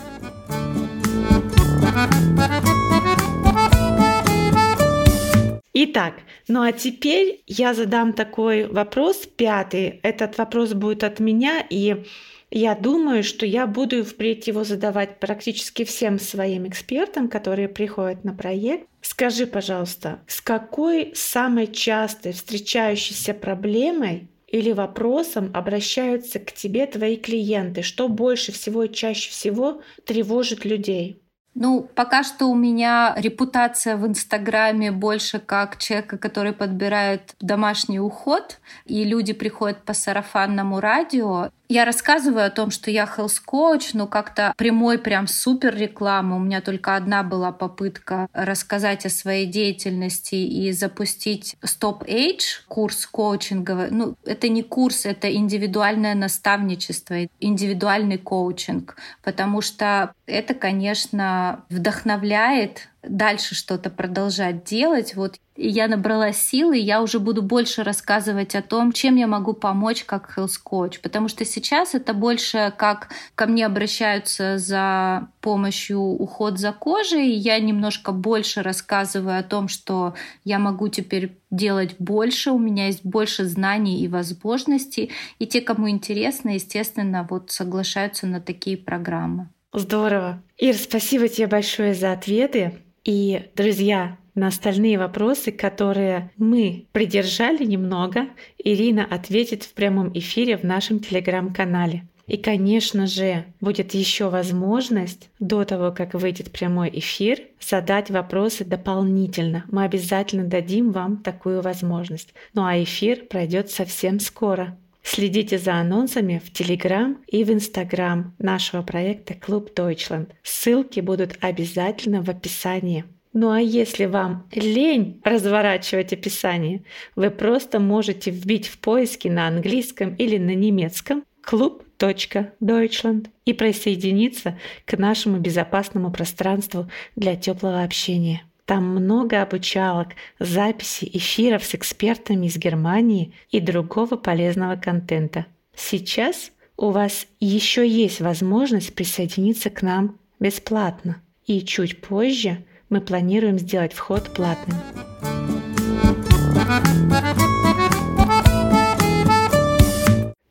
Итак, 5.73 6.19
ну 6.47 6.61
а 6.61 6.71
теперь 6.71 7.41
я 7.47 7.73
задам 7.73 8.13
такой 8.13 8.67
вопрос, 8.67 9.27
пятый. 9.35 9.99
Этот 10.03 10.37
вопрос 10.37 10.73
будет 10.73 11.03
от 11.03 11.19
меня, 11.19 11.65
и 11.67 12.03
я 12.51 12.75
думаю, 12.75 13.23
что 13.23 13.45
я 13.45 13.67
буду 13.67 14.03
впредь 14.03 14.47
его 14.47 14.63
задавать 14.63 15.19
практически 15.19 15.83
всем 15.83 16.19
своим 16.19 16.67
экспертам, 16.67 17.29
которые 17.29 17.67
приходят 17.67 18.23
на 18.23 18.33
проект. 18.33 18.87
Скажи, 19.01 19.45
пожалуйста, 19.45 20.19
с 20.27 20.41
какой 20.41 21.13
самой 21.15 21.67
частой 21.67 22.33
встречающейся 22.33 23.33
проблемой 23.33 24.29
или 24.47 24.71
вопросом 24.71 25.51
обращаются 25.53 26.39
к 26.39 26.51
тебе 26.51 26.87
твои 26.87 27.17
клиенты? 27.17 27.83
Что 27.83 28.07
больше 28.07 28.51
всего 28.51 28.83
и 28.83 28.91
чаще 28.91 29.29
всего 29.29 29.81
тревожит 30.05 30.65
людей? 30.65 31.21
Ну, 31.55 31.89
пока 31.93 32.23
что 32.23 32.45
у 32.45 32.55
меня 32.55 33.13
репутация 33.17 33.97
в 33.97 34.07
Инстаграме 34.07 34.91
больше 34.91 35.39
как 35.39 35.77
человека, 35.77 36.17
который 36.17 36.53
подбирает 36.53 37.35
домашний 37.39 37.99
уход, 37.99 38.59
и 38.85 39.03
люди 39.03 39.33
приходят 39.33 39.83
по 39.83 39.93
сарафанному 39.93 40.79
радио. 40.79 41.49
Я 41.71 41.85
рассказываю 41.85 42.47
о 42.47 42.49
том, 42.49 42.71
что 42.71 42.89
я 42.89 43.03
health 43.03 43.43
coach, 43.45 43.91
но 43.93 44.07
как-то 44.07 44.55
прямой 44.57 44.97
прям 44.97 45.27
супер 45.27 45.75
рекламы. 45.75 46.37
У 46.37 46.39
меня 46.39 46.61
только 46.61 46.95
одна 46.95 47.21
была 47.21 47.51
попытка 47.51 48.27
рассказать 48.33 49.05
о 49.05 49.09
своей 49.11 49.45
деятельности 49.45 50.33
и 50.33 50.71
запустить 50.71 51.57
Stop 51.61 52.07
Age, 52.07 52.63
курс 52.67 53.05
коучинговый. 53.05 53.91
Ну, 53.91 54.15
это 54.25 54.49
не 54.49 54.63
курс, 54.63 55.05
это 55.05 55.31
индивидуальное 55.31 56.15
наставничество, 56.15 57.27
индивидуальный 57.39 58.17
коучинг, 58.17 58.95
потому 59.21 59.61
что 59.61 60.15
это, 60.25 60.55
конечно, 60.55 61.65
вдохновляет 61.69 62.89
дальше 63.03 63.55
что-то 63.55 63.89
продолжать 63.89 64.63
делать. 64.63 65.15
Вот 65.15 65.35
я 65.55 65.87
набрала 65.87 66.31
силы, 66.31 66.77
я 66.77 67.01
уже 67.01 67.19
буду 67.19 67.41
больше 67.41 67.83
рассказывать 67.83 68.55
о 68.55 68.61
том, 68.61 68.91
чем 68.91 69.15
я 69.15 69.27
могу 69.27 69.53
помочь 69.53 70.03
как 70.03 70.33
health 70.37 70.57
coach, 70.65 70.99
потому 71.01 71.27
что 71.27 71.45
сейчас 71.45 71.95
это 71.95 72.13
больше 72.13 72.73
как 72.77 73.09
ко 73.35 73.45
мне 73.45 73.65
обращаются 73.65 74.57
за 74.57 75.29
помощью 75.41 75.99
уход 75.99 76.59
за 76.59 76.71
кожей, 76.71 77.29
я 77.31 77.59
немножко 77.59 78.11
больше 78.11 78.61
рассказываю 78.61 79.39
о 79.39 79.43
том, 79.43 79.67
что 79.67 80.13
я 80.43 80.59
могу 80.59 80.87
теперь 80.87 81.37
делать 81.51 81.95
больше, 81.99 82.51
у 82.51 82.59
меня 82.59 82.87
есть 82.87 83.03
больше 83.03 83.45
знаний 83.45 84.01
и 84.01 84.07
возможностей, 84.07 85.11
и 85.39 85.47
те, 85.47 85.61
кому 85.61 85.89
интересно, 85.89 86.51
естественно, 86.51 87.27
вот 87.29 87.51
соглашаются 87.51 88.27
на 88.27 88.39
такие 88.39 88.77
программы. 88.77 89.49
Здорово. 89.73 90.41
Ир, 90.57 90.75
спасибо 90.75 91.27
тебе 91.27 91.47
большое 91.47 91.93
за 91.93 92.11
ответы. 92.11 92.73
И, 93.11 93.49
друзья, 93.55 94.19
на 94.35 94.49
остальные 94.49 94.99
вопросы, 94.99 95.51
которые 95.51 96.29
мы 96.37 96.85
придержали 96.91 97.65
немного, 97.65 98.27
Ирина 98.59 99.03
ответит 99.03 99.63
в 99.63 99.73
прямом 99.73 100.11
эфире 100.13 100.57
в 100.57 100.63
нашем 100.63 100.99
телеграм-канале. 100.99 102.03
И, 102.27 102.37
конечно 102.37 103.07
же, 103.07 103.45
будет 103.61 103.95
еще 103.95 104.29
возможность 104.29 105.31
до 105.39 105.63
того, 105.65 105.91
как 105.91 106.13
выйдет 106.13 106.51
прямой 106.51 106.91
эфир, 106.93 107.39
задать 107.59 108.11
вопросы 108.11 108.63
дополнительно. 108.63 109.65
Мы 109.71 109.85
обязательно 109.85 110.43
дадим 110.43 110.91
вам 110.91 111.17
такую 111.17 111.63
возможность. 111.63 112.35
Ну 112.53 112.63
а 112.63 112.77
эфир 112.77 113.25
пройдет 113.25 113.71
совсем 113.71 114.19
скоро. 114.19 114.77
Следите 115.03 115.57
за 115.57 115.75
анонсами 115.75 116.41
в 116.43 116.51
Телеграм 116.51 117.17
и 117.27 117.43
в 117.43 117.51
Инстаграм 117.51 118.35
нашего 118.37 118.81
проекта 118.81 119.33
Клуб 119.33 119.71
Deutschland. 119.75 120.31
Ссылки 120.43 120.99
будут 120.99 121.37
обязательно 121.41 122.21
в 122.21 122.29
описании. 122.29 123.05
Ну 123.33 123.51
а 123.51 123.59
если 123.59 124.05
вам 124.05 124.47
лень 124.51 125.21
разворачивать 125.23 126.13
описание, 126.13 126.83
вы 127.15 127.29
просто 127.29 127.79
можете 127.79 128.31
вбить 128.31 128.67
в 128.67 128.79
поиски 128.79 129.27
на 129.27 129.47
английском 129.47 130.15
или 130.15 130.37
на 130.37 130.55
немецком 130.55 131.23
клуб.deutschland 131.41 133.27
и 133.45 133.53
присоединиться 133.53 134.57
к 134.85 134.97
нашему 134.97 135.37
безопасному 135.37 136.11
пространству 136.11 136.89
для 137.15 137.35
теплого 137.35 137.83
общения. 137.83 138.43
Там 138.69 138.85
много 138.85 139.41
обучалок, 139.41 140.09
записи 140.37 141.09
эфиров 141.11 141.65
с 141.65 141.73
экспертами 141.73 142.45
из 142.45 142.57
Германии 142.57 143.33
и 143.49 143.59
другого 143.59 144.15
полезного 144.15 144.75
контента. 144.75 145.47
Сейчас 145.75 146.51
у 146.77 146.91
вас 146.91 147.25
еще 147.39 147.89
есть 147.89 148.21
возможность 148.21 148.93
присоединиться 148.93 149.71
к 149.71 149.81
нам 149.81 150.19
бесплатно. 150.39 151.19
И 151.47 151.61
чуть 151.61 151.99
позже 151.99 152.63
мы 152.89 153.01
планируем 153.01 153.57
сделать 153.57 153.93
вход 153.93 154.31
платным. 154.35 154.77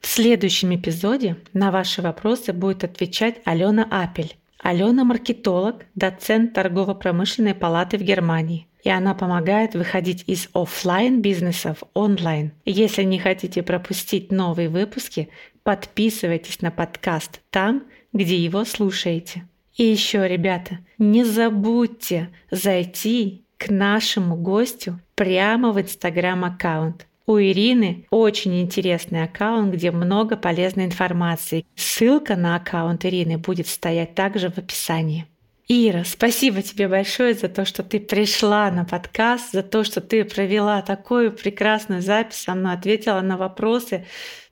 В 0.00 0.06
следующем 0.08 0.74
эпизоде 0.74 1.36
на 1.52 1.70
ваши 1.70 2.02
вопросы 2.02 2.52
будет 2.52 2.82
отвечать 2.82 3.36
Алена 3.44 3.86
Апель. 3.88 4.34
Алена– 4.68 5.02
маркетолог, 5.04 5.86
доцент 5.94 6.52
торгово-промышленной 6.52 7.54
палаты 7.54 7.96
в 7.96 8.02
Германии 8.02 8.68
и 8.84 8.90
она 8.90 9.14
помогает 9.14 9.74
выходить 9.74 10.24
из 10.26 10.48
офлайн 10.52 11.20
бизнеса 11.20 11.74
в 11.74 11.84
онлайн. 11.94 12.52
Если 12.64 13.02
не 13.02 13.18
хотите 13.18 13.62
пропустить 13.62 14.30
новые 14.30 14.68
выпуски, 14.68 15.30
подписывайтесь 15.62 16.60
на 16.60 16.70
подкаст 16.70 17.40
там, 17.50 17.84
где 18.12 18.36
его 18.36 18.64
слушаете. 18.64 19.48
И 19.76 19.84
еще, 19.84 20.28
ребята, 20.28 20.78
не 20.96 21.24
забудьте 21.24 22.28
зайти 22.50 23.46
к 23.56 23.70
нашему 23.70 24.36
гостю 24.36 25.00
прямо 25.14 25.72
в 25.72 25.80
Инстаграм-аккаунт. 25.80 27.07
У 27.28 27.38
Ирины 27.38 28.06
очень 28.10 28.58
интересный 28.58 29.22
аккаунт, 29.22 29.74
где 29.74 29.90
много 29.90 30.34
полезной 30.34 30.86
информации. 30.86 31.66
Ссылка 31.76 32.36
на 32.36 32.56
аккаунт 32.56 33.04
Ирины 33.04 33.36
будет 33.36 33.66
стоять 33.66 34.14
также 34.14 34.48
в 34.48 34.56
описании. 34.56 35.26
Ира, 35.68 36.04
спасибо 36.06 36.62
тебе 36.62 36.88
большое 36.88 37.34
за 37.34 37.50
то, 37.50 37.66
что 37.66 37.82
ты 37.82 38.00
пришла 38.00 38.70
на 38.70 38.86
подкаст, 38.86 39.52
за 39.52 39.62
то, 39.62 39.84
что 39.84 40.00
ты 40.00 40.24
провела 40.24 40.80
такую 40.80 41.30
прекрасную 41.30 42.00
запись 42.00 42.38
со 42.38 42.54
мной, 42.54 42.72
ответила 42.72 43.20
на 43.20 43.36
вопросы. 43.36 44.06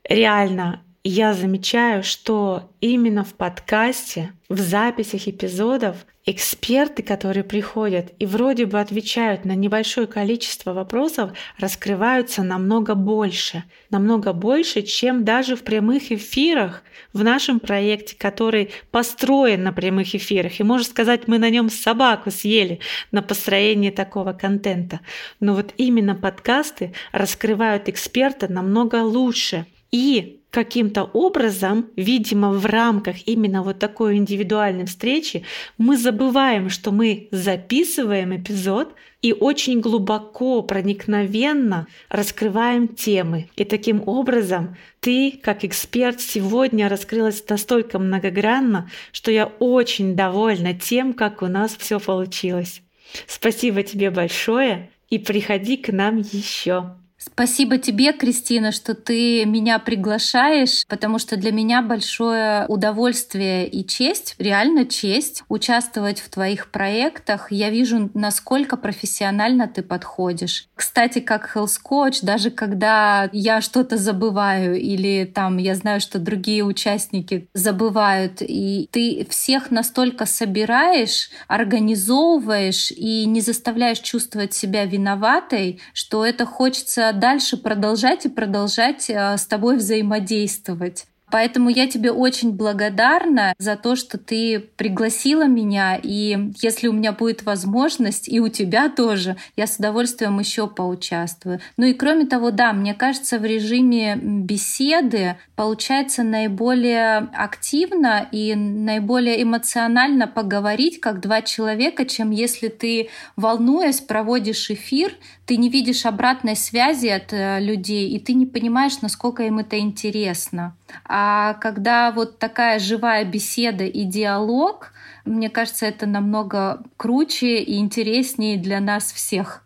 Реально, 0.07 0.83
я 1.03 1.33
замечаю, 1.33 2.03
что 2.03 2.71
именно 2.83 3.25
в 3.25 3.33
подкасте, 3.33 4.33
в 4.51 4.59
записях 4.59 5.29
эпизодов 5.29 6.05
эксперты, 6.27 7.05
которые 7.05 7.45
приходят 7.45 8.13
и 8.19 8.27
вроде 8.27 8.67
бы 8.67 8.81
отвечают 8.81 9.45
на 9.45 9.55
небольшое 9.55 10.09
количество 10.09 10.73
вопросов, 10.73 11.31
раскрываются 11.57 12.43
намного 12.43 12.97
больше. 12.97 13.63
Намного 13.91 14.33
больше, 14.33 14.83
чем 14.83 15.25
даже 15.25 15.55
в 15.55 15.63
прямых 15.63 16.11
эфирах 16.11 16.83
в 17.13 17.23
нашем 17.23 17.61
проекте, 17.61 18.17
который 18.17 18.71
построен 18.91 19.63
на 19.63 19.73
прямых 19.73 20.17
эфирах. 20.17 20.59
И 20.59 20.65
можно 20.65 20.85
сказать, 20.85 21.29
мы 21.29 21.39
на 21.39 21.49
нем 21.49 21.71
собаку 21.71 22.33
съели 22.33 22.81
на 23.13 23.23
построении 23.23 23.91
такого 23.91 24.33
контента. 24.33 25.01
Но 25.39 25.55
вот 25.55 25.75
именно 25.77 26.17
подкасты 26.17 26.93
раскрывают 27.13 27.89
эксперта 27.89 28.53
намного 28.53 28.97
лучше. 28.97 29.67
И 29.93 30.36
каким-то 30.51 31.05
образом, 31.05 31.91
видимо, 31.97 32.51
в 32.53 32.65
рамках 32.67 33.27
именно 33.27 33.63
вот 33.63 33.79
такой 33.79 34.17
индивидуальной 34.17 34.87
встречи, 34.87 35.45
мы 35.77 35.97
забываем, 35.97 36.71
что 36.71 36.93
мы 36.93 37.29
записываем 37.31 38.37
эпизод 38.37 38.95
и 39.23 39.33
очень 39.33 39.81
глубоко, 39.81 40.63
проникновенно 40.63 41.87
раскрываем 42.09 42.89
темы. 42.89 43.49
И 43.57 43.65
таким 43.65 44.03
образом 44.07 44.77
ты, 45.01 45.39
как 45.43 45.65
эксперт, 45.65 46.21
сегодня 46.21 46.89
раскрылась 46.89 47.45
настолько 47.49 47.99
многогранно, 47.99 48.91
что 49.13 49.31
я 49.31 49.47
очень 49.47 50.17
довольна 50.17 50.75
тем, 50.75 51.13
как 51.13 51.43
у 51.43 51.47
нас 51.47 51.77
все 51.77 51.99
получилось. 51.99 52.83
Спасибо 53.27 53.83
тебе 53.83 54.11
большое 54.11 54.91
и 55.11 55.19
приходи 55.19 55.77
к 55.77 55.93
нам 55.93 56.19
еще. 56.19 56.97
Спасибо 57.27 57.77
тебе, 57.77 58.13
Кристина, 58.13 58.71
что 58.71 58.95
ты 58.95 59.45
меня 59.45 59.79
приглашаешь, 59.79 60.85
потому 60.89 61.19
что 61.19 61.37
для 61.37 61.51
меня 61.51 61.83
большое 61.83 62.67
удовольствие 62.69 63.69
и 63.69 63.85
честь, 63.85 64.37
реально 64.39 64.87
честь, 64.87 65.43
участвовать 65.49 66.21
в 66.21 66.31
твоих 66.31 66.71
проектах. 66.71 67.51
Я 67.51 67.71
вижу, 67.71 68.11
насколько 68.15 68.77
профессионально 68.77 69.67
ты 69.67 69.83
подходишь. 69.83 70.69
Кстати, 70.77 71.19
как 71.19 71.51
health 71.55 71.79
coach, 71.85 72.21
даже 72.23 72.51
когда 72.51 73.29
я 73.33 73.61
что-то 73.61 73.97
забываю 73.97 74.81
или 74.81 75.25
там 75.25 75.57
я 75.57 75.75
знаю, 75.75 76.01
что 76.01 76.19
другие 76.19 76.63
участники 76.63 77.49
забывают, 77.55 78.41
и 78.41 78.89
ты 78.93 79.27
всех 79.29 79.73
настолько 79.73 80.27
собираешь, 80.27 81.31
организовываешь 81.49 82.93
и 82.93 83.27
не 83.27 83.41
заставляешь 83.41 83.99
чувствовать 83.99 84.55
себя 84.55 84.85
виноватой, 84.85 85.81
что 85.93 86.25
это 86.25 86.47
хочется 86.47 87.13
дальше 87.17 87.57
продолжать 87.57 88.27
и 88.27 88.29
продолжать 88.29 89.11
э, 89.11 89.37
с 89.37 89.47
тобой 89.47 89.77
взаимодействовать. 89.77 91.07
Поэтому 91.31 91.71
я 91.71 91.89
тебе 91.89 92.13
очень 92.13 92.53
благодарна 92.53 93.55
за 93.59 93.77
то, 93.77 93.97
что 93.97 94.17
ты 94.17 94.61
пригласила 94.77 95.47
меня. 95.47 95.99
И 96.01 96.53
если 96.63 96.87
у 96.87 96.93
меня 96.93 97.13
будет 97.13 97.43
возможность, 97.43 98.29
и 98.29 98.39
у 98.39 98.49
тебя 98.49 98.89
тоже, 98.89 99.37
я 99.57 99.67
с 99.67 99.77
удовольствием 99.77 100.39
еще 100.39 100.69
поучаствую. 100.69 101.61
Ну 101.77 101.87
и 101.87 101.95
кроме 101.95 102.27
того, 102.27 102.53
да, 102.53 102.73
мне 102.73 102.95
кажется, 102.95 103.39
в 103.39 103.45
режиме 103.45 104.17
беседы 104.17 105.37
получается 105.57 106.23
наиболее 106.23 107.29
активно 107.35 108.29
и 108.31 108.55
наиболее 108.55 109.43
эмоционально 109.43 110.29
поговорить, 110.29 111.01
как 111.01 111.21
два 111.21 111.43
человека, 111.43 112.05
чем 112.05 112.31
если 112.31 112.69
ты, 112.69 113.09
волнуясь, 113.35 114.01
проводишь 114.01 114.71
эфир, 114.71 115.13
ты 115.47 115.57
не 115.57 115.69
видишь 115.69 116.05
обратной 116.05 116.57
связи 116.57 117.07
от 117.07 117.33
э, 117.33 117.61
людей, 117.61 118.11
и 118.11 118.19
ты 118.19 118.35
не 118.35 118.47
понимаешь, 118.47 119.01
насколько 119.01 119.45
им 119.45 119.61
это 119.61 119.79
интересно. 119.79 120.77
А 121.05 121.55
когда 121.55 122.11
вот 122.11 122.39
такая 122.39 122.81
живая 122.81 123.25
беседа 123.25 123.85
и 123.85 124.05
диалог, 124.05 124.93
мне 125.25 125.49
кажется, 125.49 125.87
это 125.87 126.07
намного 126.07 126.83
круче 126.97 127.59
и 127.63 127.79
интереснее 127.79 128.59
для 128.59 128.81
нас 128.81 129.13
всех. 129.13 129.65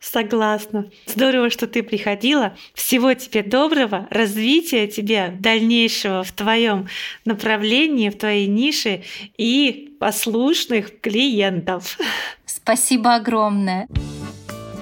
Согласна. 0.00 0.90
Здорово, 1.06 1.48
что 1.48 1.66
ты 1.66 1.82
приходила. 1.82 2.56
Всего 2.74 3.14
тебе 3.14 3.42
доброго, 3.42 4.06
развития 4.10 4.86
тебе 4.86 5.34
дальнейшего 5.38 6.22
в 6.22 6.32
твоем 6.32 6.88
направлении, 7.24 8.10
в 8.10 8.18
твоей 8.18 8.46
нише 8.46 9.02
и 9.38 9.96
послушных 9.98 11.00
клиентов. 11.00 11.98
Спасибо 12.44 13.14
огромное. 13.14 13.88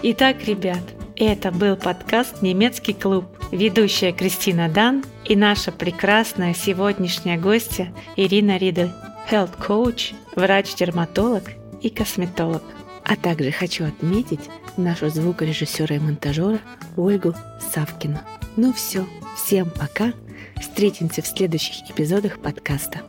Итак, 0.05 0.42
ребят, 0.46 0.82
это 1.14 1.53
был 1.53 1.76
подкаст 1.76 2.42
«Немецкий 2.42 2.92
клуб». 2.92 3.24
Ведущая 3.53 4.12
Кристина 4.12 4.68
Дан 4.68 5.05
и 5.24 5.36
наша 5.36 5.70
прекрасная 5.70 6.55
сегодняшняя 6.55 7.38
гостья 7.38 7.94
Ирина 8.16 8.57
Ридель, 8.57 8.90
health 9.30 9.57
coach, 9.61 10.12
врач-дерматолог 10.34 11.44
и 11.80 11.88
косметолог. 11.88 12.64
А 13.05 13.14
также 13.14 13.53
хочу 13.53 13.84
отметить 13.84 14.50
нашу 14.76 15.09
звукорежиссера 15.09 15.94
и 15.94 16.00
монтажера 16.00 16.59
Ольгу 16.96 17.36
Савкину. 17.72 18.18
Ну 18.57 18.72
все, 18.72 19.07
всем 19.36 19.70
пока. 19.70 20.14
Встретимся 20.61 21.22
в 21.22 21.28
следующих 21.28 21.88
эпизодах 21.88 22.40
подкаста. 22.40 23.03